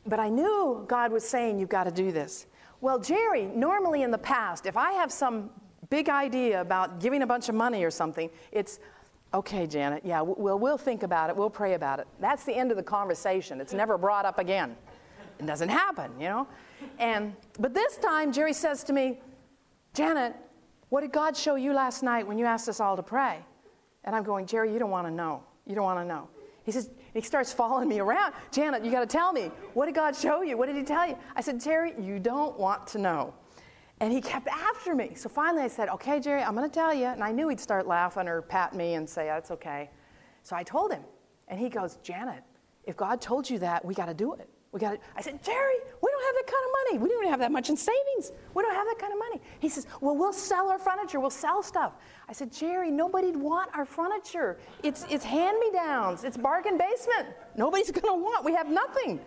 But 0.06 0.20
I 0.20 0.30
knew 0.30 0.86
God 0.88 1.12
was 1.12 1.28
saying, 1.28 1.60
You've 1.60 1.70
got 1.70 1.86
to 1.86 1.92
do 1.92 2.12
this. 2.12 2.48
Well, 2.82 3.00
Jerry, 3.00 3.46
normally 3.46 4.04
in 4.04 4.12
the 4.12 4.18
past, 4.18 4.66
if 4.66 4.76
I 4.76 4.92
have 4.94 5.12
some 5.12 5.50
big 5.90 6.10
idea 6.10 6.60
about 6.60 7.00
giving 7.00 7.22
a 7.22 7.28
bunch 7.28 7.48
of 7.48 7.56
money 7.56 7.84
or 7.84 7.92
something, 7.92 8.30
it's, 8.52 8.80
Okay, 9.34 9.66
Janet, 9.66 10.04
yeah, 10.06 10.22
we'll, 10.22 10.60
we'll 10.60 10.78
think 10.78 11.02
about 11.02 11.32
it, 11.32 11.36
we'll 11.36 11.50
pray 11.50 11.74
about 11.74 12.00
it. 12.00 12.08
That's 12.20 12.44
the 12.44 12.54
end 12.54 12.70
of 12.70 12.78
the 12.78 12.84
conversation. 12.84 13.60
It's 13.60 13.74
never 13.74 13.98
brought 13.98 14.26
up 14.26 14.38
again. 14.38 14.76
It 15.40 15.48
doesn't 15.48 15.70
happen, 15.70 16.12
you 16.20 16.28
know? 16.28 16.48
And, 17.00 17.36
but 17.58 17.74
this 17.74 17.98
time, 17.98 18.32
Jerry 18.32 18.54
says 18.54 18.84
to 18.84 18.94
me, 18.94 19.22
Janet, 19.96 20.36
what 20.94 21.02
did 21.02 21.12
God 21.12 21.36
show 21.36 21.56
you 21.56 21.74
last 21.74 22.04
night 22.04 22.28
when 22.28 22.38
you 22.38 22.46
asked 22.46 22.70
us 22.70 22.80
all 22.80 22.96
to 22.96 23.02
pray? 23.02 23.44
And 24.04 24.16
I'm 24.16 24.22
going, 24.22 24.46
Jerry, 24.46 24.72
you 24.72 24.78
don't 24.78 24.92
want 24.92 25.08
to 25.08 25.12
know. 25.12 25.42
You 25.66 25.74
don't 25.74 25.86
want 25.86 26.00
to 26.00 26.06
know. 26.06 26.30
He 26.66 26.72
says, 26.72 26.92
he 27.16 27.22
starts 27.22 27.52
following 27.62 27.90
me 27.90 27.98
around. 28.00 28.36
Janet, 28.52 28.86
you 28.86 28.92
got 28.92 29.00
to 29.00 29.08
tell 29.08 29.34
me. 29.34 29.50
What 29.74 29.88
did 29.88 29.96
God 29.96 30.16
show 30.16 30.44
you? 30.44 30.56
What 30.56 30.68
did 30.68 30.76
he 30.76 30.84
tell 30.84 31.08
you? 31.08 31.18
I 31.36 31.42
said, 31.42 31.60
Jerry, 31.60 31.94
you 32.00 32.20
don't 32.20 32.60
want 32.60 32.86
to 32.90 33.00
know. 33.00 33.34
And 34.02 34.14
he 34.14 34.22
kept 34.22 34.48
after 34.48 34.94
me. 34.94 35.16
So 35.16 35.30
finally 35.30 35.64
I 35.64 35.68
said, 35.68 35.90
Okay, 35.90 36.20
Jerry, 36.20 36.44
I'm 36.44 36.54
going 36.54 36.70
to 36.70 36.74
tell 36.74 36.94
you. 36.94 37.06
And 37.06 37.24
I 37.24 37.32
knew 37.32 37.50
he'd 37.50 37.60
start 37.60 37.88
laughing 37.88 38.28
or 38.28 38.44
pat 38.44 38.76
me 38.76 38.94
and 38.94 39.10
say, 39.10 39.26
That's 39.26 39.50
okay. 39.50 39.90
So 40.44 40.56
I 40.56 40.62
told 40.62 40.92
him. 40.92 41.02
And 41.48 41.60
he 41.60 41.70
goes, 41.70 41.98
Janet, 42.04 42.44
if 42.84 42.96
God 42.96 43.20
told 43.20 43.50
you 43.50 43.58
that, 43.58 43.84
we 43.84 43.96
got 43.96 44.10
to 44.10 44.14
do 44.14 44.36
it. 44.36 44.48
We 44.74 44.80
got 44.80 44.96
it. 44.96 45.02
I 45.16 45.22
said, 45.22 45.42
Jerry, 45.44 45.76
we 46.02 46.12
don't 46.12 46.24
have 46.26 46.36
that 46.36 46.52
kind 46.52 46.66
of 46.66 46.72
money. 46.84 46.98
We 46.98 47.08
don't 47.08 47.20
even 47.20 47.30
have 47.30 47.40
that 47.42 47.52
much 47.52 47.70
in 47.70 47.78
savings. 47.78 48.32
We 48.56 48.64
don't 48.64 48.74
have 48.74 48.88
that 48.88 48.98
kind 48.98 49.14
of 49.14 49.20
money. 49.20 49.40
He 49.60 49.70
says, 49.70 49.86
Well, 50.02 50.18
we'll 50.18 50.34
sell 50.34 50.70
our 50.70 50.80
furniture. 50.80 51.20
We'll 51.20 51.30
sell 51.30 51.62
stuff. 51.62 51.94
I 52.28 52.34
said, 52.34 52.52
Jerry, 52.52 52.90
nobody'd 52.90 53.36
want 53.36 53.70
our 53.76 53.86
furniture. 53.86 54.58
It's, 54.82 55.06
it's 55.12 55.24
hand 55.24 55.60
me 55.60 55.70
downs, 55.72 56.24
it's 56.24 56.38
bargain 56.38 56.80
basement. 56.80 57.28
Nobody's 57.56 57.92
going 58.02 58.20
to 58.20 58.24
want. 58.24 58.44
We 58.44 58.54
have 58.56 58.68
nothing. 58.68 59.22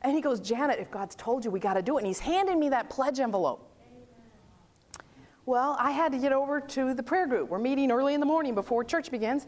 And 0.00 0.14
he 0.14 0.22
goes, 0.22 0.40
Janet, 0.40 0.78
if 0.78 0.90
God's 0.90 1.14
told 1.16 1.44
you, 1.44 1.50
we 1.50 1.60
got 1.60 1.74
to 1.74 1.82
do 1.82 1.98
it. 1.98 2.00
And 2.00 2.06
he's 2.06 2.20
handing 2.20 2.58
me 2.58 2.70
that 2.70 2.88
pledge 2.88 3.20
envelope. 3.20 3.68
Well, 5.44 5.76
I 5.78 5.90
had 5.90 6.12
to 6.12 6.18
get 6.18 6.32
over 6.32 6.60
to 6.60 6.94
the 6.94 7.02
prayer 7.02 7.26
group. 7.26 7.50
We're 7.50 7.58
meeting 7.58 7.90
early 7.90 8.14
in 8.14 8.20
the 8.20 8.26
morning 8.26 8.54
before 8.54 8.84
church 8.84 9.10
begins. 9.10 9.46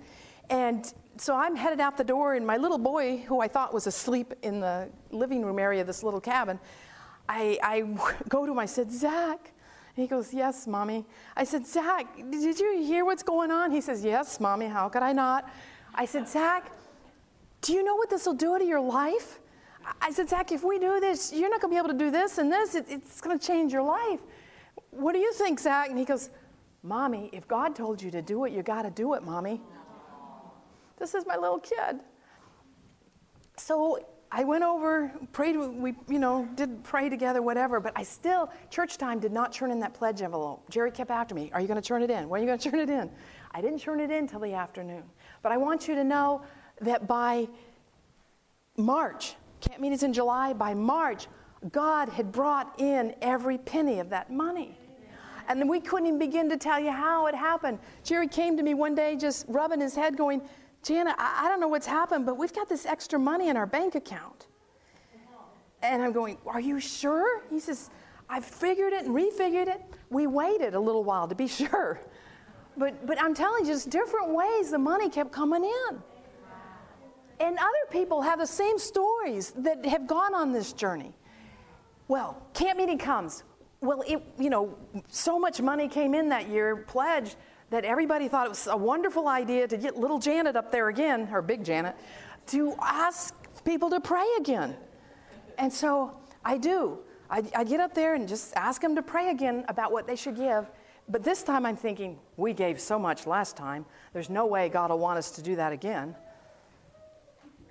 And 0.50 0.92
so 1.20 1.36
I'm 1.36 1.54
headed 1.54 1.80
out 1.80 1.98
the 1.98 2.04
door, 2.04 2.34
and 2.34 2.46
my 2.46 2.56
little 2.56 2.78
boy, 2.78 3.18
who 3.18 3.40
I 3.40 3.48
thought 3.48 3.74
was 3.74 3.86
asleep 3.86 4.32
in 4.42 4.60
the 4.60 4.88
living 5.10 5.44
room 5.44 5.58
area 5.58 5.82
of 5.82 5.86
this 5.86 6.02
little 6.02 6.20
cabin, 6.20 6.58
I, 7.28 7.58
I 7.62 7.80
go 8.28 8.46
to 8.46 8.52
him. 8.52 8.58
I 8.58 8.66
said, 8.66 8.90
Zach. 8.90 9.52
And 9.96 10.02
he 10.02 10.06
goes, 10.06 10.32
Yes, 10.32 10.66
mommy. 10.66 11.04
I 11.36 11.44
said, 11.44 11.66
Zach, 11.66 12.06
did 12.16 12.58
you 12.58 12.82
hear 12.82 13.04
what's 13.04 13.22
going 13.22 13.50
on? 13.50 13.70
He 13.70 13.80
says, 13.80 14.02
Yes, 14.02 14.40
mommy. 14.40 14.66
How 14.66 14.88
could 14.88 15.02
I 15.02 15.12
not? 15.12 15.50
I 15.94 16.06
said, 16.06 16.26
Zach, 16.26 16.72
do 17.60 17.74
you 17.74 17.84
know 17.84 17.96
what 17.96 18.08
this 18.08 18.24
will 18.24 18.34
do 18.34 18.58
to 18.58 18.64
your 18.64 18.80
life? 18.80 19.40
I 20.00 20.12
said, 20.12 20.28
Zach, 20.28 20.52
if 20.52 20.62
we 20.62 20.78
do 20.78 21.00
this, 21.00 21.32
you're 21.32 21.50
not 21.50 21.60
going 21.60 21.70
to 21.70 21.74
be 21.74 21.78
able 21.78 21.88
to 21.88 22.04
do 22.04 22.10
this 22.10 22.38
and 22.38 22.50
this. 22.50 22.74
It, 22.74 22.86
it's 22.88 23.20
going 23.20 23.38
to 23.38 23.44
change 23.44 23.72
your 23.72 23.82
life. 23.82 24.20
What 24.90 25.12
do 25.12 25.18
you 25.18 25.32
think, 25.34 25.60
Zach? 25.60 25.90
And 25.90 25.98
he 25.98 26.04
goes, 26.04 26.30
Mommy, 26.82 27.28
if 27.32 27.46
God 27.46 27.74
told 27.76 28.00
you 28.00 28.10
to 28.10 28.22
do 28.22 28.44
it, 28.44 28.52
you 28.52 28.62
got 28.62 28.82
to 28.82 28.90
do 28.90 29.14
it, 29.14 29.22
Mommy. 29.22 29.60
This 31.00 31.14
is 31.14 31.26
my 31.26 31.36
little 31.36 31.58
kid. 31.58 31.98
So 33.56 33.98
I 34.30 34.44
went 34.44 34.62
over, 34.62 35.10
prayed, 35.32 35.56
we, 35.56 35.94
you 36.08 36.18
know, 36.18 36.48
did 36.54 36.84
pray 36.84 37.08
together, 37.08 37.42
whatever, 37.42 37.80
but 37.80 37.92
I 37.96 38.04
still, 38.04 38.50
church 38.68 38.98
time 38.98 39.18
did 39.18 39.32
not 39.32 39.52
turn 39.52 39.72
in 39.72 39.80
that 39.80 39.94
pledge 39.94 40.22
envelope. 40.22 40.68
Jerry 40.70 40.92
kept 40.92 41.10
after 41.10 41.34
me. 41.34 41.50
Are 41.52 41.60
you 41.60 41.66
going 41.66 41.80
to 41.80 41.86
turn 41.86 42.02
it 42.02 42.10
in? 42.10 42.28
When 42.28 42.40
are 42.40 42.44
you 42.44 42.48
going 42.48 42.58
to 42.60 42.70
turn 42.70 42.80
it 42.80 42.90
in? 42.90 43.10
I 43.50 43.60
didn't 43.60 43.80
turn 43.80 43.98
it 43.98 44.10
in 44.10 44.28
till 44.28 44.40
the 44.40 44.52
afternoon. 44.52 45.02
But 45.42 45.52
I 45.52 45.56
want 45.56 45.88
you 45.88 45.94
to 45.96 46.04
know 46.04 46.42
that 46.82 47.08
by 47.08 47.48
March, 48.76 49.34
camp 49.60 49.80
meetings 49.80 50.02
in 50.02 50.12
July, 50.12 50.52
by 50.52 50.74
March, 50.74 51.26
God 51.72 52.08
had 52.10 52.30
brought 52.30 52.78
in 52.78 53.14
every 53.22 53.58
penny 53.58 54.00
of 54.00 54.10
that 54.10 54.30
money. 54.30 54.78
And 55.48 55.60
then 55.60 55.66
we 55.66 55.80
couldn't 55.80 56.06
even 56.06 56.18
begin 56.18 56.48
to 56.50 56.56
tell 56.56 56.78
you 56.78 56.92
how 56.92 57.26
it 57.26 57.34
happened. 57.34 57.80
Jerry 58.04 58.28
came 58.28 58.56
to 58.56 58.62
me 58.62 58.74
one 58.74 58.94
day 58.94 59.16
just 59.16 59.46
rubbing 59.48 59.80
his 59.80 59.96
head, 59.96 60.16
going, 60.16 60.42
Jana, 60.82 61.14
I, 61.18 61.44
I 61.44 61.48
don't 61.48 61.60
know 61.60 61.68
what's 61.68 61.86
happened, 61.86 62.26
but 62.26 62.36
we've 62.36 62.52
got 62.52 62.68
this 62.68 62.86
extra 62.86 63.18
money 63.18 63.48
in 63.48 63.56
our 63.56 63.66
bank 63.66 63.94
account. 63.94 64.46
And 65.82 66.02
I'm 66.02 66.12
going, 66.12 66.38
Are 66.46 66.60
you 66.60 66.80
sure? 66.80 67.42
He 67.50 67.60
says, 67.60 67.90
I've 68.28 68.44
figured 68.44 68.92
it 68.92 69.06
and 69.06 69.14
refigured 69.14 69.68
it. 69.68 69.82
We 70.08 70.26
waited 70.26 70.74
a 70.74 70.80
little 70.80 71.04
while 71.04 71.26
to 71.28 71.34
be 71.34 71.48
sure. 71.60 72.00
But, 72.76 73.06
but 73.06 73.20
I'm 73.20 73.34
telling 73.34 73.64
you, 73.64 73.72
just 73.72 73.90
different 73.90 74.30
ways 74.30 74.70
the 74.70 74.78
money 74.78 75.10
kept 75.10 75.32
coming 75.32 75.64
in. 75.64 76.02
And 77.40 77.58
other 77.58 77.86
people 77.90 78.20
have 78.20 78.38
the 78.38 78.46
same 78.46 78.78
stories 78.78 79.52
that 79.56 79.84
have 79.86 80.06
gone 80.06 80.34
on 80.34 80.52
this 80.52 80.72
journey. 80.72 81.14
Well, 82.06 82.42
camp 82.52 82.78
meeting 82.78 82.98
comes. 82.98 83.44
Well, 83.80 84.02
it, 84.06 84.22
you 84.38 84.50
know, 84.50 84.76
so 85.08 85.38
much 85.38 85.60
money 85.62 85.88
came 85.88 86.14
in 86.14 86.28
that 86.28 86.48
year, 86.48 86.76
pledged, 86.76 87.36
that 87.70 87.84
everybody 87.84 88.28
thought 88.28 88.46
it 88.46 88.50
was 88.50 88.66
a 88.66 88.76
wonderful 88.76 89.28
idea 89.28 89.66
to 89.68 89.76
get 89.76 89.96
little 89.96 90.18
Janet 90.18 90.56
up 90.56 90.70
there 90.70 90.88
again, 90.88 91.28
or 91.32 91.40
big 91.40 91.64
Janet, 91.64 91.96
to 92.48 92.74
ask 92.82 93.34
people 93.64 93.90
to 93.90 94.00
pray 94.00 94.26
again. 94.38 94.76
And 95.56 95.72
so 95.72 96.16
I 96.44 96.58
do. 96.58 96.98
I, 97.30 97.44
I 97.54 97.64
get 97.64 97.80
up 97.80 97.94
there 97.94 98.14
and 98.14 98.26
just 98.28 98.54
ask 98.56 98.80
them 98.80 98.96
to 98.96 99.02
pray 99.02 99.30
again 99.30 99.64
about 99.68 99.92
what 99.92 100.06
they 100.06 100.16
should 100.16 100.36
give. 100.36 100.68
But 101.08 101.22
this 101.22 101.42
time 101.42 101.64
I'm 101.64 101.76
thinking, 101.76 102.18
we 102.36 102.52
gave 102.52 102.80
so 102.80 102.98
much 102.98 103.26
last 103.26 103.56
time. 103.56 103.84
There's 104.12 104.30
no 104.30 104.46
way 104.46 104.68
God 104.68 104.90
will 104.90 104.98
want 104.98 105.18
us 105.18 105.30
to 105.32 105.42
do 105.42 105.56
that 105.56 105.72
again. 105.72 106.14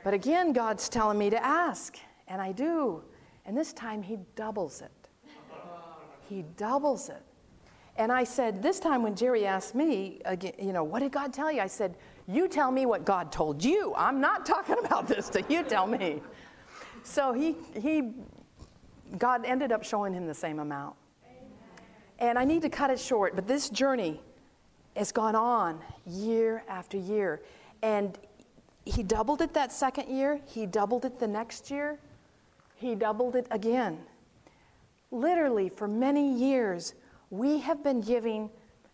But 0.04 0.14
again, 0.14 0.54
God's 0.54 0.88
telling 0.88 1.18
me 1.18 1.30
to 1.30 1.44
ask, 1.44 1.98
and 2.28 2.42
I 2.42 2.54
do. 2.54 3.04
And 3.46 3.58
this 3.58 3.74
time 3.74 4.02
He 4.02 4.18
doubles 4.36 4.82
it. 4.82 4.92
He 6.30 6.44
doubles 6.56 7.10
it. 7.10 7.24
And 8.00 8.14
I 8.14 8.24
said, 8.24 8.64
this 8.64 8.80
time 8.80 9.04
when 9.04 9.14
Jerry 9.14 9.46
asked 9.46 9.76
me, 9.76 10.22
you 10.58 10.72
know, 10.72 10.86
what 10.86 11.02
did 11.02 11.12
God 11.12 11.34
tell 11.34 11.52
you? 11.52 11.60
I 11.60 11.68
said, 11.68 11.96
you 12.30 12.48
tell 12.48 12.72
me 12.72 12.86
what 12.86 13.04
God 13.04 13.30
told 13.30 13.62
you. 13.62 13.94
I'm 13.98 14.22
not 14.22 14.46
talking 14.54 14.78
about 14.86 15.06
this 15.06 15.28
to 15.30 15.44
you 15.50 15.64
tell 15.64 15.86
me. 15.86 16.22
So 17.04 17.34
he, 17.34 17.58
he, 17.76 18.14
God 19.18 19.44
ended 19.44 19.74
up 19.74 19.84
showing 19.84 20.14
him 20.14 20.28
the 20.28 20.34
same 20.34 20.60
amount. 20.60 20.96
And 22.20 22.40
I 22.40 22.46
need 22.46 22.62
to 22.62 22.70
cut 22.70 22.90
it 22.90 23.00
short, 23.00 23.36
but 23.36 23.48
this 23.48 23.70
journey 23.70 24.22
has 24.96 25.12
gone 25.12 25.36
on 25.36 25.80
year 26.08 26.64
after 26.70 26.98
year. 26.98 27.42
And 27.82 28.18
he 28.86 29.04
doubled 29.04 29.42
it 29.42 29.54
that 29.54 29.74
second 29.74 30.08
year, 30.10 30.40
he 30.46 30.66
doubled 30.66 31.04
it 31.04 31.20
the 31.20 31.28
next 31.28 31.70
year, 31.70 32.00
he 32.76 32.96
doubled 32.96 33.36
it 33.36 33.48
again. 33.52 34.00
Literally, 35.12 35.68
for 35.68 35.88
many 35.88 36.34
years, 36.34 36.94
we 37.30 37.60
have 37.60 37.84
been 37.84 38.02
giving 38.02 38.50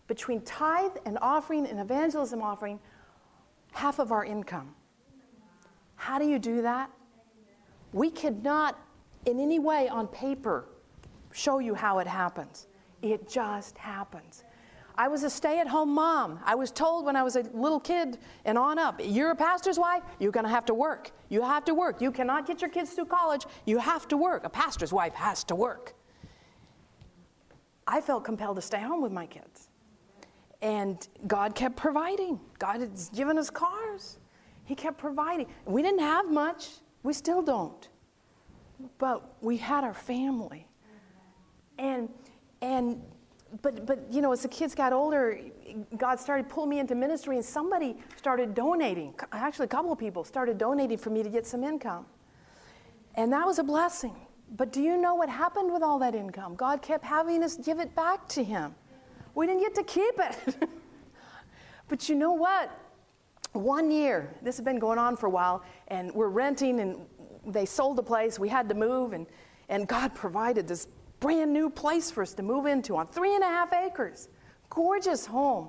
between 0.06 0.40
tithe 0.42 0.92
and 1.04 1.18
offering 1.20 1.66
and 1.66 1.80
evangelism 1.80 2.42
offering 2.42 2.78
half 3.72 3.98
of 3.98 4.12
our 4.12 4.24
income. 4.24 4.74
How 5.96 6.18
do 6.18 6.26
you 6.26 6.38
do 6.38 6.62
that? 6.62 6.90
We 7.92 8.10
cannot, 8.10 8.78
in 9.24 9.40
any 9.40 9.58
way 9.58 9.88
on 9.88 10.06
paper, 10.08 10.66
show 11.32 11.58
you 11.58 11.74
how 11.74 11.98
it 11.98 12.06
happens. 12.06 12.66
It 13.02 13.28
just 13.28 13.76
happens. 13.78 14.44
I 14.98 15.08
was 15.08 15.24
a 15.24 15.30
stay 15.30 15.60
at 15.60 15.68
home 15.68 15.90
mom. 15.90 16.40
I 16.44 16.54
was 16.54 16.70
told 16.70 17.04
when 17.04 17.16
I 17.16 17.22
was 17.22 17.36
a 17.36 17.42
little 17.52 17.80
kid 17.80 18.18
and 18.46 18.56
on 18.56 18.78
up, 18.78 19.00
you're 19.04 19.30
a 19.30 19.36
pastor's 19.36 19.78
wife, 19.78 20.02
you're 20.18 20.32
going 20.32 20.44
to 20.44 20.50
have 20.50 20.64
to 20.66 20.74
work. 20.74 21.10
You 21.28 21.42
have 21.42 21.64
to 21.66 21.74
work. 21.74 22.00
You 22.00 22.10
cannot 22.10 22.46
get 22.46 22.62
your 22.62 22.70
kids 22.70 22.92
through 22.92 23.06
college. 23.06 23.44
You 23.66 23.78
have 23.78 24.08
to 24.08 24.16
work. 24.16 24.44
A 24.44 24.48
pastor's 24.48 24.92
wife 24.92 25.12
has 25.14 25.44
to 25.44 25.54
work. 25.54 25.94
I 27.86 28.00
felt 28.00 28.24
compelled 28.24 28.56
to 28.56 28.62
stay 28.62 28.80
home 28.80 29.02
with 29.02 29.12
my 29.12 29.26
kids. 29.26 29.68
And 30.62 31.06
God 31.26 31.54
kept 31.54 31.76
providing. 31.76 32.40
God 32.58 32.80
had 32.80 32.90
given 33.14 33.38
us 33.38 33.50
cars. 33.50 34.18
He 34.64 34.74
kept 34.74 34.98
providing. 34.98 35.46
We 35.64 35.82
didn't 35.82 36.00
have 36.00 36.30
much. 36.30 36.68
We 37.02 37.12
still 37.12 37.42
don't. 37.42 37.88
But 38.98 39.36
we 39.40 39.56
had 39.56 39.84
our 39.84 39.94
family. 39.94 40.66
And 41.78 42.08
and 42.62 43.02
but 43.62 43.86
but 43.86 44.00
you 44.10 44.22
know, 44.22 44.32
as 44.32 44.42
the 44.42 44.48
kids 44.48 44.74
got 44.74 44.92
older, 44.92 45.38
God 45.96 46.18
started 46.18 46.48
pulling 46.48 46.70
me 46.70 46.78
into 46.80 46.94
ministry 46.94 47.36
and 47.36 47.44
somebody 47.44 47.96
started 48.16 48.54
donating. 48.54 49.14
Actually, 49.30 49.66
a 49.66 49.68
couple 49.68 49.92
of 49.92 49.98
people 49.98 50.24
started 50.24 50.58
donating 50.58 50.98
for 50.98 51.10
me 51.10 51.22
to 51.22 51.28
get 51.28 51.46
some 51.46 51.62
income. 51.62 52.06
And 53.14 53.32
that 53.32 53.46
was 53.46 53.58
a 53.58 53.64
blessing. 53.64 54.16
But 54.54 54.72
do 54.72 54.80
you 54.80 54.96
know 54.96 55.14
what 55.14 55.28
happened 55.28 55.72
with 55.72 55.82
all 55.82 55.98
that 55.98 56.14
income? 56.14 56.54
God 56.54 56.82
kept 56.82 57.04
having 57.04 57.42
us 57.42 57.56
give 57.56 57.80
it 57.80 57.94
back 57.94 58.28
to 58.28 58.44
Him. 58.44 58.74
We 59.34 59.46
didn't 59.46 59.60
get 59.60 59.74
to 59.74 59.82
keep 59.82 60.14
it. 60.18 60.68
but 61.88 62.08
you 62.08 62.14
know 62.14 62.32
what? 62.32 62.70
One 63.52 63.90
year, 63.90 64.34
this 64.42 64.56
has 64.56 64.64
been 64.64 64.78
going 64.78 64.98
on 64.98 65.16
for 65.16 65.26
a 65.26 65.30
while, 65.30 65.64
and 65.88 66.12
we're 66.12 66.28
renting, 66.28 66.80
and 66.80 67.06
they 67.46 67.66
sold 67.66 67.96
the 67.96 68.02
place. 68.02 68.38
We 68.38 68.48
had 68.48 68.68
to 68.68 68.74
move, 68.74 69.12
and, 69.12 69.26
and 69.68 69.88
God 69.88 70.14
provided 70.14 70.68
this 70.68 70.88
brand 71.20 71.52
new 71.52 71.70
place 71.70 72.10
for 72.10 72.22
us 72.22 72.34
to 72.34 72.42
move 72.42 72.66
into 72.66 72.96
on 72.96 73.08
three 73.08 73.34
and 73.34 73.42
a 73.42 73.46
half 73.46 73.72
acres. 73.72 74.28
Gorgeous 74.70 75.26
home, 75.26 75.68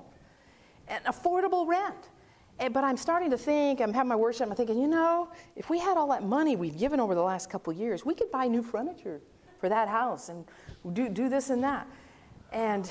and 0.86 1.04
affordable 1.04 1.66
rent. 1.66 2.10
And, 2.60 2.74
but 2.74 2.82
I'm 2.84 2.96
starting 2.96 3.30
to 3.30 3.38
think, 3.38 3.80
I'm 3.80 3.92
having 3.92 4.08
my 4.08 4.16
worship, 4.16 4.48
I'm 4.48 4.54
thinking, 4.56 4.80
you 4.80 4.88
know, 4.88 5.30
if 5.54 5.70
we 5.70 5.78
had 5.78 5.96
all 5.96 6.08
that 6.08 6.24
money 6.24 6.56
we've 6.56 6.76
given 6.76 6.98
over 6.98 7.14
the 7.14 7.22
last 7.22 7.48
couple 7.50 7.72
years, 7.72 8.04
we 8.04 8.14
could 8.14 8.30
buy 8.30 8.48
new 8.48 8.62
furniture 8.62 9.20
for 9.60 9.68
that 9.68 9.88
house 9.88 10.28
and 10.28 10.44
do, 10.92 11.08
do 11.08 11.28
this 11.28 11.50
and 11.50 11.62
that. 11.62 11.86
And 12.52 12.90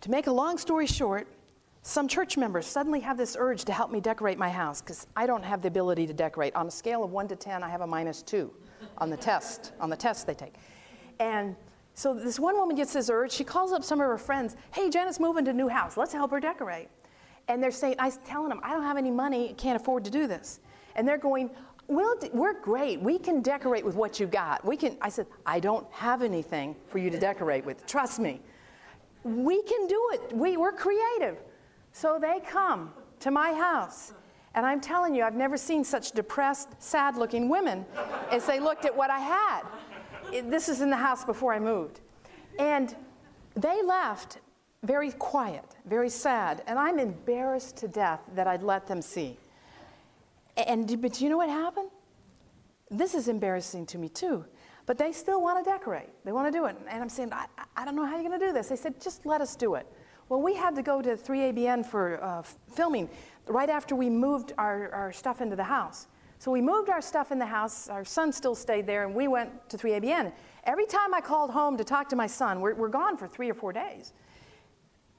to 0.00 0.10
make 0.10 0.26
a 0.26 0.32
long 0.32 0.58
story 0.58 0.86
short, 0.86 1.26
some 1.82 2.08
church 2.08 2.38
members 2.38 2.64
suddenly 2.66 3.00
have 3.00 3.18
this 3.18 3.36
urge 3.38 3.64
to 3.66 3.72
help 3.72 3.90
me 3.90 4.00
decorate 4.00 4.38
my 4.38 4.48
house 4.48 4.80
because 4.80 5.06
I 5.14 5.26
don't 5.26 5.44
have 5.44 5.60
the 5.60 5.68
ability 5.68 6.06
to 6.06 6.14
decorate. 6.14 6.54
On 6.54 6.66
a 6.66 6.70
scale 6.70 7.04
of 7.04 7.10
one 7.10 7.28
to 7.28 7.36
10, 7.36 7.62
I 7.62 7.68
have 7.68 7.82
a 7.82 7.86
minus 7.86 8.22
two 8.22 8.50
on 8.96 9.10
the 9.10 9.16
test, 9.18 9.72
on 9.80 9.90
the 9.90 9.96
test 9.96 10.26
they 10.26 10.34
take. 10.34 10.54
And 11.20 11.54
so 11.92 12.14
this 12.14 12.40
one 12.40 12.56
woman 12.56 12.74
gets 12.74 12.94
this 12.94 13.10
urge. 13.10 13.32
She 13.32 13.44
calls 13.44 13.72
up 13.72 13.84
some 13.84 14.00
of 14.00 14.06
her 14.06 14.16
friends. 14.16 14.56
Hey, 14.72 14.88
Janet's 14.88 15.20
moving 15.20 15.44
to 15.44 15.50
a 15.50 15.54
new 15.54 15.68
house. 15.68 15.98
Let's 15.98 16.12
help 16.12 16.30
her 16.30 16.40
decorate. 16.40 16.88
And 17.48 17.62
they're 17.62 17.70
saying, 17.70 17.96
I'm 17.98 18.12
telling 18.24 18.48
them, 18.48 18.60
I 18.62 18.72
don't 18.72 18.82
have 18.82 18.96
any 18.96 19.10
money, 19.10 19.54
can't 19.56 19.80
afford 19.80 20.04
to 20.04 20.10
do 20.10 20.26
this. 20.26 20.60
And 20.96 21.06
they're 21.06 21.18
going, 21.18 21.50
we're 21.86 22.60
great. 22.60 23.00
We 23.00 23.18
can 23.18 23.42
decorate 23.42 23.84
with 23.84 23.94
what 23.94 24.18
you 24.18 24.26
got. 24.26 24.64
We 24.64 24.76
can. 24.76 24.96
I 25.02 25.10
said, 25.10 25.26
I 25.44 25.60
don't 25.60 25.86
have 25.92 26.22
anything 26.22 26.76
for 26.88 26.98
you 26.98 27.10
to 27.10 27.18
decorate 27.18 27.64
with. 27.64 27.86
Trust 27.86 28.18
me. 28.18 28.40
We 29.22 29.62
can 29.62 29.86
do 29.86 30.10
it. 30.12 30.32
We, 30.34 30.56
we're 30.56 30.72
creative. 30.72 31.38
So 31.92 32.18
they 32.20 32.40
come 32.40 32.92
to 33.20 33.30
my 33.30 33.52
house. 33.52 34.14
And 34.54 34.64
I'm 34.64 34.80
telling 34.80 35.14
you, 35.14 35.24
I've 35.24 35.34
never 35.34 35.56
seen 35.56 35.84
such 35.84 36.12
depressed, 36.12 36.70
sad 36.78 37.16
looking 37.16 37.48
women 37.48 37.84
as 38.30 38.46
they 38.46 38.60
looked 38.60 38.84
at 38.84 38.96
what 38.96 39.10
I 39.10 39.18
had. 39.18 39.62
It, 40.32 40.50
this 40.50 40.68
is 40.68 40.80
in 40.80 40.90
the 40.90 40.96
house 40.96 41.24
before 41.24 41.52
I 41.52 41.58
moved. 41.58 42.00
And 42.58 42.94
they 43.56 43.82
left 43.82 44.38
very 44.84 45.12
quiet, 45.12 45.64
very 45.86 46.08
sad, 46.08 46.62
and 46.66 46.78
I'm 46.78 46.98
embarrassed 46.98 47.76
to 47.78 47.88
death 47.88 48.20
that 48.34 48.46
I'd 48.46 48.62
let 48.62 48.86
them 48.86 49.02
see. 49.02 49.36
And 50.56 51.00
but 51.00 51.20
you 51.20 51.28
know 51.28 51.36
what 51.36 51.48
happened? 51.48 51.90
This 52.90 53.14
is 53.14 53.28
embarrassing 53.28 53.86
to 53.86 53.98
me 53.98 54.08
too. 54.08 54.44
But 54.86 54.98
they 54.98 55.12
still 55.12 55.40
want 55.40 55.64
to 55.64 55.70
decorate. 55.70 56.10
They 56.24 56.32
want 56.32 56.52
to 56.52 56.56
do 56.56 56.66
it. 56.66 56.76
And 56.88 57.02
I'm 57.02 57.08
saying, 57.08 57.32
I, 57.32 57.46
I 57.74 57.84
don't 57.84 57.96
know 57.96 58.04
how 58.04 58.16
you're 58.16 58.28
going 58.28 58.38
to 58.38 58.46
do 58.46 58.52
this. 58.52 58.68
They 58.68 58.76
said, 58.76 59.00
just 59.00 59.24
let 59.24 59.40
us 59.40 59.56
do 59.56 59.74
it. 59.74 59.86
Well, 60.28 60.42
we 60.42 60.54
had 60.54 60.74
to 60.76 60.82
go 60.82 61.00
to 61.00 61.16
3ABN 61.16 61.86
for 61.86 62.22
uh, 62.22 62.42
filming 62.42 63.08
right 63.46 63.68
after 63.68 63.94
we 63.94 64.10
moved 64.10 64.52
our, 64.58 64.90
our 64.92 65.12
stuff 65.12 65.40
into 65.40 65.56
the 65.56 65.64
house. 65.64 66.06
So 66.38 66.50
we 66.50 66.60
moved 66.60 66.90
our 66.90 67.00
stuff 67.00 67.32
in 67.32 67.38
the 67.38 67.46
house. 67.46 67.88
Our 67.88 68.04
son 68.04 68.32
still 68.32 68.54
stayed 68.54 68.86
there, 68.86 69.06
and 69.06 69.14
we 69.14 69.28
went 69.28 69.68
to 69.70 69.78
3ABN. 69.78 70.32
Every 70.64 70.86
time 70.86 71.14
I 71.14 71.20
called 71.20 71.50
home 71.50 71.76
to 71.78 71.84
talk 71.84 72.08
to 72.10 72.16
my 72.16 72.26
son, 72.26 72.60
we're, 72.60 72.74
we're 72.74 72.88
gone 72.88 73.16
for 73.16 73.26
three 73.26 73.50
or 73.50 73.54
four 73.54 73.72
days, 73.72 74.12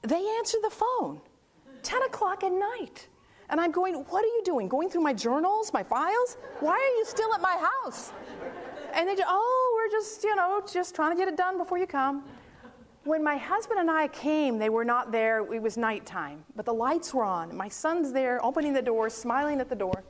they 0.08 0.24
answer 0.38 0.58
the 0.62 0.70
phone 0.70 1.20
10 1.82 2.02
o'clock 2.02 2.44
at 2.44 2.52
night. 2.52 3.08
And 3.48 3.60
I'm 3.60 3.70
going, 3.70 3.94
What 3.94 4.24
are 4.24 4.28
you 4.28 4.42
doing? 4.44 4.68
Going 4.68 4.90
through 4.90 5.02
my 5.02 5.12
journals, 5.12 5.72
my 5.72 5.82
files? 5.82 6.36
Why 6.60 6.72
are 6.72 6.98
you 6.98 7.04
still 7.06 7.32
at 7.34 7.40
my 7.40 7.56
house? 7.84 8.12
And 8.94 9.08
they 9.08 9.14
just, 9.14 9.28
Oh, 9.28 9.74
we're 9.76 9.96
just, 9.96 10.24
you 10.24 10.34
know, 10.34 10.62
just 10.70 10.94
trying 10.94 11.12
to 11.12 11.16
get 11.16 11.28
it 11.28 11.36
done 11.36 11.58
before 11.58 11.78
you 11.78 11.86
come. 11.86 12.24
When 13.04 13.22
my 13.22 13.36
husband 13.36 13.78
and 13.78 13.88
I 13.88 14.08
came, 14.08 14.58
they 14.58 14.68
were 14.68 14.84
not 14.84 15.12
there. 15.12 15.38
It 15.54 15.62
was 15.62 15.76
nighttime, 15.76 16.44
but 16.56 16.64
the 16.64 16.74
lights 16.74 17.14
were 17.14 17.22
on. 17.22 17.56
My 17.56 17.68
son's 17.68 18.10
there, 18.12 18.44
opening 18.44 18.72
the 18.72 18.82
door, 18.82 19.08
smiling 19.08 19.60
at 19.60 19.68
the 19.68 19.76
door. 19.76 20.02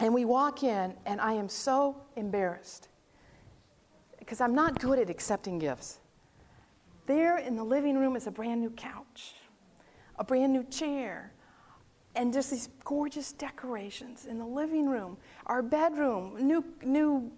And 0.00 0.12
we 0.12 0.24
walk 0.24 0.64
in, 0.64 0.94
and 1.06 1.20
I 1.20 1.34
am 1.34 1.48
so 1.48 1.96
embarrassed 2.16 2.88
because 4.18 4.40
I'm 4.40 4.54
not 4.54 4.80
good 4.80 4.98
at 4.98 5.08
accepting 5.08 5.60
gifts. 5.60 6.00
There 7.06 7.38
in 7.38 7.56
the 7.56 7.64
living 7.64 7.98
room 7.98 8.16
is 8.16 8.26
a 8.26 8.30
brand 8.30 8.60
new 8.60 8.70
couch, 8.70 9.34
a 10.18 10.24
brand 10.24 10.52
new 10.52 10.64
chair, 10.64 11.32
and 12.16 12.32
just 12.32 12.50
these 12.50 12.68
gorgeous 12.84 13.32
decorations 13.32 14.26
in 14.26 14.38
the 14.38 14.46
living 14.46 14.88
room, 14.88 15.16
our 15.46 15.62
bedroom, 15.62 16.36
new, 16.46 16.64
new 16.82 17.30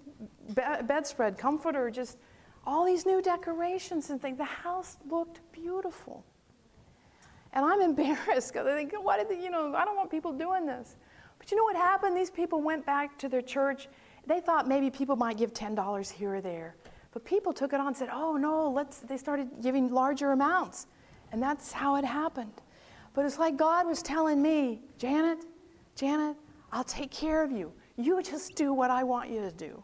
be- 0.55 0.83
bedspread, 0.85 1.39
comforter, 1.39 1.91
just 1.91 2.19
all 2.67 2.85
these 2.85 3.07
new 3.07 3.23
decorations 3.23 4.11
and 4.11 4.21
things. 4.21 4.39
The 4.39 4.45
house 4.45 4.99
looked 5.09 5.41
beautiful. 5.53 6.25
And 7.53 7.65
I'm 7.65 7.81
embarrassed 7.99 8.53
because 8.53 8.67
I 8.67 8.75
think, 8.75 8.93
why 9.01 9.23
did 9.23 9.43
you 9.43 9.51
know, 9.51 9.75
I 9.75 9.85
don't 9.85 9.97
want 9.97 10.11
people 10.11 10.33
doing 10.33 10.67
this. 10.67 10.97
But 11.39 11.51
you 11.51 11.57
know 11.57 11.65
what 11.65 11.77
happened? 11.77 12.17
These 12.17 12.31
people 12.31 12.61
went 12.63 12.85
back 12.85 13.19
to 13.19 13.29
their 13.29 13.43
church. 13.43 13.89
They 14.27 14.41
thought 14.41 14.67
maybe 14.69 14.91
people 14.91 15.17
might 15.17 15.37
give 15.37 15.53
$10 15.53 16.11
here 16.11 16.37
or 16.37 16.41
there. 16.41 16.77
But 17.17 17.25
people 17.25 17.55
took 17.55 17.73
it 17.73 17.81
on 17.81 17.87
and 17.87 17.97
said, 17.97 18.11
oh 18.13 18.37
no, 18.37 18.71
let's, 18.71 18.99
they 18.99 19.17
started 19.17 19.49
giving 19.63 19.91
larger 19.91 20.33
amounts. 20.33 20.87
And 21.33 21.43
that's 21.43 21.73
how 21.73 21.97
it 21.97 22.05
happened. 22.05 22.61
But 23.15 23.25
it's 23.25 23.39
like 23.39 23.57
God 23.57 23.87
was 23.87 24.03
telling 24.03 24.43
me, 24.43 24.83
Janet, 24.99 25.47
Janet, 25.95 26.37
I'll 26.73 26.85
take 26.85 27.11
care 27.11 27.43
of 27.43 27.51
you. 27.51 27.73
You 27.97 28.23
just 28.23 28.55
do 28.55 28.75
what 28.75 28.91
I 28.91 29.03
want 29.03 29.31
you 29.31 29.41
to 29.41 29.51
do. 29.51 29.83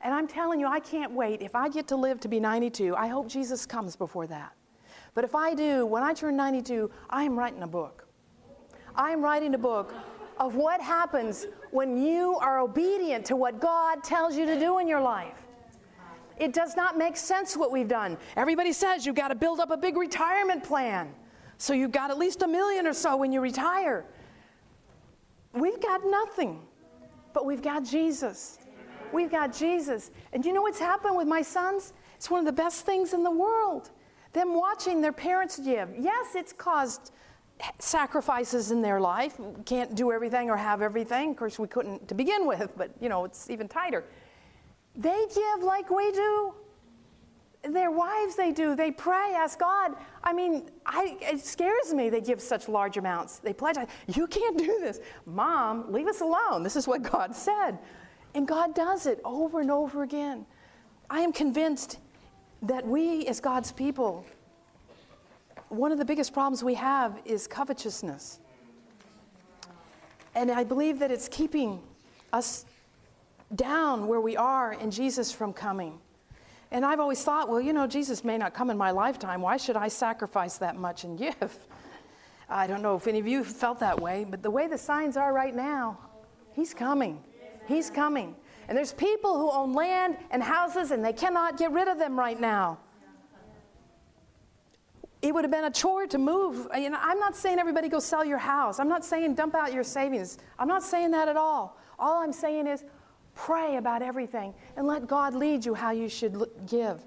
And 0.00 0.14
I'm 0.14 0.26
telling 0.26 0.58
you, 0.58 0.66
I 0.66 0.80
can't 0.80 1.12
wait. 1.12 1.42
If 1.42 1.54
I 1.54 1.68
get 1.68 1.86
to 1.88 1.96
live 1.96 2.18
to 2.20 2.28
be 2.28 2.40
92, 2.40 2.96
I 2.96 3.08
hope 3.08 3.28
Jesus 3.28 3.66
comes 3.66 3.94
before 3.94 4.26
that. 4.28 4.54
But 5.12 5.22
if 5.22 5.34
I 5.34 5.52
do, 5.54 5.84
when 5.84 6.02
I 6.02 6.14
turn 6.14 6.34
92, 6.34 6.90
I 7.10 7.24
am 7.24 7.38
writing 7.38 7.62
a 7.62 7.66
book. 7.66 8.06
I 8.96 9.10
am 9.10 9.20
writing 9.20 9.54
a 9.54 9.58
book 9.58 9.92
of 10.40 10.54
what 10.54 10.80
happens 10.80 11.46
when 11.72 12.02
you 12.02 12.36
are 12.36 12.58
obedient 12.58 13.26
to 13.26 13.36
what 13.36 13.60
God 13.60 14.02
tells 14.02 14.34
you 14.34 14.46
to 14.46 14.58
do 14.58 14.78
in 14.78 14.88
your 14.88 15.02
life. 15.02 15.43
It 16.38 16.52
does 16.52 16.76
not 16.76 16.98
make 16.98 17.16
sense 17.16 17.56
what 17.56 17.70
we've 17.70 17.88
done. 17.88 18.16
Everybody 18.36 18.72
says 18.72 19.06
you've 19.06 19.14
got 19.14 19.28
to 19.28 19.34
build 19.34 19.60
up 19.60 19.70
a 19.70 19.76
big 19.76 19.96
retirement 19.96 20.64
plan. 20.64 21.14
So 21.58 21.72
you've 21.72 21.92
got 21.92 22.10
at 22.10 22.18
least 22.18 22.42
a 22.42 22.48
million 22.48 22.86
or 22.86 22.92
so 22.92 23.16
when 23.16 23.32
you 23.32 23.40
retire. 23.40 24.04
We've 25.52 25.80
got 25.80 26.00
nothing, 26.04 26.60
but 27.32 27.46
we've 27.46 27.62
got 27.62 27.84
Jesus. 27.84 28.58
We've 29.12 29.30
got 29.30 29.56
Jesus. 29.56 30.10
And 30.32 30.44
you 30.44 30.52
know 30.52 30.62
what's 30.62 30.80
happened 30.80 31.16
with 31.16 31.28
my 31.28 31.42
sons? 31.42 31.92
It's 32.16 32.30
one 32.30 32.40
of 32.40 32.46
the 32.46 32.52
best 32.52 32.84
things 32.84 33.14
in 33.14 33.22
the 33.22 33.30
world. 33.30 33.90
Them 34.32 34.54
watching 34.54 35.00
their 35.00 35.12
parents 35.12 35.58
give. 35.58 35.90
Yes, 35.96 36.34
it's 36.34 36.52
caused 36.52 37.12
sacrifices 37.78 38.72
in 38.72 38.82
their 38.82 39.00
life. 39.00 39.38
Can't 39.64 39.94
do 39.94 40.10
everything 40.10 40.50
or 40.50 40.56
have 40.56 40.82
everything. 40.82 41.30
Of 41.30 41.36
course, 41.36 41.58
we 41.58 41.68
couldn't 41.68 42.08
to 42.08 42.14
begin 42.14 42.46
with, 42.46 42.72
but 42.76 42.90
you 43.00 43.08
know, 43.08 43.24
it's 43.24 43.48
even 43.48 43.68
tighter. 43.68 44.04
They 44.96 45.26
give 45.34 45.62
like 45.62 45.90
we 45.90 46.12
do. 46.12 46.54
Their 47.64 47.90
wives, 47.90 48.36
they 48.36 48.52
do. 48.52 48.76
They 48.76 48.90
pray, 48.90 49.32
ask 49.34 49.58
God. 49.58 49.96
I 50.22 50.32
mean, 50.32 50.68
I, 50.84 51.16
it 51.20 51.44
scares 51.44 51.94
me 51.94 52.10
they 52.10 52.20
give 52.20 52.40
such 52.40 52.68
large 52.68 52.98
amounts. 52.98 53.38
They 53.38 53.54
pledge, 53.54 53.76
you 54.06 54.26
can't 54.26 54.58
do 54.58 54.78
this. 54.80 55.00
Mom, 55.24 55.90
leave 55.90 56.06
us 56.06 56.20
alone. 56.20 56.62
This 56.62 56.76
is 56.76 56.86
what 56.86 57.02
God 57.02 57.34
said. 57.34 57.78
And 58.34 58.46
God 58.46 58.74
does 58.74 59.06
it 59.06 59.20
over 59.24 59.60
and 59.60 59.70
over 59.70 60.02
again. 60.02 60.44
I 61.08 61.20
am 61.20 61.32
convinced 61.32 61.98
that 62.62 62.86
we, 62.86 63.26
as 63.26 63.40
God's 63.40 63.72
people, 63.72 64.26
one 65.68 65.92
of 65.92 65.98
the 65.98 66.04
biggest 66.04 66.32
problems 66.32 66.62
we 66.62 66.74
have 66.74 67.20
is 67.24 67.46
covetousness. 67.46 68.40
And 70.34 70.50
I 70.50 70.64
believe 70.64 70.98
that 70.98 71.10
it's 71.10 71.28
keeping 71.28 71.80
us 72.32 72.66
down 73.54 74.06
where 74.06 74.20
we 74.20 74.36
are 74.36 74.72
and 74.72 74.92
Jesus 74.92 75.32
from 75.32 75.52
coming. 75.52 75.98
And 76.70 76.84
I've 76.84 77.00
always 77.00 77.22
thought, 77.22 77.48
well, 77.48 77.60
you 77.60 77.72
know, 77.72 77.86
Jesus 77.86 78.24
may 78.24 78.36
not 78.36 78.54
come 78.54 78.70
in 78.70 78.76
my 78.76 78.90
lifetime. 78.90 79.40
Why 79.40 79.56
should 79.56 79.76
I 79.76 79.88
sacrifice 79.88 80.58
that 80.58 80.76
much 80.76 81.04
and 81.04 81.18
give? 81.18 81.58
I 82.48 82.66
don't 82.66 82.82
know 82.82 82.96
if 82.96 83.06
any 83.06 83.18
of 83.18 83.26
you 83.26 83.44
felt 83.44 83.80
that 83.80 84.00
way, 84.00 84.26
but 84.28 84.42
the 84.42 84.50
way 84.50 84.66
the 84.66 84.78
signs 84.78 85.16
are 85.16 85.32
right 85.32 85.54
now, 85.54 85.98
He's 86.52 86.74
coming. 86.74 87.22
He's 87.66 87.90
coming. 87.90 88.36
And 88.68 88.76
there's 88.76 88.92
people 88.92 89.38
who 89.38 89.50
own 89.50 89.72
land 89.72 90.16
and 90.30 90.42
houses 90.42 90.90
and 90.90 91.04
they 91.04 91.12
cannot 91.12 91.58
get 91.58 91.72
rid 91.72 91.88
of 91.88 91.98
them 91.98 92.18
right 92.18 92.40
now. 92.40 92.78
It 95.22 95.32
would 95.32 95.44
have 95.44 95.50
been 95.50 95.64
a 95.64 95.70
chore 95.70 96.06
to 96.06 96.18
move. 96.18 96.68
I'm 96.72 97.18
not 97.18 97.34
saying 97.34 97.58
everybody 97.58 97.88
go 97.88 97.98
sell 97.98 98.24
your 98.24 98.38
house. 98.38 98.78
I'm 98.78 98.88
not 98.88 99.04
saying 99.04 99.34
dump 99.36 99.54
out 99.54 99.72
your 99.72 99.84
savings. 99.84 100.38
I'm 100.58 100.68
not 100.68 100.82
saying 100.82 101.12
that 101.12 101.28
at 101.28 101.36
all. 101.36 101.78
All 101.98 102.22
I'm 102.22 102.32
saying 102.32 102.66
is 102.66 102.84
pray 103.34 103.76
about 103.76 104.02
everything 104.02 104.54
and 104.76 104.86
let 104.86 105.06
God 105.06 105.34
lead 105.34 105.64
you 105.64 105.74
how 105.74 105.90
you 105.90 106.08
should 106.08 106.42
give. 106.66 107.04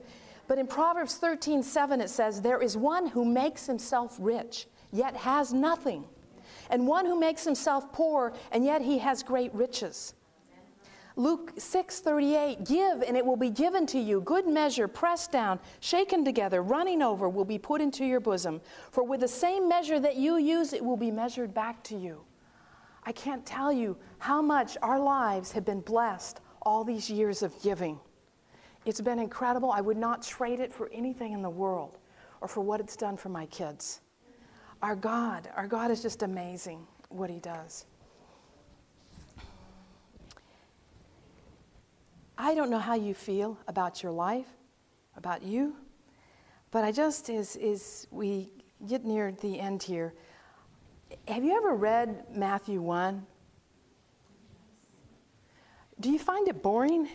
But 0.47 0.57
in 0.57 0.67
Proverbs 0.67 1.15
13 1.15 1.61
7, 1.61 2.01
it 2.01 2.09
says, 2.09 2.41
There 2.41 2.61
is 2.61 2.77
one 2.77 3.07
who 3.07 3.25
makes 3.25 3.65
himself 3.65 4.15
rich, 4.19 4.67
yet 4.91 5.15
has 5.15 5.53
nothing, 5.53 6.05
and 6.69 6.87
one 6.87 7.05
who 7.05 7.19
makes 7.19 7.43
himself 7.43 7.91
poor, 7.91 8.33
and 8.51 8.63
yet 8.63 8.81
he 8.81 8.97
has 8.99 9.23
great 9.23 9.53
riches. 9.53 10.13
Luke 11.17 11.55
6:38 11.55 12.63
Give 12.63 13.01
and 13.01 13.17
it 13.17 13.25
will 13.25 13.35
be 13.35 13.49
given 13.49 13.87
to 13.87 13.99
you 13.99 14.21
good 14.21 14.47
measure 14.47 14.87
pressed 14.87 15.31
down 15.31 15.59
shaken 15.79 16.23
together 16.23 16.61
running 16.61 17.01
over 17.01 17.27
will 17.27 17.43
be 17.43 17.57
put 17.57 17.81
into 17.81 18.05
your 18.05 18.19
bosom 18.19 18.61
for 18.91 19.03
with 19.03 19.21
the 19.21 19.27
same 19.27 19.67
measure 19.67 19.99
that 19.99 20.15
you 20.15 20.37
use 20.37 20.73
it 20.73 20.85
will 20.85 20.95
be 20.95 21.09
measured 21.09 21.55
back 21.55 21.81
to 21.85 21.97
you. 21.97 22.23
I 23.07 23.13
can't 23.13 23.45
tell 23.45 23.71
you 23.71 23.95
how 24.17 24.41
much 24.41 24.75
our 24.81 24.99
lives 24.99 25.53
have 25.53 25.63
been 25.63 25.79
blessed 25.79 26.41
all 26.61 26.83
these 26.83 27.09
years 27.09 27.41
of 27.41 27.53
giving. 27.63 27.97
It's 28.83 28.99
been 28.99 29.17
incredible. 29.17 29.71
I 29.71 29.79
would 29.79 29.95
not 29.95 30.21
trade 30.21 30.59
it 30.59 30.73
for 30.73 30.89
anything 30.91 31.31
in 31.31 31.41
the 31.41 31.49
world 31.49 31.99
or 32.41 32.49
for 32.49 32.59
what 32.59 32.81
it's 32.81 32.97
done 32.97 33.15
for 33.15 33.29
my 33.29 33.45
kids. 33.45 34.01
Our 34.81 34.93
God, 34.93 35.47
our 35.55 35.67
God 35.67 35.89
is 35.89 36.01
just 36.01 36.21
amazing 36.21 36.85
what 37.07 37.29
he 37.29 37.39
does. 37.39 37.85
I 42.37 42.55
don't 42.55 42.69
know 42.69 42.77
how 42.77 42.95
you 42.95 43.13
feel 43.13 43.57
about 43.69 44.03
your 44.03 44.11
life, 44.11 44.49
about 45.15 45.43
you, 45.43 45.77
but 46.71 46.83
I 46.83 46.91
just, 46.91 47.29
as, 47.29 47.55
as 47.55 48.05
we 48.11 48.49
get 48.85 49.05
near 49.05 49.31
the 49.31 49.61
end 49.61 49.81
here, 49.81 50.13
have 51.27 51.43
you 51.43 51.55
ever 51.55 51.75
read 51.75 52.25
Matthew 52.31 52.81
1? 52.81 53.25
Do 55.99 56.11
you 56.11 56.19
find 56.19 56.47
it 56.47 56.61
boring? 56.61 57.07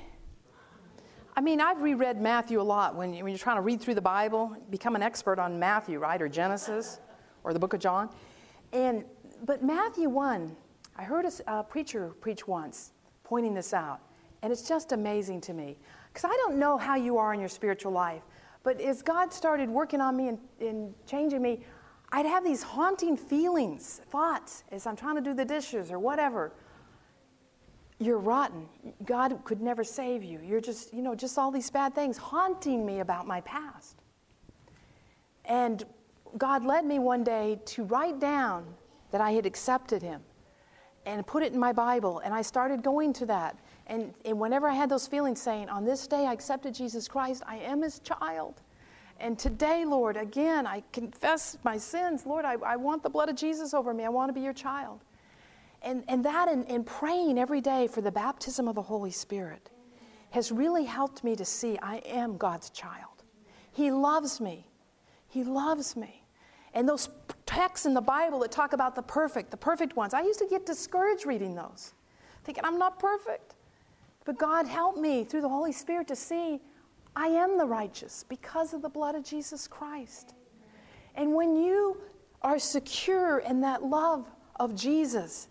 I 1.34 1.40
mean, 1.40 1.60
I've 1.60 1.80
reread 1.80 2.20
Matthew 2.20 2.60
a 2.60 2.62
lot 2.62 2.94
when, 2.94 3.14
when 3.14 3.28
you're 3.28 3.38
trying 3.38 3.56
to 3.56 3.62
read 3.62 3.80
through 3.80 3.94
the 3.94 4.02
Bible, 4.02 4.54
become 4.70 4.96
an 4.96 5.02
expert 5.02 5.38
on 5.38 5.58
Matthew, 5.58 5.98
right, 5.98 6.20
or 6.20 6.28
Genesis, 6.28 7.00
or 7.42 7.52
the 7.52 7.58
book 7.58 7.72
of 7.72 7.80
John. 7.80 8.10
And, 8.72 9.04
but 9.44 9.64
Matthew 9.64 10.08
1, 10.08 10.54
I 10.96 11.02
heard 11.02 11.24
a, 11.24 11.58
a 11.58 11.62
preacher 11.62 12.12
preach 12.20 12.46
once 12.46 12.92
pointing 13.24 13.54
this 13.54 13.72
out. 13.72 14.00
And 14.42 14.52
it's 14.52 14.68
just 14.68 14.92
amazing 14.92 15.40
to 15.42 15.54
me. 15.54 15.78
Because 16.12 16.28
I 16.30 16.36
don't 16.44 16.58
know 16.58 16.76
how 16.76 16.96
you 16.96 17.16
are 17.16 17.32
in 17.32 17.40
your 17.40 17.48
spiritual 17.48 17.92
life, 17.92 18.22
but 18.62 18.80
as 18.80 19.00
God 19.00 19.32
started 19.32 19.70
working 19.70 20.00
on 20.00 20.16
me 20.16 20.28
and, 20.28 20.38
and 20.60 20.94
changing 21.06 21.40
me, 21.40 21.64
I'd 22.14 22.26
have 22.26 22.44
these 22.44 22.62
haunting 22.62 23.16
feelings, 23.16 24.02
thoughts, 24.10 24.64
as 24.70 24.86
I'm 24.86 24.96
trying 24.96 25.16
to 25.16 25.22
do 25.22 25.32
the 25.32 25.46
dishes 25.46 25.90
or 25.90 25.98
whatever. 25.98 26.52
You're 27.98 28.18
rotten. 28.18 28.66
God 29.04 29.40
could 29.44 29.62
never 29.62 29.82
save 29.82 30.22
you. 30.22 30.38
You're 30.44 30.60
just, 30.60 30.92
you 30.92 31.00
know, 31.00 31.14
just 31.14 31.38
all 31.38 31.50
these 31.50 31.70
bad 31.70 31.94
things 31.94 32.18
haunting 32.18 32.84
me 32.84 33.00
about 33.00 33.26
my 33.26 33.40
past. 33.40 33.96
And 35.46 35.84
God 36.36 36.64
led 36.64 36.84
me 36.84 36.98
one 36.98 37.24
day 37.24 37.58
to 37.66 37.84
write 37.84 38.20
down 38.20 38.66
that 39.10 39.22
I 39.22 39.32
had 39.32 39.46
accepted 39.46 40.02
Him 40.02 40.20
and 41.06 41.26
put 41.26 41.42
it 41.42 41.54
in 41.54 41.58
my 41.58 41.72
Bible. 41.72 42.20
And 42.20 42.34
I 42.34 42.42
started 42.42 42.82
going 42.82 43.12
to 43.14 43.26
that. 43.26 43.56
And, 43.86 44.12
and 44.24 44.38
whenever 44.38 44.68
I 44.68 44.74
had 44.74 44.90
those 44.90 45.06
feelings 45.06 45.40
saying, 45.40 45.68
On 45.70 45.84
this 45.84 46.06
day 46.06 46.26
I 46.26 46.32
accepted 46.32 46.74
Jesus 46.74 47.08
Christ, 47.08 47.42
I 47.46 47.56
am 47.56 47.82
his 47.82 48.00
child. 48.00 48.60
And 49.22 49.38
today, 49.38 49.84
Lord, 49.84 50.16
again, 50.16 50.66
I 50.66 50.82
confess 50.90 51.56
my 51.62 51.78
sins. 51.78 52.26
Lord, 52.26 52.44
I, 52.44 52.54
I 52.54 52.74
want 52.74 53.04
the 53.04 53.08
blood 53.08 53.28
of 53.28 53.36
Jesus 53.36 53.72
over 53.72 53.94
me. 53.94 54.04
I 54.04 54.08
want 54.08 54.28
to 54.28 54.32
be 54.32 54.40
your 54.40 54.52
child. 54.52 54.98
And, 55.80 56.02
and 56.08 56.24
that 56.24 56.48
and, 56.48 56.68
and 56.68 56.84
praying 56.84 57.38
every 57.38 57.60
day 57.60 57.86
for 57.86 58.00
the 58.00 58.10
baptism 58.10 58.66
of 58.66 58.74
the 58.74 58.82
Holy 58.82 59.12
Spirit 59.12 59.70
has 60.30 60.50
really 60.50 60.84
helped 60.84 61.22
me 61.22 61.36
to 61.36 61.44
see 61.44 61.78
I 61.80 61.98
am 61.98 62.36
God's 62.36 62.70
child. 62.70 63.22
He 63.70 63.92
loves 63.92 64.40
me. 64.40 64.66
He 65.28 65.44
loves 65.44 65.96
me. 65.96 66.24
And 66.74 66.88
those 66.88 67.08
texts 67.46 67.86
in 67.86 67.94
the 67.94 68.00
Bible 68.00 68.40
that 68.40 68.50
talk 68.50 68.72
about 68.72 68.96
the 68.96 69.02
perfect, 69.02 69.52
the 69.52 69.56
perfect 69.56 69.94
ones, 69.94 70.14
I 70.14 70.22
used 70.22 70.40
to 70.40 70.46
get 70.46 70.66
discouraged 70.66 71.26
reading 71.26 71.54
those, 71.54 71.94
thinking 72.42 72.64
I'm 72.64 72.78
not 72.78 72.98
perfect. 72.98 73.54
But 74.24 74.36
God 74.36 74.66
helped 74.66 74.98
me 74.98 75.22
through 75.22 75.42
the 75.42 75.48
Holy 75.48 75.72
Spirit 75.72 76.08
to 76.08 76.16
see 76.16 76.60
I 77.14 77.26
am 77.26 77.58
the 77.58 77.66
righteous 77.66 78.24
because 78.28 78.72
of 78.72 78.82
the 78.82 78.88
blood 78.88 79.14
of 79.14 79.24
Jesus 79.24 79.68
Christ. 79.68 80.34
And 81.14 81.34
when 81.34 81.56
you 81.56 81.98
are 82.40 82.58
secure 82.58 83.40
in 83.40 83.60
that 83.60 83.82
love 83.82 84.26
of 84.56 84.74
Jesus, 84.74 85.48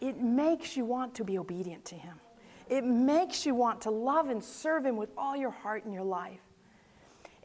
it 0.00 0.20
makes 0.20 0.76
you 0.76 0.84
want 0.84 1.14
to 1.14 1.24
be 1.24 1.38
obedient 1.38 1.84
to 1.86 1.94
Him. 1.94 2.20
It 2.68 2.84
makes 2.84 3.46
you 3.46 3.54
want 3.54 3.80
to 3.82 3.90
love 3.90 4.28
and 4.28 4.44
serve 4.44 4.84
Him 4.84 4.96
with 4.96 5.10
all 5.16 5.36
your 5.36 5.50
heart 5.50 5.84
and 5.84 5.94
your 5.94 6.04
life. 6.04 6.40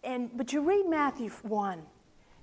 And, 0.03 0.29
but 0.35 0.51
you 0.51 0.61
read 0.61 0.85
Matthew 0.87 1.29
1, 1.29 1.79
it 1.79 1.85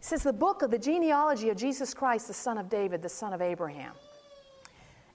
says, 0.01 0.23
the 0.23 0.33
book 0.33 0.63
of 0.63 0.71
the 0.71 0.79
genealogy 0.79 1.51
of 1.51 1.59
Jesus 1.59 1.93
Christ, 1.93 2.27
the 2.27 2.35
son 2.35 2.57
of 2.57 2.71
David, 2.71 3.03
the 3.03 3.09
son 3.09 3.35
of 3.35 3.43
Abraham. 3.43 3.93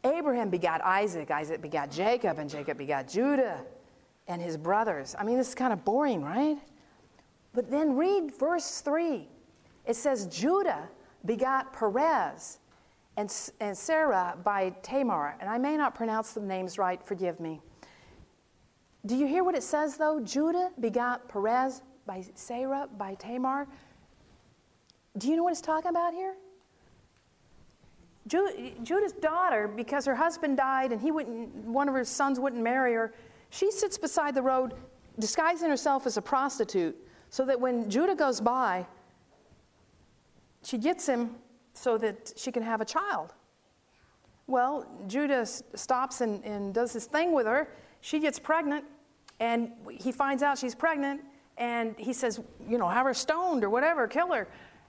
Abraham 0.03 0.51
begot 0.51 0.81
Isaac, 0.81 1.31
Isaac 1.31 1.59
begot 1.59 1.89
Jacob, 1.89 2.37
and 2.37 2.47
Jacob 2.47 2.77
begot 2.77 3.07
Judah 3.07 3.65
and 4.27 4.41
his 4.41 4.57
brothers. 4.57 5.15
I 5.17 5.23
mean, 5.23 5.37
this 5.37 5.49
is 5.49 5.55
kind 5.55 5.71
of 5.71 5.85
boring, 5.85 6.23
right? 6.23 6.57
But 7.53 7.69
then 7.69 7.95
read 7.95 8.31
verse 8.37 8.81
3. 8.81 9.27
It 9.85 9.95
says, 9.95 10.27
Judah 10.27 10.89
begot 11.25 11.73
Perez 11.73 12.59
and, 13.17 13.33
and 13.59 13.77
Zerah 13.77 14.37
by 14.43 14.71
Tamar. 14.81 15.35
And 15.39 15.49
I 15.49 15.57
may 15.57 15.77
not 15.77 15.95
pronounce 15.95 16.33
the 16.33 16.41
names 16.41 16.77
right, 16.77 17.01
forgive 17.03 17.39
me. 17.39 17.61
Do 19.05 19.15
you 19.15 19.27
hear 19.27 19.43
what 19.43 19.55
it 19.55 19.63
says, 19.63 19.97
though? 19.97 20.19
Judah 20.19 20.71
begot 20.79 21.29
Perez 21.29 21.81
by 22.05 22.23
Zerah 22.37 22.89
by 22.97 23.13
Tamar. 23.15 23.67
Do 25.17 25.29
you 25.29 25.35
know 25.35 25.43
what 25.43 25.51
it's 25.51 25.61
talking 25.61 25.89
about 25.89 26.13
here? 26.13 26.35
Judah's 28.27 29.13
daughter, 29.13 29.67
because 29.67 30.05
her 30.05 30.15
husband 30.15 30.57
died 30.57 30.91
and 30.91 30.99
he 30.99 31.11
wouldn't, 31.11 31.53
one 31.53 31.87
of 31.87 31.93
her 31.93 32.03
sons 32.03 32.39
wouldn't 32.39 32.63
marry 32.63 32.93
her, 32.93 33.13
she 33.55 33.71
sits 33.71 33.97
beside 33.97 34.35
the 34.35 34.41
road, 34.41 34.73
disguising 35.17 35.69
herself 35.69 36.05
as 36.05 36.17
a 36.17 36.21
prostitute, 36.21 36.95
so 37.29 37.45
that 37.45 37.59
when 37.59 37.89
Judah 37.89 38.15
goes 38.15 38.41
by, 38.41 38.85
she 40.63 40.77
gets 40.77 41.07
him 41.07 41.35
so 41.73 41.97
that 41.97 42.33
she 42.35 42.51
can 42.51 42.61
have 42.63 42.81
a 42.81 42.85
child. 42.85 43.33
Well, 44.47 44.85
Judah 45.07 45.45
stops 45.45 46.19
and, 46.21 46.43
and 46.43 46.73
does 46.73 46.91
his 46.91 47.05
thing 47.05 47.31
with 47.31 47.45
her. 47.45 47.69
She 48.01 48.19
gets 48.19 48.39
pregnant, 48.39 48.83
and 49.39 49.71
he 49.89 50.11
finds 50.11 50.43
out 50.43 50.57
she's 50.57 50.75
pregnant, 50.75 51.21
and 51.57 51.95
he 51.97 52.11
says, 52.11 52.41
you 52.67 52.77
know, 52.77 52.89
have 52.89 53.05
her 53.05 53.13
stoned 53.13 53.63
or 53.63 53.69
whatever, 53.69 54.07
kill 54.07 54.33
her. 54.33 54.47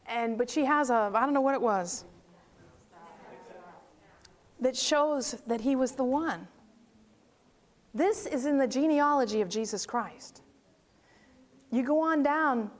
And 0.08 0.36
but 0.36 0.50
she 0.50 0.64
has 0.64 0.90
a, 0.90 1.10
I 1.14 1.20
don't 1.20 1.34
know 1.34 1.40
what 1.40 1.54
it 1.54 1.62
was 1.62 2.04
that 4.60 4.76
shows 4.76 5.32
that 5.46 5.60
he 5.60 5.76
was 5.76 5.92
the 5.92 6.04
one. 6.04 6.48
This 7.96 8.26
is 8.26 8.44
in 8.44 8.58
the 8.58 8.66
genealogy 8.66 9.40
of 9.40 9.48
Jesus 9.48 9.86
Christ. 9.86 10.42
You 11.70 11.82
go 11.82 11.98
on 11.98 12.22
down, 12.22 12.70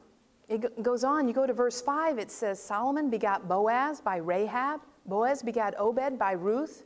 it 0.47 0.83
goes 0.83 1.05
on, 1.05 1.27
you 1.27 1.33
go 1.33 1.47
to 1.47 1.55
verse 1.55 1.81
5, 1.81 2.19
it 2.19 2.31
says 2.31 2.63
Solomon 2.63 3.09
begot 3.09 3.49
Boaz 3.49 4.03
by 4.03 4.17
Rahab, 4.17 4.83
Boaz 5.07 5.43
begot 5.43 5.75
Obed 5.79 6.19
by 6.19 6.33
Ruth. 6.33 6.85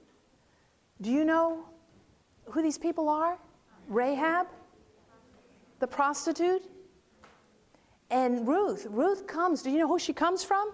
Do 1.00 1.10
you 1.10 1.24
know 1.24 1.64
who 2.44 2.62
these 2.62 2.78
people 2.78 3.08
are? 3.08 3.36
Rahab, 3.88 4.46
the 5.80 5.88
prostitute, 5.88 6.62
and 8.12 8.46
Ruth. 8.46 8.86
Ruth 8.90 9.26
comes, 9.26 9.60
do 9.60 9.70
you 9.70 9.78
know 9.80 9.88
who 9.88 9.98
she 9.98 10.12
comes 10.12 10.44
from? 10.44 10.70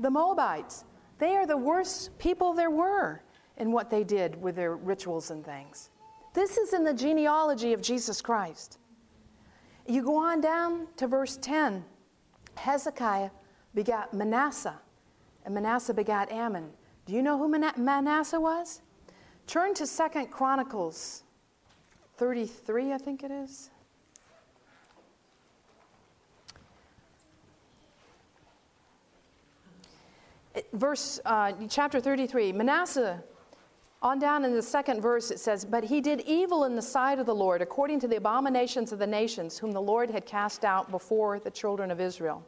The 0.00 0.10
Moabites. 0.10 0.82
They 1.20 1.36
are 1.36 1.46
the 1.46 1.56
worst 1.56 2.18
people 2.18 2.54
there 2.54 2.70
were 2.70 3.22
in 3.56 3.70
what 3.70 3.88
they 3.88 4.02
did 4.02 4.42
with 4.42 4.56
their 4.56 4.74
rituals 4.74 5.30
and 5.30 5.44
things. 5.44 5.90
This 6.34 6.56
is 6.56 6.72
in 6.72 6.84
the 6.84 6.94
genealogy 6.94 7.72
of 7.72 7.82
Jesus 7.82 8.20
Christ. 8.20 8.78
You 9.86 10.02
go 10.02 10.16
on 10.16 10.40
down 10.40 10.86
to 10.96 11.06
verse 11.06 11.38
10. 11.38 11.84
Hezekiah 12.56 13.30
begat 13.74 14.12
Manasseh, 14.12 14.78
and 15.44 15.54
Manasseh 15.54 15.94
begat 15.94 16.30
Amon. 16.30 16.70
Do 17.06 17.14
you 17.14 17.22
know 17.22 17.38
who 17.38 17.48
Manasseh 17.48 18.40
was? 18.40 18.82
Turn 19.46 19.72
to 19.74 19.86
Second 19.86 20.30
Chronicles 20.30 21.22
33, 22.18 22.92
I 22.92 22.98
think 22.98 23.22
it 23.22 23.30
is. 23.30 23.70
Verse, 30.72 31.20
uh, 31.24 31.52
chapter 31.68 32.00
33 32.00 32.52
Manasseh 32.52 33.22
on 34.00 34.20
down 34.20 34.44
in 34.44 34.54
the 34.54 34.62
second 34.62 35.00
verse, 35.00 35.30
it 35.30 35.40
says, 35.40 35.64
But 35.64 35.84
he 35.84 36.00
did 36.00 36.20
evil 36.20 36.64
in 36.64 36.76
the 36.76 36.82
sight 36.82 37.18
of 37.18 37.26
the 37.26 37.34
Lord, 37.34 37.60
according 37.60 37.98
to 38.00 38.08
the 38.08 38.16
abominations 38.16 38.92
of 38.92 39.00
the 39.00 39.06
nations, 39.06 39.58
whom 39.58 39.72
the 39.72 39.82
Lord 39.82 40.10
had 40.10 40.24
cast 40.24 40.64
out 40.64 40.90
before 40.90 41.40
the 41.40 41.50
children 41.50 41.90
of 41.90 42.00
Israel. 42.00 42.46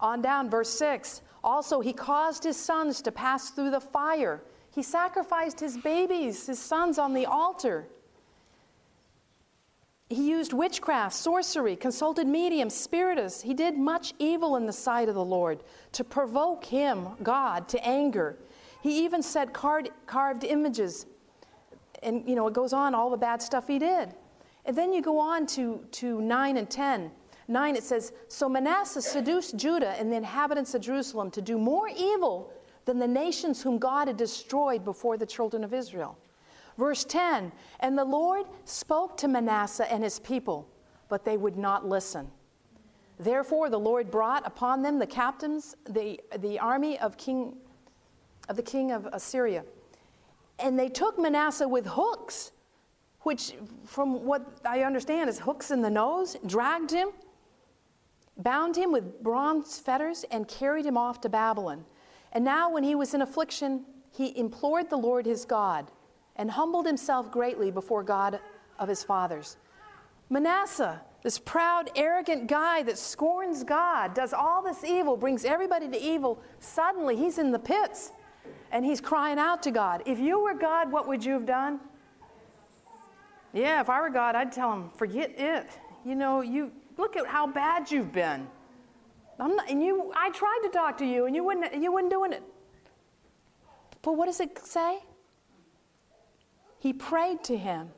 On 0.00 0.20
down, 0.20 0.50
verse 0.50 0.68
6 0.70 1.22
Also, 1.42 1.80
he 1.80 1.94
caused 1.94 2.44
his 2.44 2.58
sons 2.58 3.00
to 3.02 3.12
pass 3.12 3.50
through 3.50 3.70
the 3.70 3.80
fire. 3.80 4.42
He 4.70 4.82
sacrificed 4.82 5.60
his 5.60 5.78
babies, 5.78 6.46
his 6.46 6.58
sons, 6.58 6.98
on 6.98 7.14
the 7.14 7.24
altar. 7.24 7.86
He 10.10 10.28
used 10.28 10.52
witchcraft, 10.52 11.14
sorcery, 11.14 11.76
consulted 11.76 12.26
mediums, 12.26 12.74
spiritists. 12.74 13.40
He 13.40 13.54
did 13.54 13.78
much 13.78 14.12
evil 14.18 14.56
in 14.56 14.66
the 14.66 14.72
sight 14.72 15.08
of 15.08 15.14
the 15.14 15.24
Lord 15.24 15.62
to 15.92 16.04
provoke 16.04 16.64
him, 16.66 17.08
God, 17.22 17.68
to 17.68 17.82
anger. 17.86 18.36
He 18.84 19.02
even 19.02 19.22
set 19.22 19.54
card, 19.54 19.88
carved 20.06 20.44
images. 20.44 21.06
And, 22.02 22.28
you 22.28 22.34
know, 22.34 22.46
it 22.48 22.52
goes 22.52 22.74
on, 22.74 22.94
all 22.94 23.08
the 23.08 23.16
bad 23.16 23.40
stuff 23.40 23.66
he 23.66 23.78
did. 23.78 24.12
And 24.66 24.76
then 24.76 24.92
you 24.92 25.00
go 25.00 25.18
on 25.18 25.46
to, 25.56 25.80
to 25.92 26.20
9 26.20 26.58
and 26.58 26.68
10. 26.68 27.10
9, 27.48 27.76
it 27.76 27.82
says, 27.82 28.12
So 28.28 28.46
Manasseh 28.46 29.00
seduced 29.00 29.56
Judah 29.56 29.98
and 29.98 30.12
the 30.12 30.16
inhabitants 30.16 30.74
of 30.74 30.82
Jerusalem 30.82 31.30
to 31.30 31.40
do 31.40 31.56
more 31.56 31.88
evil 31.88 32.52
than 32.84 32.98
the 32.98 33.08
nations 33.08 33.62
whom 33.62 33.78
God 33.78 34.08
had 34.08 34.18
destroyed 34.18 34.84
before 34.84 35.16
the 35.16 35.24
children 35.24 35.64
of 35.64 35.72
Israel. 35.72 36.18
Verse 36.76 37.04
10 37.04 37.52
And 37.80 37.96
the 37.96 38.04
Lord 38.04 38.44
spoke 38.66 39.16
to 39.16 39.28
Manasseh 39.28 39.90
and 39.90 40.04
his 40.04 40.18
people, 40.18 40.68
but 41.08 41.24
they 41.24 41.38
would 41.38 41.56
not 41.56 41.88
listen. 41.88 42.30
Therefore, 43.18 43.70
the 43.70 43.80
Lord 43.80 44.10
brought 44.10 44.46
upon 44.46 44.82
them 44.82 44.98
the 44.98 45.06
captains, 45.06 45.74
the, 45.88 46.20
the 46.40 46.58
army 46.58 46.98
of 46.98 47.16
King 47.16 47.56
of 48.48 48.56
the 48.56 48.62
king 48.62 48.92
of 48.92 49.06
Assyria. 49.06 49.64
And 50.58 50.78
they 50.78 50.88
took 50.88 51.18
Manasseh 51.18 51.66
with 51.66 51.86
hooks, 51.86 52.52
which, 53.20 53.54
from 53.84 54.24
what 54.24 54.46
I 54.64 54.82
understand, 54.82 55.28
is 55.28 55.38
hooks 55.38 55.70
in 55.70 55.80
the 55.80 55.90
nose, 55.90 56.36
dragged 56.46 56.90
him, 56.90 57.08
bound 58.36 58.76
him 58.76 58.92
with 58.92 59.22
bronze 59.22 59.78
fetters, 59.78 60.24
and 60.30 60.46
carried 60.46 60.86
him 60.86 60.96
off 60.96 61.20
to 61.22 61.28
Babylon. 61.28 61.84
And 62.32 62.44
now, 62.44 62.70
when 62.70 62.82
he 62.82 62.94
was 62.94 63.14
in 63.14 63.22
affliction, 63.22 63.84
he 64.10 64.36
implored 64.38 64.90
the 64.90 64.96
Lord 64.96 65.26
his 65.26 65.44
God 65.44 65.90
and 66.36 66.50
humbled 66.50 66.86
himself 66.86 67.30
greatly 67.30 67.70
before 67.70 68.02
God 68.02 68.40
of 68.78 68.88
his 68.88 69.02
fathers. 69.02 69.56
Manasseh, 70.30 71.00
this 71.22 71.38
proud, 71.38 71.90
arrogant 71.96 72.48
guy 72.48 72.82
that 72.82 72.98
scorns 72.98 73.64
God, 73.64 74.14
does 74.14 74.32
all 74.32 74.62
this 74.62 74.84
evil, 74.84 75.16
brings 75.16 75.44
everybody 75.44 75.88
to 75.88 76.00
evil, 76.00 76.40
suddenly 76.58 77.16
he's 77.16 77.38
in 77.38 77.50
the 77.50 77.58
pits 77.58 78.12
and 78.72 78.84
he's 78.84 79.00
crying 79.00 79.38
out 79.38 79.62
to 79.62 79.70
God. 79.70 80.02
If 80.06 80.18
you 80.18 80.40
were 80.40 80.54
God, 80.54 80.90
what 80.90 81.06
would 81.06 81.24
you 81.24 81.32
have 81.32 81.46
done? 81.46 81.80
Yeah, 83.52 83.80
if 83.80 83.88
I 83.88 84.00
were 84.00 84.10
God, 84.10 84.34
I'd 84.34 84.50
tell 84.50 84.72
him, 84.72 84.90
forget 84.90 85.38
it. 85.38 85.68
You 86.04 86.16
know, 86.16 86.40
you 86.40 86.72
look 86.98 87.16
at 87.16 87.26
how 87.26 87.46
bad 87.46 87.90
you've 87.90 88.12
been. 88.12 88.46
I'm 89.38 89.56
not, 89.56 89.70
and 89.70 89.82
you, 89.82 90.12
I 90.14 90.30
tried 90.30 90.60
to 90.64 90.68
talk 90.70 90.98
to 90.98 91.06
you, 91.06 91.26
and 91.26 91.34
you 91.34 91.44
wouldn't, 91.44 91.74
you 91.74 91.92
wouldn't 91.92 92.12
doing 92.12 92.32
it. 92.32 92.42
But 94.02 94.16
what 94.16 94.26
does 94.26 94.40
it 94.40 94.58
say? 94.58 94.98
He 96.78 96.92
prayed 96.92 97.42
to 97.44 97.56
him, 97.56 97.90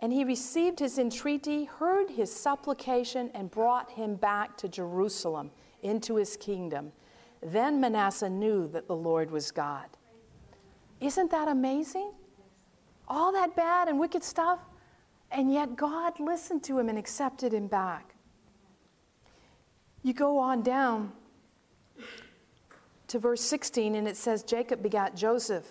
and 0.00 0.12
he 0.12 0.24
received 0.24 0.78
his 0.78 0.98
entreaty, 0.98 1.64
heard 1.64 2.10
his 2.10 2.34
supplication, 2.34 3.30
and 3.34 3.50
brought 3.50 3.90
him 3.90 4.16
back 4.16 4.56
to 4.58 4.68
Jerusalem 4.68 5.50
into 5.82 6.16
his 6.16 6.36
kingdom. 6.36 6.92
Then 7.42 7.80
Manasseh 7.80 8.30
knew 8.30 8.68
that 8.68 8.86
the 8.86 8.94
Lord 8.94 9.30
was 9.30 9.50
God. 9.50 9.88
Isn't 11.00 11.30
that 11.32 11.48
amazing? 11.48 12.12
All 13.08 13.32
that 13.32 13.56
bad 13.56 13.88
and 13.88 13.98
wicked 13.98 14.22
stuff, 14.22 14.60
and 15.32 15.52
yet 15.52 15.76
God 15.76 16.20
listened 16.20 16.62
to 16.64 16.78
him 16.78 16.88
and 16.88 16.96
accepted 16.96 17.52
him 17.52 17.66
back. 17.66 18.14
You 20.04 20.12
go 20.12 20.38
on 20.38 20.62
down 20.62 21.12
to 23.08 23.18
verse 23.18 23.40
16, 23.40 23.96
and 23.96 24.06
it 24.06 24.16
says 24.16 24.44
Jacob 24.44 24.82
begat 24.82 25.16
Joseph, 25.16 25.66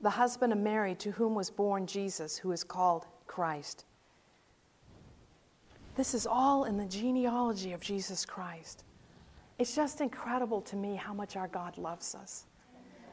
the 0.00 0.10
husband 0.10 0.52
of 0.52 0.58
Mary, 0.58 0.94
to 0.96 1.12
whom 1.12 1.34
was 1.34 1.50
born 1.50 1.86
Jesus, 1.86 2.36
who 2.36 2.50
is 2.50 2.64
called 2.64 3.06
Christ. 3.26 3.84
This 5.96 6.12
is 6.14 6.26
all 6.26 6.64
in 6.64 6.76
the 6.76 6.86
genealogy 6.86 7.72
of 7.72 7.80
Jesus 7.80 8.24
Christ. 8.24 8.84
It's 9.58 9.74
just 9.74 10.00
incredible 10.00 10.60
to 10.62 10.76
me 10.76 10.96
how 10.96 11.14
much 11.14 11.36
our 11.36 11.48
God 11.48 11.78
loves 11.78 12.14
us 12.14 12.46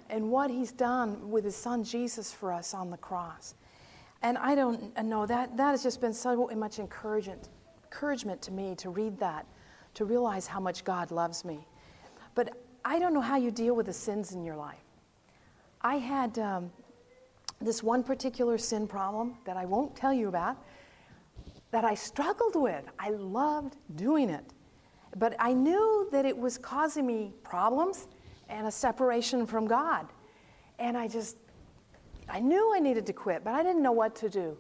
and 0.10 0.30
what 0.30 0.50
He's 0.50 0.72
done 0.72 1.30
with 1.30 1.44
His 1.44 1.56
Son 1.56 1.84
Jesus 1.84 2.34
for 2.34 2.52
us 2.52 2.74
on 2.74 2.90
the 2.90 2.98
cross. 2.98 3.56
And 4.24 4.38
I 4.38 4.56
don't 4.56 4.96
know, 5.04 5.26
that, 5.26 5.56
that 5.58 5.72
has 5.72 5.84
just 5.84 6.02
been 6.02 6.14
so 6.14 6.48
much 6.56 6.80
encouragement, 6.80 7.50
encouragement 7.84 8.42
to 8.44 8.52
me 8.52 8.76
to 8.76 8.90
read 8.90 9.18
that, 9.20 9.46
to 9.96 10.06
realize 10.06 10.48
how 10.48 10.60
much 10.60 10.84
God 10.84 11.12
loves 11.12 11.44
me. 11.44 11.66
But 12.36 12.58
I 12.86 13.00
don't 13.00 13.14
know 13.14 13.22
how 13.22 13.38
you 13.38 13.52
deal 13.52 13.76
with 13.76 13.88
the 13.88 13.94
sins 13.94 14.34
in 14.34 14.44
your 14.44 14.56
life. 14.56 14.84
I 15.82 15.96
had 15.96 16.38
um, 16.40 16.72
this 17.60 17.82
one 17.82 18.04
particular 18.04 18.58
sin 18.58 18.88
problem 18.88 19.38
that 19.46 19.58
I 19.58 19.66
won't 19.66 19.96
tell 19.96 20.14
you 20.14 20.28
about 20.28 20.58
that 21.72 21.86
I 21.86 21.96
struggled 21.96 22.56
with. 22.56 22.84
I 23.00 23.10
loved 23.12 23.78
doing 23.96 24.30
it. 24.30 24.44
But 25.18 25.36
I 25.40 25.54
knew 25.54 26.08
that 26.12 26.26
it 26.26 26.38
was 26.38 26.58
causing 26.58 27.06
me 27.06 27.34
problems 27.44 28.08
and 28.50 28.68
a 28.68 28.72
separation 28.72 29.46
from 29.46 29.68
God. 29.68 30.08
And 30.80 30.98
I 30.98 31.08
just, 31.08 31.38
I 32.30 32.40
knew 32.40 32.74
I 32.74 32.80
needed 32.80 33.06
to 33.08 33.14
quit, 33.14 33.44
but 33.44 33.54
I 33.54 33.64
didn't 33.64 33.82
know 33.82 33.92
what 33.92 34.16
to 34.18 34.30
do. 34.30 34.58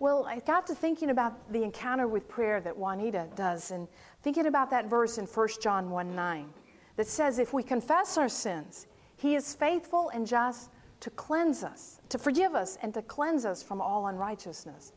Well, 0.00 0.26
I 0.26 0.40
got 0.40 0.66
to 0.66 0.74
thinking 0.74 1.10
about 1.10 1.52
the 1.52 1.62
encounter 1.62 2.08
with 2.08 2.28
prayer 2.28 2.60
that 2.60 2.76
Juanita 2.76 3.28
does, 3.36 3.70
and 3.70 3.86
thinking 4.22 4.46
about 4.46 4.70
that 4.70 4.86
verse 4.86 5.18
in 5.18 5.26
1 5.26 5.48
John 5.62 5.90
1 5.90 6.14
9 6.14 6.48
that 6.96 7.06
says, 7.06 7.38
If 7.38 7.52
we 7.52 7.62
confess 7.62 8.18
our 8.18 8.28
sins, 8.28 8.86
he 9.16 9.36
is 9.36 9.54
faithful 9.54 10.10
and 10.10 10.26
just 10.26 10.70
to 11.00 11.10
cleanse 11.10 11.62
us, 11.62 12.00
to 12.08 12.18
forgive 12.18 12.54
us, 12.54 12.78
and 12.82 12.92
to 12.94 13.02
cleanse 13.02 13.44
us 13.44 13.62
from 13.62 13.80
all 13.80 14.08
unrighteousness. 14.08 14.92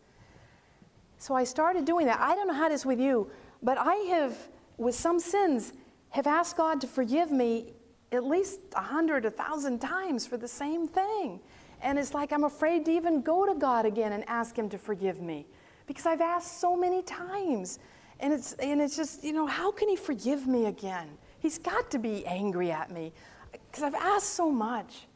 So 1.17 1.35
I 1.35 1.43
started 1.43 1.85
doing 1.85 2.05
that. 2.07 2.19
I 2.19 2.35
don't 2.35 2.47
know 2.47 2.53
how 2.53 2.67
it 2.67 2.71
is 2.71 2.85
with 2.85 2.99
you, 2.99 3.29
but 3.63 3.77
I 3.77 3.95
have, 4.09 4.37
with 4.77 4.95
some 4.95 5.19
sins, 5.19 5.73
have 6.09 6.27
asked 6.27 6.57
God 6.57 6.81
to 6.81 6.87
forgive 6.87 7.31
me 7.31 7.73
at 8.11 8.23
least 8.23 8.59
a 8.75 8.81
hundred, 8.81 9.25
a 9.25 9.31
thousand 9.31 9.79
times 9.79 10.25
for 10.25 10.37
the 10.37 10.47
same 10.47 10.87
thing. 10.87 11.39
And 11.81 11.99
it's 11.99 12.13
like 12.13 12.31
I'm 12.31 12.45
afraid 12.45 12.85
to 12.85 12.91
even 12.91 13.21
go 13.21 13.45
to 13.45 13.53
God 13.53 13.85
again 13.85 14.13
and 14.13 14.23
ask 14.27 14.57
Him 14.57 14.69
to 14.69 14.77
forgive 14.77 15.21
me 15.21 15.45
because 15.85 16.05
I've 16.05 16.21
asked 16.21 16.59
so 16.59 16.75
many 16.75 17.01
times. 17.01 17.79
And 18.19 18.33
it's, 18.33 18.53
and 18.53 18.81
it's 18.81 18.95
just, 18.95 19.23
you 19.23 19.33
know, 19.33 19.45
how 19.45 19.71
can 19.71 19.89
He 19.89 19.95
forgive 19.95 20.47
me 20.47 20.65
again? 20.65 21.09
He's 21.39 21.59
got 21.59 21.91
to 21.91 21.99
be 21.99 22.25
angry 22.25 22.71
at 22.71 22.89
me 22.89 23.13
because 23.51 23.83
I've 23.83 23.95
asked 23.95 24.33
so 24.33 24.49
much. 24.49 25.07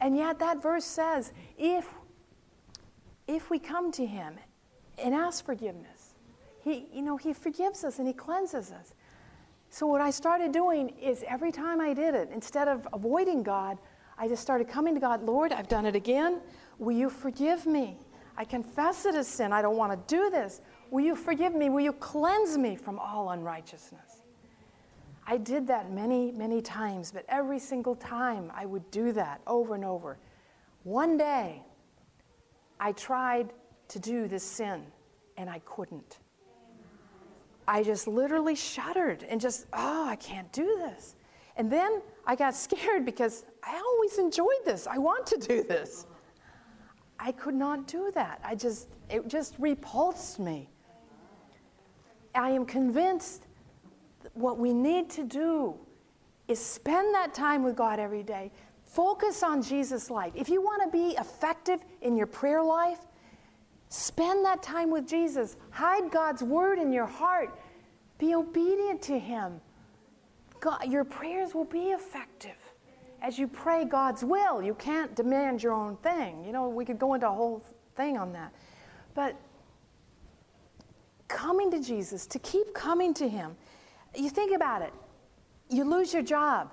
And 0.00 0.16
yet 0.16 0.38
that 0.38 0.62
verse 0.62 0.84
says, 0.84 1.32
if, 1.58 1.86
if 3.26 3.50
we 3.50 3.58
come 3.58 3.90
to 3.92 4.04
him 4.04 4.34
and 5.02 5.14
ask 5.14 5.44
forgiveness, 5.44 5.95
he, 6.66 6.88
you 6.92 7.02
know, 7.02 7.16
he 7.16 7.32
forgives 7.32 7.84
us 7.84 8.00
and 8.00 8.08
he 8.08 8.12
cleanses 8.12 8.72
us. 8.72 8.92
So 9.70 9.86
what 9.86 10.00
I 10.00 10.10
started 10.10 10.50
doing 10.50 10.88
is 11.00 11.24
every 11.28 11.52
time 11.52 11.80
I 11.80 11.94
did 11.94 12.12
it, 12.12 12.30
instead 12.32 12.66
of 12.66 12.88
avoiding 12.92 13.44
God, 13.44 13.78
I 14.18 14.26
just 14.26 14.42
started 14.42 14.68
coming 14.68 14.92
to 14.94 15.00
God, 15.00 15.22
Lord, 15.22 15.52
I've 15.52 15.68
done 15.68 15.86
it 15.86 15.94
again. 15.94 16.40
Will 16.80 16.96
you 16.96 17.08
forgive 17.08 17.66
me? 17.66 18.00
I 18.36 18.44
confess 18.44 19.06
it 19.06 19.14
as 19.14 19.28
sin. 19.28 19.52
I 19.52 19.62
don't 19.62 19.76
want 19.76 19.92
to 19.92 20.12
do 20.12 20.28
this. 20.28 20.60
Will 20.90 21.04
you 21.04 21.14
forgive 21.14 21.54
me? 21.54 21.68
Will 21.68 21.82
you 21.82 21.92
cleanse 21.92 22.58
me 22.58 22.74
from 22.74 22.98
all 22.98 23.30
unrighteousness? 23.30 24.22
I 25.24 25.36
did 25.36 25.68
that 25.68 25.92
many, 25.92 26.32
many 26.32 26.60
times, 26.60 27.12
but 27.12 27.24
every 27.28 27.60
single 27.60 27.94
time 27.94 28.50
I 28.52 28.66
would 28.66 28.90
do 28.90 29.12
that 29.12 29.40
over 29.46 29.76
and 29.76 29.84
over. 29.84 30.18
One 30.82 31.16
day, 31.16 31.62
I 32.80 32.90
tried 32.90 33.52
to 33.86 34.00
do 34.00 34.26
this 34.26 34.42
sin 34.42 34.82
and 35.36 35.48
I 35.48 35.60
couldn't. 35.60 36.18
I 37.68 37.82
just 37.82 38.06
literally 38.06 38.54
shuddered 38.54 39.24
and 39.28 39.40
just, 39.40 39.66
oh, 39.72 40.06
I 40.08 40.16
can't 40.16 40.50
do 40.52 40.76
this. 40.78 41.16
And 41.56 41.70
then 41.70 42.00
I 42.26 42.36
got 42.36 42.54
scared 42.66 43.04
because 43.04 43.44
I 43.62 43.76
always 43.76 44.18
enjoyed 44.18 44.64
this. 44.64 44.86
I 44.86 44.98
want 44.98 45.26
to 45.28 45.36
do 45.36 45.62
this. 45.62 46.06
I 47.18 47.32
could 47.32 47.54
not 47.54 47.86
do 47.88 48.10
that. 48.14 48.40
I 48.44 48.54
just, 48.54 48.88
it 49.08 49.26
just 49.28 49.54
repulsed 49.58 50.38
me. 50.38 50.68
I 52.34 52.50
am 52.50 52.66
convinced 52.66 53.46
what 54.34 54.58
we 54.58 54.74
need 54.74 55.08
to 55.10 55.24
do 55.24 55.74
is 56.48 56.64
spend 56.64 57.14
that 57.14 57.34
time 57.34 57.62
with 57.62 57.74
God 57.74 57.98
every 57.98 58.22
day. 58.22 58.52
Focus 58.82 59.42
on 59.42 59.62
Jesus' 59.62 60.10
life. 60.10 60.32
If 60.34 60.48
you 60.48 60.62
want 60.62 60.82
to 60.82 60.90
be 60.90 61.16
effective 61.16 61.80
in 62.02 62.16
your 62.16 62.26
prayer 62.26 62.62
life, 62.62 62.98
spend 63.88 64.44
that 64.44 64.62
time 64.62 64.90
with 64.90 65.06
Jesus. 65.06 65.56
Hide 65.70 66.10
God's 66.10 66.42
word 66.42 66.78
in 66.78 66.92
your 66.92 67.06
heart. 67.06 67.58
Be 68.18 68.34
obedient 68.34 69.02
to 69.02 69.18
Him. 69.18 69.60
God, 70.60 70.90
your 70.90 71.04
prayers 71.04 71.54
will 71.54 71.64
be 71.64 71.90
effective 71.90 72.56
as 73.22 73.38
you 73.38 73.46
pray 73.46 73.84
God's 73.84 74.24
will. 74.24 74.62
You 74.62 74.74
can't 74.74 75.14
demand 75.14 75.62
your 75.62 75.72
own 75.72 75.96
thing. 75.98 76.44
You 76.44 76.52
know, 76.52 76.68
we 76.68 76.84
could 76.84 76.98
go 76.98 77.14
into 77.14 77.28
a 77.28 77.32
whole 77.32 77.64
thing 77.94 78.16
on 78.16 78.32
that. 78.32 78.52
But 79.14 79.36
coming 81.28 81.70
to 81.70 81.80
Jesus, 81.80 82.26
to 82.26 82.38
keep 82.38 82.74
coming 82.74 83.14
to 83.14 83.28
Him, 83.28 83.56
you 84.14 84.30
think 84.30 84.54
about 84.54 84.82
it. 84.82 84.92
You 85.68 85.84
lose 85.84 86.12
your 86.12 86.22
job. 86.22 86.72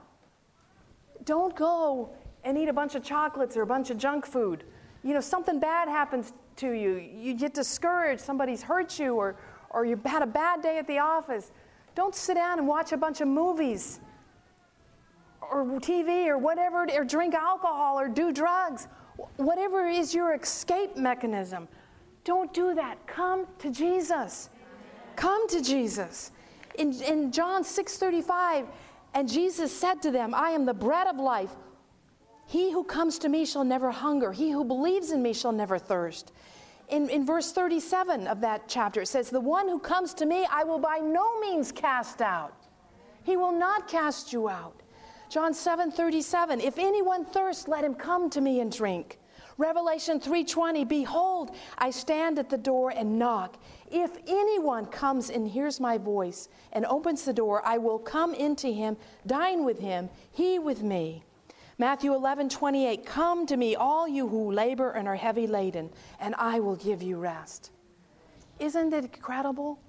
Don't 1.26 1.56
go 1.56 2.12
and 2.44 2.58
eat 2.58 2.70
a 2.70 2.74
bunch 2.74 2.96
of 2.96 3.04
chocolates 3.04 3.56
or 3.56 3.62
a 3.62 3.68
bunch 3.68 3.90
of 3.90 3.98
junk 3.98 4.26
food. 4.26 4.64
You 5.04 5.14
know, 5.14 5.22
something 5.22 5.60
bad 5.60 5.88
happens 5.88 6.34
to 6.58 6.72
you. 6.72 6.96
You 6.96 7.34
get 7.34 7.54
discouraged, 7.54 8.22
somebody's 8.22 8.62
hurt 8.62 9.00
you, 9.00 9.16
or, 9.16 9.36
or 9.70 9.86
you 9.86 10.00
had 10.06 10.22
a 10.22 10.28
bad 10.28 10.62
day 10.62 10.78
at 10.78 10.88
the 10.88 11.00
office. 11.00 11.52
Don't 11.96 12.16
sit 12.16 12.36
down 12.36 12.60
and 12.60 12.68
watch 12.68 12.92
a 12.92 12.98
bunch 12.98 13.22
of 13.22 13.28
movies 13.28 14.00
or 15.42 15.66
TV 15.80 16.28
or 16.28 16.38
whatever, 16.38 16.88
or 16.94 17.04
drink 17.04 17.36
alcohol 17.36 18.00
or 18.00 18.08
do 18.08 18.32
drugs. 18.32 18.88
Whatever 19.38 19.88
is 19.88 20.14
your 20.14 20.34
escape 20.34 20.98
mechanism, 20.98 21.68
don't 22.24 22.54
do 22.54 22.74
that. 22.74 23.06
Come 23.06 23.46
to 23.60 23.70
Jesus. 23.70 24.50
Come 25.16 25.48
to 25.50 25.62
Jesus 25.62 26.32
in, 26.76 26.94
in 27.02 27.32
John 27.32 27.64
6:35, 27.64 28.68
and 29.14 29.30
Jesus 29.30 29.76
said 29.76 30.02
to 30.02 30.12
them, 30.12 30.34
I 30.34 30.50
am 30.52 30.66
the 30.66 30.74
bread 30.74 31.08
of 31.08 31.18
life. 31.18 31.52
He 32.46 32.72
who 32.72 32.84
comes 32.84 33.18
to 33.20 33.30
me 33.30 33.46
shall 33.46 33.64
never 33.64 33.92
hunger. 33.92 34.32
He 34.32 34.52
who 34.52 34.64
believes 34.64 35.12
in 35.12 35.22
me 35.22 35.34
shall 35.34 35.52
never 35.52 35.80
thirst. 35.80 36.32
In, 36.90 37.10
in 37.10 37.26
verse 37.26 37.52
37 37.52 38.28
of 38.28 38.42
that 38.42 38.68
chapter, 38.68 39.02
it 39.02 39.08
says, 39.08 39.30
The 39.30 39.40
one 39.40 39.68
who 39.68 39.80
comes 39.80 40.14
to 40.16 40.26
me, 40.26 40.46
I 40.52 40.64
will 40.64 40.80
by 40.80 40.98
no 40.98 41.40
means 41.40 41.72
cast 41.72 42.22
out. 42.22 42.54
He 43.24 43.38
will 43.38 43.52
not 43.52 43.88
cast 43.88 44.34
you 44.34 44.50
out. 44.50 44.82
John 45.30 45.54
7 45.54 45.92
37, 45.92 46.60
If 46.60 46.78
anyone 46.78 47.26
thirsts, 47.26 47.68
let 47.68 47.84
him 47.84 47.96
come 47.96 48.30
to 48.32 48.42
me 48.42 48.60
and 48.60 48.72
drink. 48.72 49.20
Revelation 49.58 50.20
3:20 50.20 50.88
Behold 50.88 51.56
I 51.78 51.92
stand 51.92 52.40
at 52.40 52.50
the 52.50 52.58
door 52.58 52.90
and 52.90 53.20
knock 53.20 53.58
if 53.92 54.18
anyone 54.28 54.88
comes 54.88 55.30
and 55.30 55.48
hears 55.48 55.80
my 55.80 55.98
voice 55.98 56.50
and 56.72 56.86
opens 56.88 57.24
the 57.24 57.34
door 57.34 57.66
I 57.66 57.78
will 57.78 58.00
come 58.00 58.34
into 58.34 58.68
him 58.68 58.98
dine 59.28 59.64
with 59.64 59.80
him 59.80 60.10
he 60.32 60.58
with 60.58 60.82
me 60.82 61.24
Matthew 61.78 62.12
11:28 62.12 63.06
Come 63.06 63.46
to 63.48 63.58
me 63.58 63.76
all 63.76 64.08
you 64.08 64.28
who 64.28 64.52
labor 64.52 64.92
and 64.92 65.08
are 65.08 65.16
heavy 65.16 65.48
laden 65.48 65.90
and 66.20 66.36
I 66.38 66.60
will 66.60 66.76
give 66.76 67.02
you 67.02 67.18
rest 67.18 67.72
Isn't 68.60 68.94
it 68.94 69.06
incredible 69.06 69.80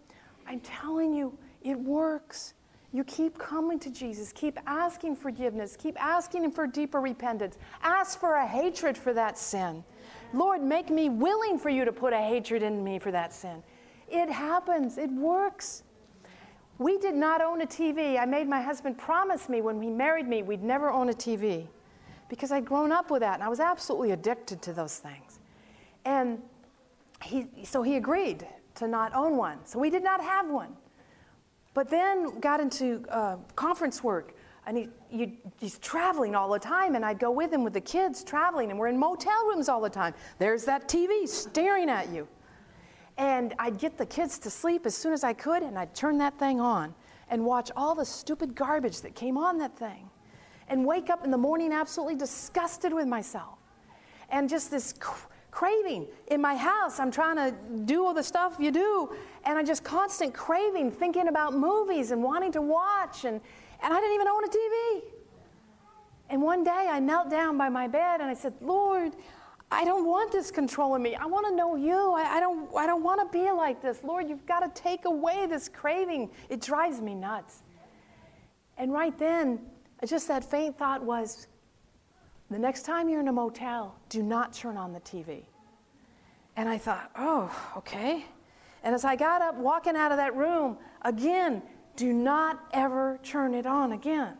I'm 0.47 0.61
telling 0.61 1.14
you 1.14 1.39
it 1.62 1.78
works 1.78 2.55
you 2.95 3.03
keep 3.03 3.37
coming 3.39 3.80
to 3.80 3.91
Jesus, 3.91 4.32
keep 4.32 4.57
asking 4.68 5.16
forgiveness, 5.16 5.76
keep 5.76 6.01
asking 6.01 6.45
Him 6.45 6.53
for 6.53 6.64
deeper 6.64 7.01
repentance. 7.01 7.59
Ask 7.82 8.20
for 8.20 8.37
a 8.37 8.47
hatred 8.47 8.97
for 8.97 9.12
that 9.12 9.37
sin. 9.37 9.82
Lord, 10.32 10.62
make 10.62 10.91
me 10.91 11.09
willing 11.09 11.59
for 11.59 11.70
you 11.70 11.85
to 11.85 11.93
put 11.93 12.12
a 12.12 12.18
hatred 12.18 12.62
in 12.62 12.85
me 12.85 13.01
for 13.01 13.11
that 13.11 13.32
sin. 13.32 13.64
It 14.09 14.30
happens, 14.30 14.97
it 14.97 15.11
works. 15.11 15.82
We 16.79 16.99
did 16.99 17.14
not 17.14 17.41
own 17.41 17.61
a 17.61 17.66
TV. 17.66 18.18
I 18.18 18.25
made 18.25 18.49
my 18.49 18.61
husband 18.61 18.99
promise 18.99 19.49
me 19.49 19.61
when 19.61 19.81
he 19.81 19.91
married 19.91 20.27
me 20.27 20.43
we'd 20.43 20.62
never 20.62 20.91
own 20.91 21.09
a 21.09 21.12
TV 21.12 21.66
because 22.29 22.51
I'd 22.51 22.64
grown 22.64 22.91
up 22.91 23.11
with 23.11 23.20
that 23.20 23.35
and 23.35 23.43
I 23.43 23.49
was 23.49 23.61
absolutely 23.61 24.11
addicted 24.11 24.61
to 24.62 24.72
those 24.72 24.99
things. 24.99 25.39
And 26.05 26.43
he, 27.22 27.47
so 27.62 27.83
he 27.83 27.97
agreed 27.97 28.47
to 28.77 28.89
not 28.89 29.14
own 29.14 29.37
one. 29.37 29.59
So 29.64 29.79
we 29.79 29.89
did 29.89 30.03
not 30.03 30.20
have 30.20 30.51
one. 30.51 30.77
But 31.75 31.91
then 31.91 32.41
got 32.41 32.61
into 32.61 33.05
uh, 33.09 33.37
conference 33.57 34.03
work. 34.03 34.35
and 34.66 34.77
he, 34.77 34.89
you, 35.11 35.33
he's 35.61 35.79
traveling 35.79 36.35
all 36.35 36.51
the 36.51 36.59
time, 36.59 36.95
and 36.95 37.05
I'd 37.05 37.18
go 37.18 37.31
with 37.31 37.53
him 37.53 37.64
with 37.64 37.72
the 37.72 37.81
kids 37.81 38.25
traveling, 38.25 38.70
and 38.70 38.79
we're 38.79 38.89
in 38.89 38.99
motel 38.99 39.47
rooms 39.47 39.68
all 39.68 39.81
the 39.81 39.91
time. 39.91 40.14
There's 40.39 40.64
that 40.64 40.89
TV 40.89 41.29
staring 41.29 41.91
at 41.91 42.11
you. 42.11 42.29
And 43.17 43.55
I'd 43.59 43.79
get 43.79 43.97
the 43.97 44.07
kids 44.07 44.39
to 44.41 44.51
sleep 44.51 44.87
as 44.87 44.97
soon 44.97 45.12
as 45.12 45.23
I 45.23 45.33
could, 45.33 45.62
and 45.62 45.79
I'd 45.79 45.95
turn 45.95 46.19
that 46.19 46.39
thing 46.39 46.61
on 46.61 46.95
and 47.31 47.45
watch 47.45 47.71
all 47.77 47.95
the 47.95 48.05
stupid 48.05 48.55
garbage 48.55 49.01
that 49.03 49.15
came 49.15 49.39
on 49.39 49.59
that 49.59 49.79
thing, 49.79 50.11
and 50.69 50.85
wake 50.85 51.11
up 51.11 51.25
in 51.25 51.31
the 51.31 51.39
morning 51.39 51.73
absolutely 51.73 52.17
disgusted 52.17 52.93
with 52.93 53.07
myself. 53.07 53.59
And 54.31 54.49
just 54.49 54.71
this 54.71 54.95
cr- 54.99 55.29
craving 55.51 56.09
in 56.29 56.41
my 56.41 56.57
house. 56.57 56.99
I'm 56.99 57.12
trying 57.12 57.37
to 57.37 57.57
do 57.85 58.05
all 58.05 58.15
the 58.15 58.23
stuff 58.23 58.57
you 58.59 58.73
do, 58.73 59.15
and 59.45 59.57
I 59.57 59.62
just 59.62 59.85
constant 59.85 60.35
craving, 60.35 60.91
thinking 60.91 61.29
about 61.29 61.55
movies 61.55 62.11
and 62.11 62.23
wanting 62.23 62.51
to 62.53 62.62
watch, 62.62 63.25
and 63.25 63.41
and 63.85 63.93
I 63.93 64.01
didn't 64.01 64.15
even 64.15 64.29
own 64.29 64.45
a 64.45 64.49
TV. 64.49 65.03
And 66.31 66.43
one 66.43 66.65
day 66.65 66.89
I 66.91 66.99
knelt 67.01 67.29
down 67.29 67.59
by 67.59 67.69
my 67.69 67.87
bed 67.87 68.21
and 68.21 68.31
I 68.31 68.35
said, 68.35 68.55
Lord, 68.62 69.12
I 69.71 69.85
don't 69.85 70.07
want 70.07 70.31
this 70.31 70.51
controlling 70.51 71.03
me. 71.03 71.15
I 71.17 71.27
want 71.27 71.47
to 71.47 71.55
know 71.55 71.75
you. 71.77 72.12
I, 72.15 72.37
I 72.37 72.41
don't, 72.41 72.69
I 72.77 72.87
don't 72.87 73.03
want 73.03 73.21
to 73.21 73.39
be 73.39 73.51
like 73.51 73.83
this. 73.83 74.05
Lord, 74.05 74.29
you've 74.29 74.47
got 74.47 74.61
to 74.61 74.81
take 74.81 75.05
away 75.05 75.47
this 75.47 75.69
craving. 75.69 76.31
It 76.49 76.61
drives 76.61 77.01
me 77.01 77.15
nuts. 77.15 77.62
And 78.77 78.93
right 78.93 79.17
then, 79.19 79.61
just 80.07 80.29
that 80.29 80.49
faint 80.49 80.79
thought 80.79 81.03
was 81.03 81.47
the 82.51 82.59
next 82.59 82.83
time 82.83 83.09
you're 83.09 83.21
in 83.21 83.29
a 83.29 83.33
motel, 83.33 83.97
do 84.09 84.23
not 84.23 84.53
turn 84.53 84.77
on 84.77 84.93
the 84.93 85.01
TV. 85.01 85.45
And 86.57 86.69
I 86.69 86.79
thought, 86.79 87.11
oh, 87.17 87.51
okay. 87.79 88.25
And 88.83 88.95
as 88.95 89.05
I 89.05 89.17
got 89.17 89.43
up, 89.43 89.57
walking 89.57 89.97
out 89.97 90.12
of 90.12 90.19
that 90.19 90.37
room, 90.37 90.77
again, 91.03 91.62
do 91.97 92.12
not 92.12 92.61
ever 92.73 93.19
turn 93.23 93.55
it 93.55 93.67
on 93.67 93.93
again. 93.93 94.37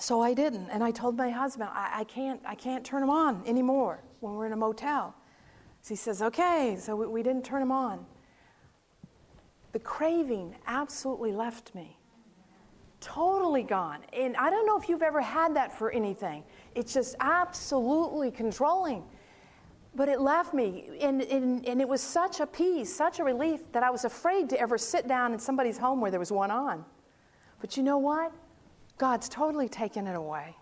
So 0.00 0.20
I 0.20 0.34
didn't, 0.34 0.68
and 0.70 0.82
I 0.82 0.90
told 0.90 1.16
my 1.16 1.30
husband, 1.30 1.70
I, 1.72 2.00
I 2.00 2.04
can't, 2.04 2.40
I 2.44 2.54
can't 2.54 2.84
turn 2.84 3.00
them 3.00 3.10
on 3.10 3.42
anymore 3.46 4.02
when 4.20 4.34
we're 4.34 4.46
in 4.46 4.52
a 4.52 4.56
motel. 4.56 5.14
So 5.82 5.90
he 5.90 5.96
says, 5.96 6.20
okay, 6.20 6.76
so 6.80 6.96
we, 6.96 7.06
we 7.06 7.22
didn't 7.22 7.44
turn 7.44 7.60
them 7.60 7.70
on. 7.70 8.04
The 9.72 9.78
craving 9.78 10.56
absolutely 10.66 11.32
left 11.32 11.74
me. 11.74 11.98
Totally 13.00 13.62
gone. 13.62 13.98
And 14.12 14.36
I 14.36 14.50
don't 14.50 14.66
know 14.66 14.78
if 14.78 14.88
you've 14.88 15.02
ever 15.02 15.20
had 15.20 15.54
that 15.56 15.76
for 15.76 15.90
anything. 15.90 16.42
It's 16.74 16.94
just 16.94 17.16
absolutely 17.20 18.30
controlling. 18.30 19.04
But 19.94 20.08
it 20.08 20.20
left 20.20 20.54
me, 20.54 20.98
and, 21.00 21.22
and, 21.22 21.64
and 21.68 21.80
it 21.80 21.88
was 21.88 22.00
such 22.00 22.40
a 22.40 22.46
peace, 22.46 22.92
such 22.92 23.20
a 23.20 23.24
relief 23.24 23.60
that 23.72 23.84
I 23.84 23.90
was 23.90 24.04
afraid 24.04 24.48
to 24.50 24.60
ever 24.60 24.76
sit 24.76 25.06
down 25.06 25.32
in 25.32 25.38
somebody's 25.38 25.78
home 25.78 26.00
where 26.00 26.10
there 26.10 26.18
was 26.18 26.32
one 26.32 26.50
on. 26.50 26.84
But 27.60 27.76
you 27.76 27.84
know 27.84 27.98
what? 27.98 28.32
God's 28.98 29.28
totally 29.28 29.68
taken 29.68 30.06
it 30.06 30.16
away. 30.16 30.56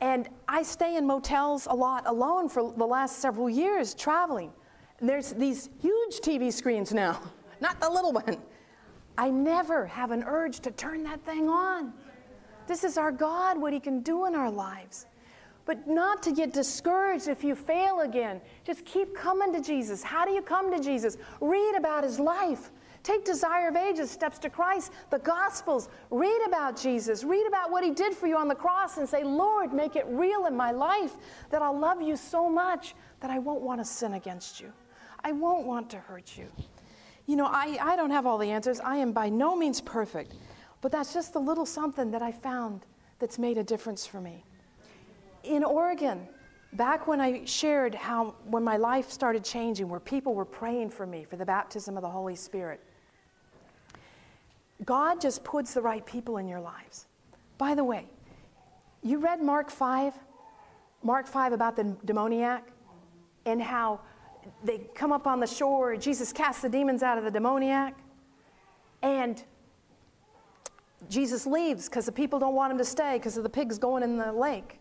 And 0.00 0.28
I 0.48 0.62
stay 0.62 0.96
in 0.96 1.06
motels 1.06 1.68
a 1.70 1.74
lot 1.74 2.04
alone 2.06 2.48
for 2.48 2.72
the 2.76 2.86
last 2.86 3.18
several 3.18 3.48
years 3.48 3.94
traveling. 3.94 4.52
There's 5.00 5.32
these 5.32 5.70
huge 5.80 6.20
TV 6.20 6.52
screens 6.52 6.92
now, 6.92 7.20
not 7.60 7.80
the 7.80 7.88
little 7.88 8.12
one. 8.12 8.38
I 9.16 9.30
never 9.30 9.86
have 9.86 10.10
an 10.10 10.24
urge 10.24 10.60
to 10.60 10.70
turn 10.70 11.04
that 11.04 11.24
thing 11.24 11.48
on. 11.48 11.92
This 12.66 12.82
is 12.84 12.96
our 12.96 13.12
God, 13.12 13.60
what 13.60 13.72
He 13.72 13.80
can 13.80 14.00
do 14.00 14.26
in 14.26 14.34
our 14.34 14.50
lives. 14.50 15.06
But 15.64 15.86
not 15.86 16.22
to 16.24 16.32
get 16.32 16.52
discouraged 16.52 17.28
if 17.28 17.44
you 17.44 17.54
fail 17.54 18.00
again. 18.00 18.40
Just 18.64 18.84
keep 18.84 19.14
coming 19.14 19.52
to 19.52 19.60
Jesus. 19.60 20.02
How 20.02 20.24
do 20.24 20.32
you 20.32 20.42
come 20.42 20.72
to 20.76 20.82
Jesus? 20.82 21.16
Read 21.40 21.76
about 21.76 22.02
his 22.02 22.18
life. 22.18 22.72
Take 23.02 23.24
Desire 23.24 23.68
of 23.68 23.76
Ages, 23.76 24.10
Steps 24.10 24.38
to 24.40 24.50
Christ, 24.50 24.92
the 25.10 25.18
Gospels. 25.18 25.88
Read 26.10 26.40
about 26.46 26.80
Jesus. 26.80 27.24
Read 27.24 27.46
about 27.46 27.70
what 27.70 27.82
he 27.82 27.90
did 27.90 28.14
for 28.14 28.26
you 28.26 28.36
on 28.36 28.48
the 28.48 28.54
cross 28.54 28.98
and 28.98 29.08
say, 29.08 29.24
Lord, 29.24 29.72
make 29.72 29.96
it 29.96 30.06
real 30.08 30.46
in 30.46 30.56
my 30.56 30.70
life 30.70 31.14
that 31.50 31.62
I'll 31.62 31.78
love 31.78 32.00
you 32.00 32.16
so 32.16 32.48
much 32.48 32.94
that 33.20 33.30
I 33.30 33.38
won't 33.38 33.62
want 33.62 33.80
to 33.80 33.84
sin 33.84 34.14
against 34.14 34.60
you. 34.60 34.72
I 35.24 35.32
won't 35.32 35.66
want 35.66 35.90
to 35.90 35.98
hurt 35.98 36.36
you. 36.36 36.46
You 37.26 37.36
know, 37.36 37.46
I, 37.46 37.78
I 37.80 37.96
don't 37.96 38.10
have 38.10 38.26
all 38.26 38.38
the 38.38 38.50
answers. 38.50 38.80
I 38.80 38.96
am 38.96 39.12
by 39.12 39.28
no 39.28 39.56
means 39.56 39.80
perfect. 39.80 40.34
But 40.80 40.92
that's 40.92 41.14
just 41.14 41.32
the 41.32 41.40
little 41.40 41.66
something 41.66 42.10
that 42.10 42.22
I 42.22 42.32
found 42.32 42.86
that's 43.18 43.38
made 43.38 43.58
a 43.58 43.64
difference 43.64 44.04
for 44.04 44.20
me 44.20 44.44
in 45.44 45.64
Oregon, 45.64 46.26
back 46.74 47.06
when 47.06 47.20
I 47.20 47.44
shared 47.44 47.94
how, 47.94 48.34
when 48.44 48.62
my 48.62 48.76
life 48.76 49.10
started 49.10 49.44
changing, 49.44 49.88
where 49.88 50.00
people 50.00 50.34
were 50.34 50.44
praying 50.44 50.90
for 50.90 51.06
me 51.06 51.24
for 51.24 51.36
the 51.36 51.44
baptism 51.44 51.96
of 51.96 52.02
the 52.02 52.10
Holy 52.10 52.36
Spirit, 52.36 52.80
God 54.84 55.20
just 55.20 55.44
puts 55.44 55.74
the 55.74 55.82
right 55.82 56.04
people 56.04 56.38
in 56.38 56.48
your 56.48 56.60
lives. 56.60 57.06
By 57.58 57.74
the 57.74 57.84
way, 57.84 58.06
you 59.02 59.18
read 59.18 59.40
Mark 59.40 59.70
5, 59.70 60.14
Mark 61.02 61.26
5 61.26 61.52
about 61.52 61.76
the 61.76 61.96
demoniac 62.04 62.66
and 63.44 63.60
how 63.60 64.00
they 64.64 64.78
come 64.94 65.12
up 65.12 65.26
on 65.26 65.40
the 65.40 65.46
shore, 65.46 65.96
Jesus 65.96 66.32
casts 66.32 66.62
the 66.62 66.68
demons 66.68 67.02
out 67.02 67.18
of 67.18 67.24
the 67.24 67.30
demoniac, 67.30 67.96
and 69.02 69.42
Jesus 71.08 71.46
leaves 71.46 71.88
because 71.88 72.06
the 72.06 72.12
people 72.12 72.38
don't 72.38 72.54
want 72.54 72.72
him 72.72 72.78
to 72.78 72.84
stay 72.84 73.14
because 73.18 73.36
of 73.36 73.42
the 73.42 73.48
pigs 73.48 73.78
going 73.78 74.02
in 74.02 74.16
the 74.16 74.32
lake. 74.32 74.78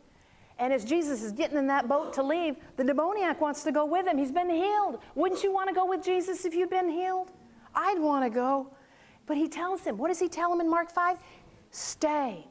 And 0.59 0.71
as 0.71 0.85
Jesus 0.85 1.23
is 1.23 1.31
getting 1.31 1.57
in 1.57 1.65
that 1.67 1.87
boat 1.87 2.13
to 2.13 2.23
leave, 2.23 2.55
the 2.77 2.83
demoniac 2.83 3.41
wants 3.41 3.63
to 3.63 3.71
go 3.71 3.85
with 3.85 4.05
him. 4.05 4.17
He's 4.17 4.31
been 4.31 4.49
healed. 4.49 4.99
Wouldn't 5.15 5.43
you 5.43 5.51
want 5.51 5.69
to 5.69 5.75
go 5.75 5.85
with 5.87 6.03
Jesus 6.03 6.45
if 6.45 6.53
you've 6.53 6.69
been 6.69 6.89
healed? 6.89 7.31
I'd 7.73 7.99
want 7.99 8.25
to 8.25 8.29
go. 8.29 8.67
But 9.31 9.37
he 9.37 9.47
tells 9.47 9.85
him, 9.85 9.97
what 9.97 10.09
does 10.09 10.19
he 10.19 10.27
tell 10.27 10.51
him 10.51 10.59
in 10.59 10.69
Mark 10.69 10.91
5? 10.91 11.17
Stay. 11.69 12.45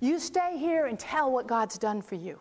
You 0.00 0.18
stay 0.18 0.58
here 0.58 0.86
and 0.86 0.98
tell 0.98 1.30
what 1.30 1.46
God's 1.46 1.78
done 1.78 2.02
for 2.02 2.16
you. 2.16 2.40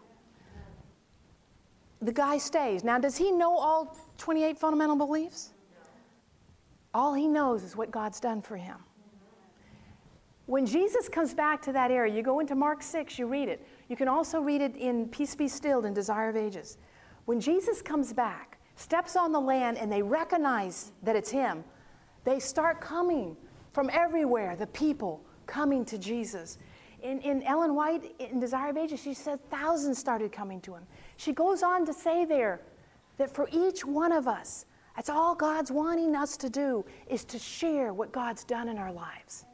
The 2.01 2.11
guy 2.11 2.39
stays. 2.39 2.83
Now, 2.83 2.97
does 2.97 3.15
he 3.15 3.31
know 3.31 3.55
all 3.55 3.95
28 4.17 4.57
fundamental 4.57 4.95
beliefs? 4.95 5.53
All 6.95 7.13
he 7.13 7.27
knows 7.27 7.61
is 7.61 7.75
what 7.75 7.91
God's 7.91 8.19
done 8.19 8.41
for 8.41 8.57
him. 8.57 8.77
When 10.47 10.65
Jesus 10.65 11.07
comes 11.07 11.35
back 11.35 11.61
to 11.61 11.71
that 11.73 11.91
area, 11.91 12.15
you 12.15 12.23
go 12.23 12.39
into 12.39 12.55
Mark 12.55 12.81
6, 12.81 13.19
you 13.19 13.27
read 13.27 13.47
it. 13.47 13.63
You 13.89 13.95
can 13.95 14.07
also 14.07 14.41
read 14.41 14.61
it 14.61 14.75
in 14.75 15.07
Peace 15.09 15.35
Be 15.35 15.47
Stilled 15.47 15.85
and 15.85 15.93
Desire 15.93 16.29
of 16.29 16.35
Ages. 16.35 16.79
When 17.25 17.39
Jesus 17.39 17.83
comes 17.83 18.11
back, 18.11 18.57
steps 18.75 19.15
on 19.15 19.31
the 19.31 19.39
land, 19.39 19.77
and 19.77 19.91
they 19.91 20.01
recognize 20.01 20.93
that 21.03 21.15
it's 21.15 21.29
him, 21.29 21.63
they 22.23 22.39
start 22.39 22.81
coming 22.81 23.37
from 23.73 23.89
everywhere, 23.91 24.55
the 24.55 24.67
people 24.67 25.21
coming 25.47 25.83
to 25.85 25.97
Jesus. 25.97 26.57
In, 27.01 27.19
in 27.19 27.43
Ellen 27.43 27.75
White, 27.75 28.15
in 28.19 28.39
Desire 28.39 28.69
of 28.69 28.77
Ages, 28.77 29.01
she 29.01 29.13
said 29.13 29.39
thousands 29.49 29.97
started 29.97 30.31
coming 30.31 30.61
to 30.61 30.73
him. 30.73 30.83
She 31.17 31.33
goes 31.33 31.63
on 31.63 31.85
to 31.85 31.93
say 31.93 32.23
there 32.23 32.61
that 33.17 33.33
for 33.33 33.49
each 33.51 33.83
one 33.83 34.11
of 34.11 34.27
us, 34.27 34.65
that's 34.95 35.09
all 35.09 35.35
God's 35.35 35.71
wanting 35.71 36.15
us 36.15 36.37
to 36.37 36.49
do 36.49 36.85
is 37.07 37.25
to 37.25 37.39
share 37.39 37.93
what 37.93 38.11
God's 38.11 38.43
done 38.43 38.69
in 38.69 38.77
our 38.77 38.91
lives. 38.91 39.45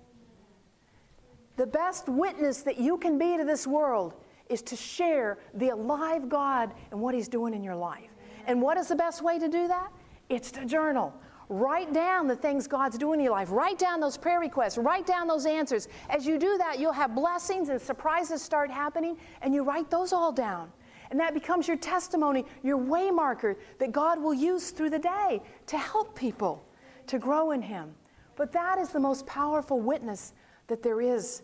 The 1.56 1.66
best 1.66 2.08
witness 2.08 2.62
that 2.62 2.78
you 2.78 2.98
can 2.98 3.18
be 3.18 3.38
to 3.38 3.46
this 3.46 3.66
world 3.66 4.16
is 4.50 4.62
to 4.64 4.76
share 4.76 5.38
the 5.54 5.70
alive 5.70 6.28
God 6.30 6.74
and 6.92 7.00
what 7.00 7.16
He's 7.16 7.28
doing 7.28 7.54
in 7.54 7.64
your 7.64 7.76
life. 7.76 8.10
And 8.48 8.62
what 8.62 8.78
is 8.78 8.88
the 8.88 8.96
best 8.96 9.22
way 9.22 9.40
to 9.40 9.48
do 9.48 9.68
that? 9.68 9.92
It's 10.30 10.52
to 10.52 10.66
journal. 10.66 11.14
Write 11.50 11.94
down 11.94 12.28
the 12.28 12.36
things 12.36 12.68
God's 12.68 12.98
doing 12.98 13.20
in 13.20 13.24
your 13.26 13.34
life. 13.34 13.52
Write 13.52 13.80
down 13.80 14.00
those 14.00 14.18
prayer 14.18 14.40
requests. 14.40 14.78
Write 14.78 15.06
down 15.06 15.28
those 15.28 15.46
answers. 15.46 15.88
As 16.10 16.26
you 16.26 16.38
do 16.38 16.58
that, 16.60 16.80
you'll 16.80 16.94
have 16.94 17.16
blessings 17.16 17.70
and 17.70 17.82
surprises 17.82 18.42
start 18.42 18.70
happening, 18.70 19.18
and 19.42 19.54
you 19.54 19.64
write 19.64 19.90
those 19.90 20.14
all 20.14 20.32
down. 20.32 20.72
And 21.10 21.20
that 21.20 21.34
becomes 21.34 21.68
your 21.68 21.78
testimony, 21.78 22.46
your 22.62 22.78
way 22.78 23.10
marker 23.10 23.58
that 23.80 23.92
God 23.92 24.22
will 24.22 24.34
use 24.34 24.70
through 24.70 24.92
the 24.92 25.00
day 25.00 25.42
to 25.66 25.78
help 25.78 26.16
people 26.16 26.64
to 27.08 27.18
grow 27.18 27.52
in 27.52 27.64
Him. 27.64 27.96
But 28.36 28.52
that 28.52 28.78
is 28.78 28.90
the 28.90 29.00
most 29.00 29.26
powerful 29.26 29.80
witness 29.80 30.34
that 30.68 30.84
there 30.84 31.02
is 31.02 31.42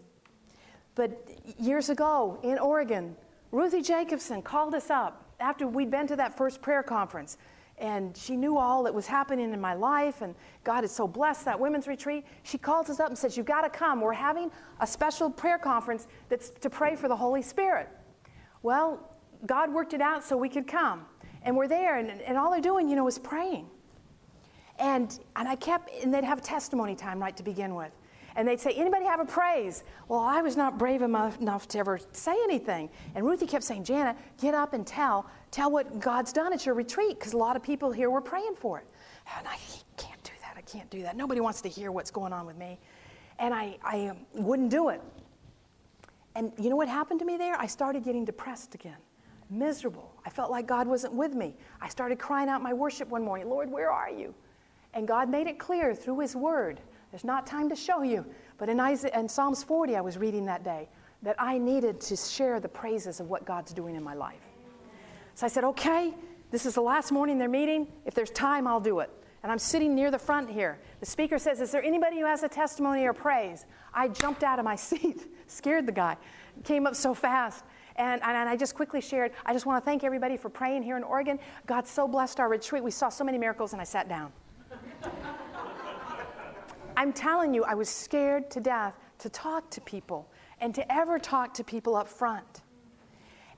but 0.96 1.30
years 1.60 1.90
ago 1.90 2.40
in 2.42 2.58
Oregon, 2.58 3.16
Ruthie 3.52 3.82
Jacobsen 3.82 4.42
called 4.42 4.74
us 4.74 4.90
up 4.90 5.30
after 5.40 5.68
we'd 5.68 5.92
been 5.92 6.08
to 6.08 6.16
that 6.16 6.36
first 6.36 6.62
prayer 6.62 6.82
conference. 6.82 7.38
And 7.78 8.16
she 8.16 8.38
knew 8.38 8.58
all 8.58 8.84
that 8.84 8.94
was 8.94 9.06
happening 9.06 9.54
in 9.54 9.60
my 9.60 9.74
life, 9.74 10.22
and 10.22 10.34
God 10.64 10.86
is 10.86 10.92
so 10.92 11.08
blessed 11.08 11.44
that 11.46 11.60
women's 11.60 11.88
retreat. 11.88 12.26
She 12.44 12.58
calls 12.58 12.90
us 12.90 13.02
up 13.02 13.10
and 13.10 13.18
says 13.18 13.36
You've 13.36 13.46
got 13.46 13.62
to 13.62 13.70
come. 13.70 14.00
We're 14.00 14.14
having 14.14 14.50
a 14.80 14.88
special 14.88 15.30
prayer 15.30 15.58
conference 15.58 16.08
that's 16.30 16.52
to 16.62 16.70
pray 16.70 16.96
for 16.96 17.10
the 17.10 17.16
Holy 17.16 17.42
Spirit. 17.42 17.90
Well, 18.64 19.12
God 19.46 19.74
worked 19.74 19.94
it 19.94 20.02
out 20.02 20.24
so 20.24 20.38
we 20.38 20.50
could 20.50 20.68
come. 20.68 21.06
And 21.44 21.56
we're 21.56 21.68
there, 21.68 21.98
and, 21.98 22.10
and 22.10 22.38
all 22.38 22.50
they're 22.50 22.62
doing, 22.62 22.90
you 22.90 22.96
know, 22.96 23.08
is 23.08 23.20
praying. 23.20 23.68
And, 24.80 25.20
and 25.36 25.48
I 25.48 25.56
kept, 25.56 25.92
and 26.02 26.14
they'd 26.14 26.24
have 26.24 26.42
testimony 26.42 26.96
time 26.96 27.20
right 27.20 27.36
to 27.38 27.44
begin 27.44 27.76
with 27.76 27.92
and 28.36 28.48
they'd 28.48 28.60
say, 28.60 28.72
Anybody 28.72 29.06
have 29.06 29.20
a 29.20 29.26
praise? 29.26 29.84
Well, 30.08 30.20
I 30.20 30.42
was 30.42 30.58
not 30.58 30.78
brave 30.78 31.02
enough 31.02 31.68
to 31.70 31.80
ever 31.80 32.00
say 32.12 32.36
anything. 32.44 32.90
And 33.16 33.26
Ruthie 33.26 33.48
kept 33.48 33.64
saying, 33.64 33.84
Janet, 33.84 34.18
get 34.40 34.54
up 34.54 34.74
and 34.74 34.86
tell, 34.86 35.26
tell 35.56 35.72
what 35.72 36.02
God's 36.02 36.34
done 36.34 36.52
at 36.52 36.66
your 36.66 36.76
retreat, 36.76 37.18
because 37.18 37.32
a 37.32 37.38
lot 37.38 37.56
of 37.56 37.64
people 37.64 37.90
here 37.90 38.10
were 38.10 38.20
praying 38.20 38.56
for 38.56 38.80
it. 38.80 38.88
And 39.38 39.48
I 39.48 39.58
can't 39.96 40.22
do 40.22 40.34
that. 40.42 40.56
I 40.58 40.62
can't 40.62 40.90
do 40.90 41.02
that. 41.04 41.16
Nobody 41.16 41.40
wants 41.40 41.62
to 41.62 41.70
hear 41.70 41.94
what's 41.94 42.12
going 42.12 42.34
on 42.34 42.46
with 42.46 42.58
me. 42.58 42.78
and 43.40 43.54
I, 43.54 43.78
I 43.82 44.08
um, 44.08 44.18
wouldn't 44.34 44.70
do 44.70 44.90
it. 44.90 45.02
And 46.36 46.52
you 46.60 46.70
know 46.70 46.76
what 46.76 46.90
happened 46.90 47.20
to 47.22 47.26
me 47.26 47.38
there? 47.38 47.58
I 47.58 47.68
started 47.68 48.04
getting 48.04 48.26
depressed 48.26 48.76
again, 48.76 48.98
miserable. 49.50 50.14
I 50.26 50.30
felt 50.30 50.52
like 50.52 50.68
God 50.68 50.88
wasn't 50.88 51.14
with 51.14 51.34
me. 51.34 51.56
I 51.80 51.88
started 51.88 52.20
crying 52.20 52.50
out 52.50 52.62
my 52.62 52.74
worship 52.74 53.08
one 53.08 53.24
morning 53.24 53.50
Lord, 53.50 53.72
where 53.72 53.90
are 53.90 54.12
you? 54.12 54.36
And 54.94 55.08
God 55.08 55.30
made 55.30 55.48
it 55.48 55.58
clear 55.58 55.96
through 55.96 56.20
His 56.20 56.36
Word. 56.36 56.82
There's 57.12 57.24
not 57.24 57.48
time 57.48 57.70
to 57.70 57.78
show 57.78 58.02
you, 58.02 58.26
but 58.58 58.68
in, 58.68 58.82
Isaiah, 58.82 59.18
in 59.18 59.30
Psalms 59.30 59.64
40, 59.64 59.96
I 59.96 60.02
was 60.02 60.18
reading 60.18 60.46
that 60.48 60.66
day 60.66 60.90
that 61.22 61.38
I 61.40 61.58
needed 61.58 62.02
to 62.02 62.18
share 62.18 62.60
the 62.60 62.68
praises 62.68 63.22
of 63.22 63.30
what 63.30 63.46
God's 63.46 63.72
doing 63.72 63.96
in 63.96 64.04
my 64.04 64.14
life. 64.14 64.45
So 65.36 65.46
I 65.46 65.50
said, 65.50 65.66
okay, 65.66 66.14
this 66.50 66.66
is 66.66 66.76
the 66.76 66.82
last 66.82 67.12
morning 67.12 67.38
they're 67.38 67.50
meeting. 67.50 67.88
If 68.06 68.14
there's 68.14 68.32
time, 68.32 68.68
I'll 68.68 68.80
do 68.80 69.02
it. 69.02 69.10
And 69.44 69.52
I'm 69.52 69.60
sitting 69.60 69.94
near 69.94 70.10
the 70.10 70.18
front 70.18 70.50
here. 70.50 70.80
The 71.02 71.06
speaker 71.06 71.38
says, 71.38 71.62
Is 71.62 71.72
there 71.72 71.84
anybody 71.84 72.20
who 72.20 72.26
has 72.26 72.42
a 72.42 72.50
testimony 72.50 73.06
or 73.06 73.14
praise? 73.14 73.66
I 73.94 74.08
jumped 74.08 74.44
out 74.44 74.58
of 74.58 74.66
my 74.66 74.76
seat, 74.76 75.28
scared 75.46 75.86
the 75.86 75.92
guy, 75.92 76.18
came 76.64 76.88
up 76.88 76.96
so 76.96 77.14
fast. 77.14 77.64
And, 77.98 78.22
and, 78.24 78.50
I 78.50 78.58
just 78.58 78.76
quickly 78.76 79.02
shared, 79.02 79.32
I 79.46 79.54
just 79.54 79.66
want 79.66 79.84
to 79.84 79.86
thank 79.86 80.04
everybody 80.04 80.36
for 80.36 80.50
praying 80.50 80.84
here 80.84 80.98
in 80.98 81.04
Oregon. 81.04 81.38
God 81.66 81.86
so 81.86 82.08
blessed 82.08 82.40
our 82.40 82.50
retreat. 82.50 82.84
We 82.84 82.92
saw 82.92 83.10
so 83.10 83.24
many 83.24 83.38
miracles, 83.38 83.74
and 83.74 83.82
I 83.82 83.86
sat 83.86 84.10
down. 84.10 84.34
I'm 86.98 87.14
telling 87.14 87.54
you, 87.54 87.64
I 87.66 87.74
was 87.74 87.88
scared 87.88 88.50
to 88.52 88.60
death 88.60 88.96
to 89.20 89.30
talk 89.30 89.70
to 89.72 89.82
people 89.82 90.28
and 90.60 90.74
to 90.74 90.92
ever 90.92 91.20
talk 91.20 91.54
to 91.54 91.64
people 91.64 91.96
up 91.96 92.08
front. 92.08 92.64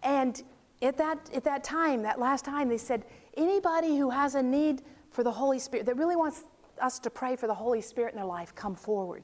And 0.04 0.44
at 0.82 0.98
that, 0.98 1.30
at 1.34 1.44
that 1.44 1.64
time, 1.64 2.04
that 2.04 2.20
last 2.20 2.46
time, 2.46 2.70
they 2.70 2.78
said, 2.78 3.06
anybody 3.36 3.98
who 3.98 4.10
has 4.10 4.36
a 4.36 4.44
need 4.44 4.84
for 5.10 5.24
the 5.24 5.32
Holy 5.32 5.60
Spirit, 5.60 5.86
that 5.86 5.98
really 5.98 6.16
wants 6.16 6.44
us 6.82 7.00
to 7.00 7.10
pray 7.10 7.36
for 7.36 7.48
the 7.48 7.54
Holy 7.54 7.82
Spirit 7.82 8.14
in 8.14 8.18
their 8.18 8.26
life, 8.26 8.54
come 8.54 8.76
forward. 8.76 9.24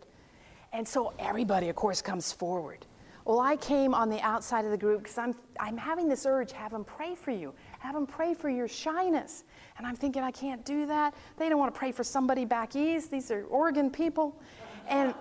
And 0.72 0.88
so 0.88 1.14
everybody, 1.20 1.70
of 1.70 1.76
course, 1.76 2.02
comes 2.02 2.32
forward. 2.32 2.86
Well, 3.26 3.40
I 3.40 3.56
came 3.56 3.94
on 3.94 4.10
the 4.10 4.20
outside 4.22 4.66
of 4.66 4.72
the 4.72 4.78
group 4.78 5.04
because 5.04 5.18
I'm, 5.18 5.34
I'm 5.60 5.78
having 5.78 6.10
this 6.10 6.26
urge 6.26 6.52
have 6.52 6.72
them 6.72 6.84
pray 6.84 7.16
for 7.16 7.32
you, 7.32 7.54
have 7.80 7.94
them 7.94 8.06
pray 8.06 8.34
for 8.34 8.50
your 8.50 8.68
shyness. 8.68 9.46
And 9.78 9.88
I'm 9.88 9.96
thinking, 9.96 10.24
I 10.24 10.32
can't 10.32 10.66
do 10.66 10.86
that. 10.88 11.14
They 11.38 11.48
don't 11.48 11.60
want 11.60 11.74
to 11.74 11.78
pray 11.78 11.92
for 11.94 12.04
somebody 12.04 12.44
back 12.44 12.76
east. 12.76 13.12
These 13.12 13.32
are 13.32 13.46
Oregon 13.46 13.90
people. 13.90 14.42
And, 14.90 15.14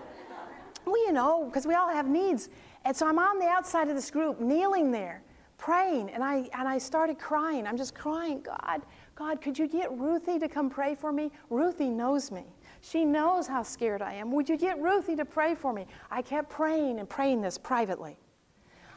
well, 0.84 0.98
you 1.06 1.12
know, 1.12 1.44
because 1.44 1.64
we 1.64 1.74
all 1.74 1.90
have 1.90 2.08
needs. 2.08 2.48
And 2.84 2.96
so 2.96 3.06
I'm 3.06 3.18
on 3.18 3.38
the 3.38 3.46
outside 3.46 3.88
of 3.88 3.94
this 3.94 4.10
group, 4.10 4.40
kneeling 4.40 4.90
there, 4.90 5.21
praying. 5.62 6.10
And 6.10 6.24
I, 6.24 6.48
and 6.58 6.66
I 6.66 6.76
started 6.76 7.20
crying. 7.20 7.68
I'm 7.68 7.76
just 7.76 7.94
crying, 7.94 8.42
God, 8.42 8.82
God, 9.14 9.40
could 9.40 9.56
you 9.56 9.68
get 9.68 9.96
Ruthie 9.96 10.40
to 10.40 10.48
come 10.48 10.68
pray 10.68 10.96
for 10.96 11.12
me? 11.12 11.30
Ruthie 11.50 11.88
knows 11.88 12.32
me. 12.32 12.42
She 12.80 13.04
knows 13.04 13.46
how 13.46 13.62
scared 13.62 14.02
I 14.02 14.14
am. 14.14 14.32
Would 14.32 14.48
you 14.48 14.56
get 14.56 14.82
Ruthie 14.82 15.14
to 15.14 15.24
pray 15.24 15.54
for 15.54 15.72
me? 15.72 15.86
I 16.10 16.20
kept 16.20 16.50
praying 16.50 16.98
and 16.98 17.08
praying 17.08 17.42
this 17.42 17.58
privately. 17.58 18.16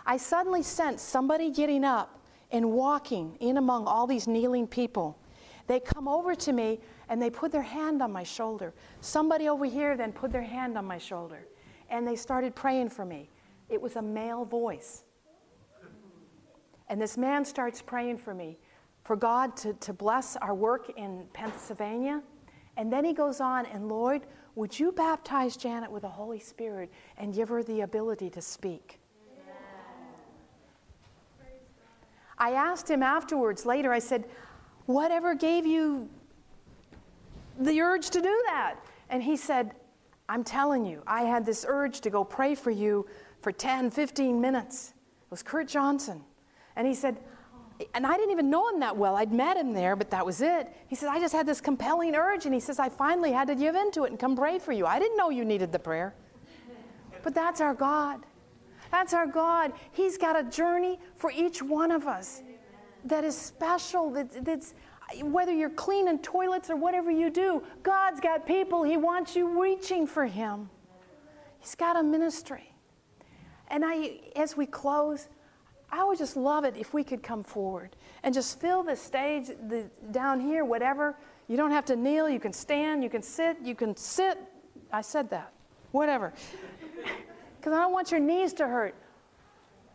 I 0.07 0.17
suddenly 0.17 0.63
sensed 0.63 1.07
somebody 1.07 1.51
getting 1.51 1.83
up 1.83 2.19
and 2.51 2.71
walking 2.71 3.37
in 3.41 3.57
among 3.57 3.85
all 3.85 4.07
these 4.07 4.27
kneeling 4.27 4.65
people. 4.65 5.19
They 5.67 5.79
come 5.79 6.07
over 6.07 6.33
to 6.33 6.51
me 6.51 6.79
and 7.09 7.21
they 7.21 7.29
put 7.29 7.51
their 7.51 7.61
hand 7.61 8.01
on 8.01 8.11
my 8.11 8.23
shoulder. 8.23 8.73
Somebody 9.01 9.49
over 9.49 9.65
here 9.65 9.95
then 9.95 10.11
put 10.11 10.31
their 10.31 10.41
hand 10.41 10.79
on 10.79 10.85
my 10.85 10.97
shoulder 10.97 11.47
and 11.91 12.07
they 12.07 12.15
started 12.15 12.55
praying 12.55 12.89
for 12.89 13.05
me. 13.05 13.29
It 13.69 13.79
was 13.79 13.97
a 13.97 14.01
male 14.01 14.45
voice. 14.45 15.04
And 16.89 17.01
this 17.01 17.17
man 17.17 17.43
starts 17.45 17.81
praying 17.81 18.17
for 18.19 18.33
me 18.33 18.57
for 19.03 19.15
God 19.15 19.55
to, 19.57 19.73
to 19.73 19.93
bless 19.93 20.35
our 20.37 20.53
work 20.53 20.91
in 20.97 21.25
Pennsylvania. 21.33 22.21
And 22.77 22.91
then 22.91 23.05
he 23.05 23.13
goes 23.13 23.39
on, 23.39 23.65
and 23.67 23.87
Lord, 23.87 24.25
would 24.55 24.77
you 24.77 24.91
baptize 24.91 25.57
Janet 25.57 25.91
with 25.91 26.01
the 26.01 26.09
Holy 26.09 26.39
Spirit 26.39 26.91
and 27.17 27.33
give 27.33 27.49
her 27.49 27.63
the 27.63 27.81
ability 27.81 28.29
to 28.31 28.41
speak? 28.41 28.99
I 32.37 32.51
asked 32.51 32.89
him 32.89 33.01
afterwards, 33.01 33.65
later, 33.65 33.93
I 33.93 33.99
said, 33.99 34.25
Whatever 34.87 35.33
gave 35.33 35.65
you 35.65 36.09
the 37.59 37.81
urge 37.81 38.09
to 38.11 38.21
do 38.21 38.43
that? 38.47 38.75
And 39.09 39.23
he 39.23 39.35
said, 39.35 39.73
I'm 40.29 40.43
telling 40.43 40.85
you, 40.85 41.01
I 41.07 41.23
had 41.23 41.45
this 41.45 41.65
urge 41.67 42.01
to 42.01 42.09
go 42.09 42.23
pray 42.23 42.55
for 42.55 42.71
you 42.71 43.07
for 43.41 43.51
10, 43.51 43.91
15 43.91 44.39
minutes. 44.39 44.89
It 44.89 45.31
was 45.31 45.41
Kurt 45.41 45.67
Johnson. 45.67 46.21
And 46.75 46.87
he 46.87 46.93
said, 46.93 47.17
and 47.93 48.07
I 48.07 48.15
didn't 48.15 48.31
even 48.31 48.49
know 48.49 48.69
him 48.69 48.79
that 48.79 48.95
well. 48.95 49.15
I'd 49.15 49.33
met 49.33 49.57
him 49.57 49.73
there, 49.73 49.95
but 49.95 50.09
that 50.11 50.25
was 50.25 50.41
it. 50.41 50.71
He 50.87 50.95
said, 50.95 51.09
I 51.09 51.19
just 51.19 51.33
had 51.33 51.45
this 51.45 51.59
compelling 51.59 52.15
urge. 52.15 52.45
And 52.45 52.53
he 52.53 52.59
says, 52.59 52.79
I 52.79 52.89
finally 52.89 53.31
had 53.31 53.47
to 53.47 53.55
give 53.55 53.75
into 53.75 54.05
it 54.05 54.11
and 54.11 54.19
come 54.19 54.35
pray 54.35 54.59
for 54.59 54.71
you. 54.71 54.85
I 54.85 54.99
didn't 54.99 55.17
know 55.17 55.29
you 55.29 55.43
needed 55.43 55.71
the 55.71 55.79
prayer. 55.79 56.15
But 57.21 57.33
that's 57.33 57.59
our 57.59 57.73
God. 57.73 58.21
That's 58.91 59.13
our 59.13 59.27
God. 59.27 59.73
He's 59.91 60.17
got 60.17 60.39
a 60.39 60.43
journey 60.43 60.99
for 61.15 61.31
each 61.31 61.61
one 61.61 61.91
of 61.91 62.07
us 62.07 62.43
that 63.03 63.23
is 63.23 63.37
special. 63.37 64.11
That, 64.11 64.45
that's 64.45 64.73
whether 65.21 65.51
you're 65.51 65.69
cleaning 65.69 66.19
toilets 66.19 66.69
or 66.69 66.75
whatever 66.75 67.11
you 67.11 67.29
do, 67.29 67.61
God's 67.83 68.19
got 68.19 68.45
people. 68.45 68.83
He 68.83 68.97
wants 68.97 69.35
you 69.35 69.61
reaching 69.61 70.07
for 70.07 70.25
Him. 70.25 70.69
He's 71.59 71.75
got 71.75 71.95
a 71.95 72.03
ministry. 72.03 72.71
And 73.67 73.83
I, 73.85 74.19
as 74.35 74.55
we 74.55 74.65
close, 74.65 75.27
I 75.91 76.03
would 76.03 76.17
just 76.17 76.35
love 76.35 76.65
it 76.65 76.75
if 76.77 76.93
we 76.93 77.03
could 77.03 77.23
come 77.23 77.43
forward 77.43 77.95
and 78.23 78.33
just 78.33 78.59
fill 78.59 78.83
the 78.83 78.95
stage 78.95 79.47
the, 79.47 79.89
down 80.11 80.39
here, 80.39 80.65
whatever. 80.65 81.15
You 81.47 81.57
don't 81.57 81.71
have 81.71 81.85
to 81.85 81.95
kneel, 81.95 82.27
you 82.29 82.39
can 82.39 82.53
stand, 82.53 83.03
you 83.03 83.09
can 83.09 83.21
sit, 83.21 83.57
you 83.63 83.75
can 83.75 83.95
sit. 83.95 84.37
I 84.91 85.01
said 85.01 85.29
that, 85.29 85.51
whatever. 85.91 86.33
Because 87.57 87.79
I 87.79 87.81
don't 87.81 87.93
want 87.93 88.11
your 88.11 88.19
knees 88.19 88.53
to 88.53 88.67
hurt. 88.67 88.93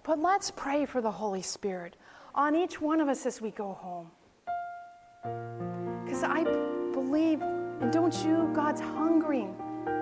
But 0.02 0.18
let's 0.18 0.50
pray 0.50 0.86
for 0.86 1.00
the 1.00 1.10
Holy 1.12 1.40
Spirit 1.40 1.94
on 2.34 2.56
each 2.56 2.80
one 2.80 3.00
of 3.00 3.06
us 3.06 3.26
as 3.26 3.40
we 3.40 3.52
go 3.52 3.74
home. 3.74 4.10
Because 6.04 6.24
I 6.24 6.42
believe, 6.92 7.42
and 7.42 7.92
don't 7.92 8.24
you, 8.24 8.50
God's 8.52 8.80
hungering 8.80 9.54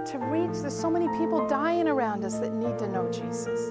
to 0.07 0.18
reach. 0.18 0.62
There's 0.62 0.78
so 0.78 0.91
many 0.91 1.09
people 1.18 1.47
dying 1.47 1.89
around 1.89 2.24
us 2.24 2.39
that 2.39 2.55
need 2.55 2.78
to 2.78 2.89
know 2.89 3.11
Jesus. 3.11 3.70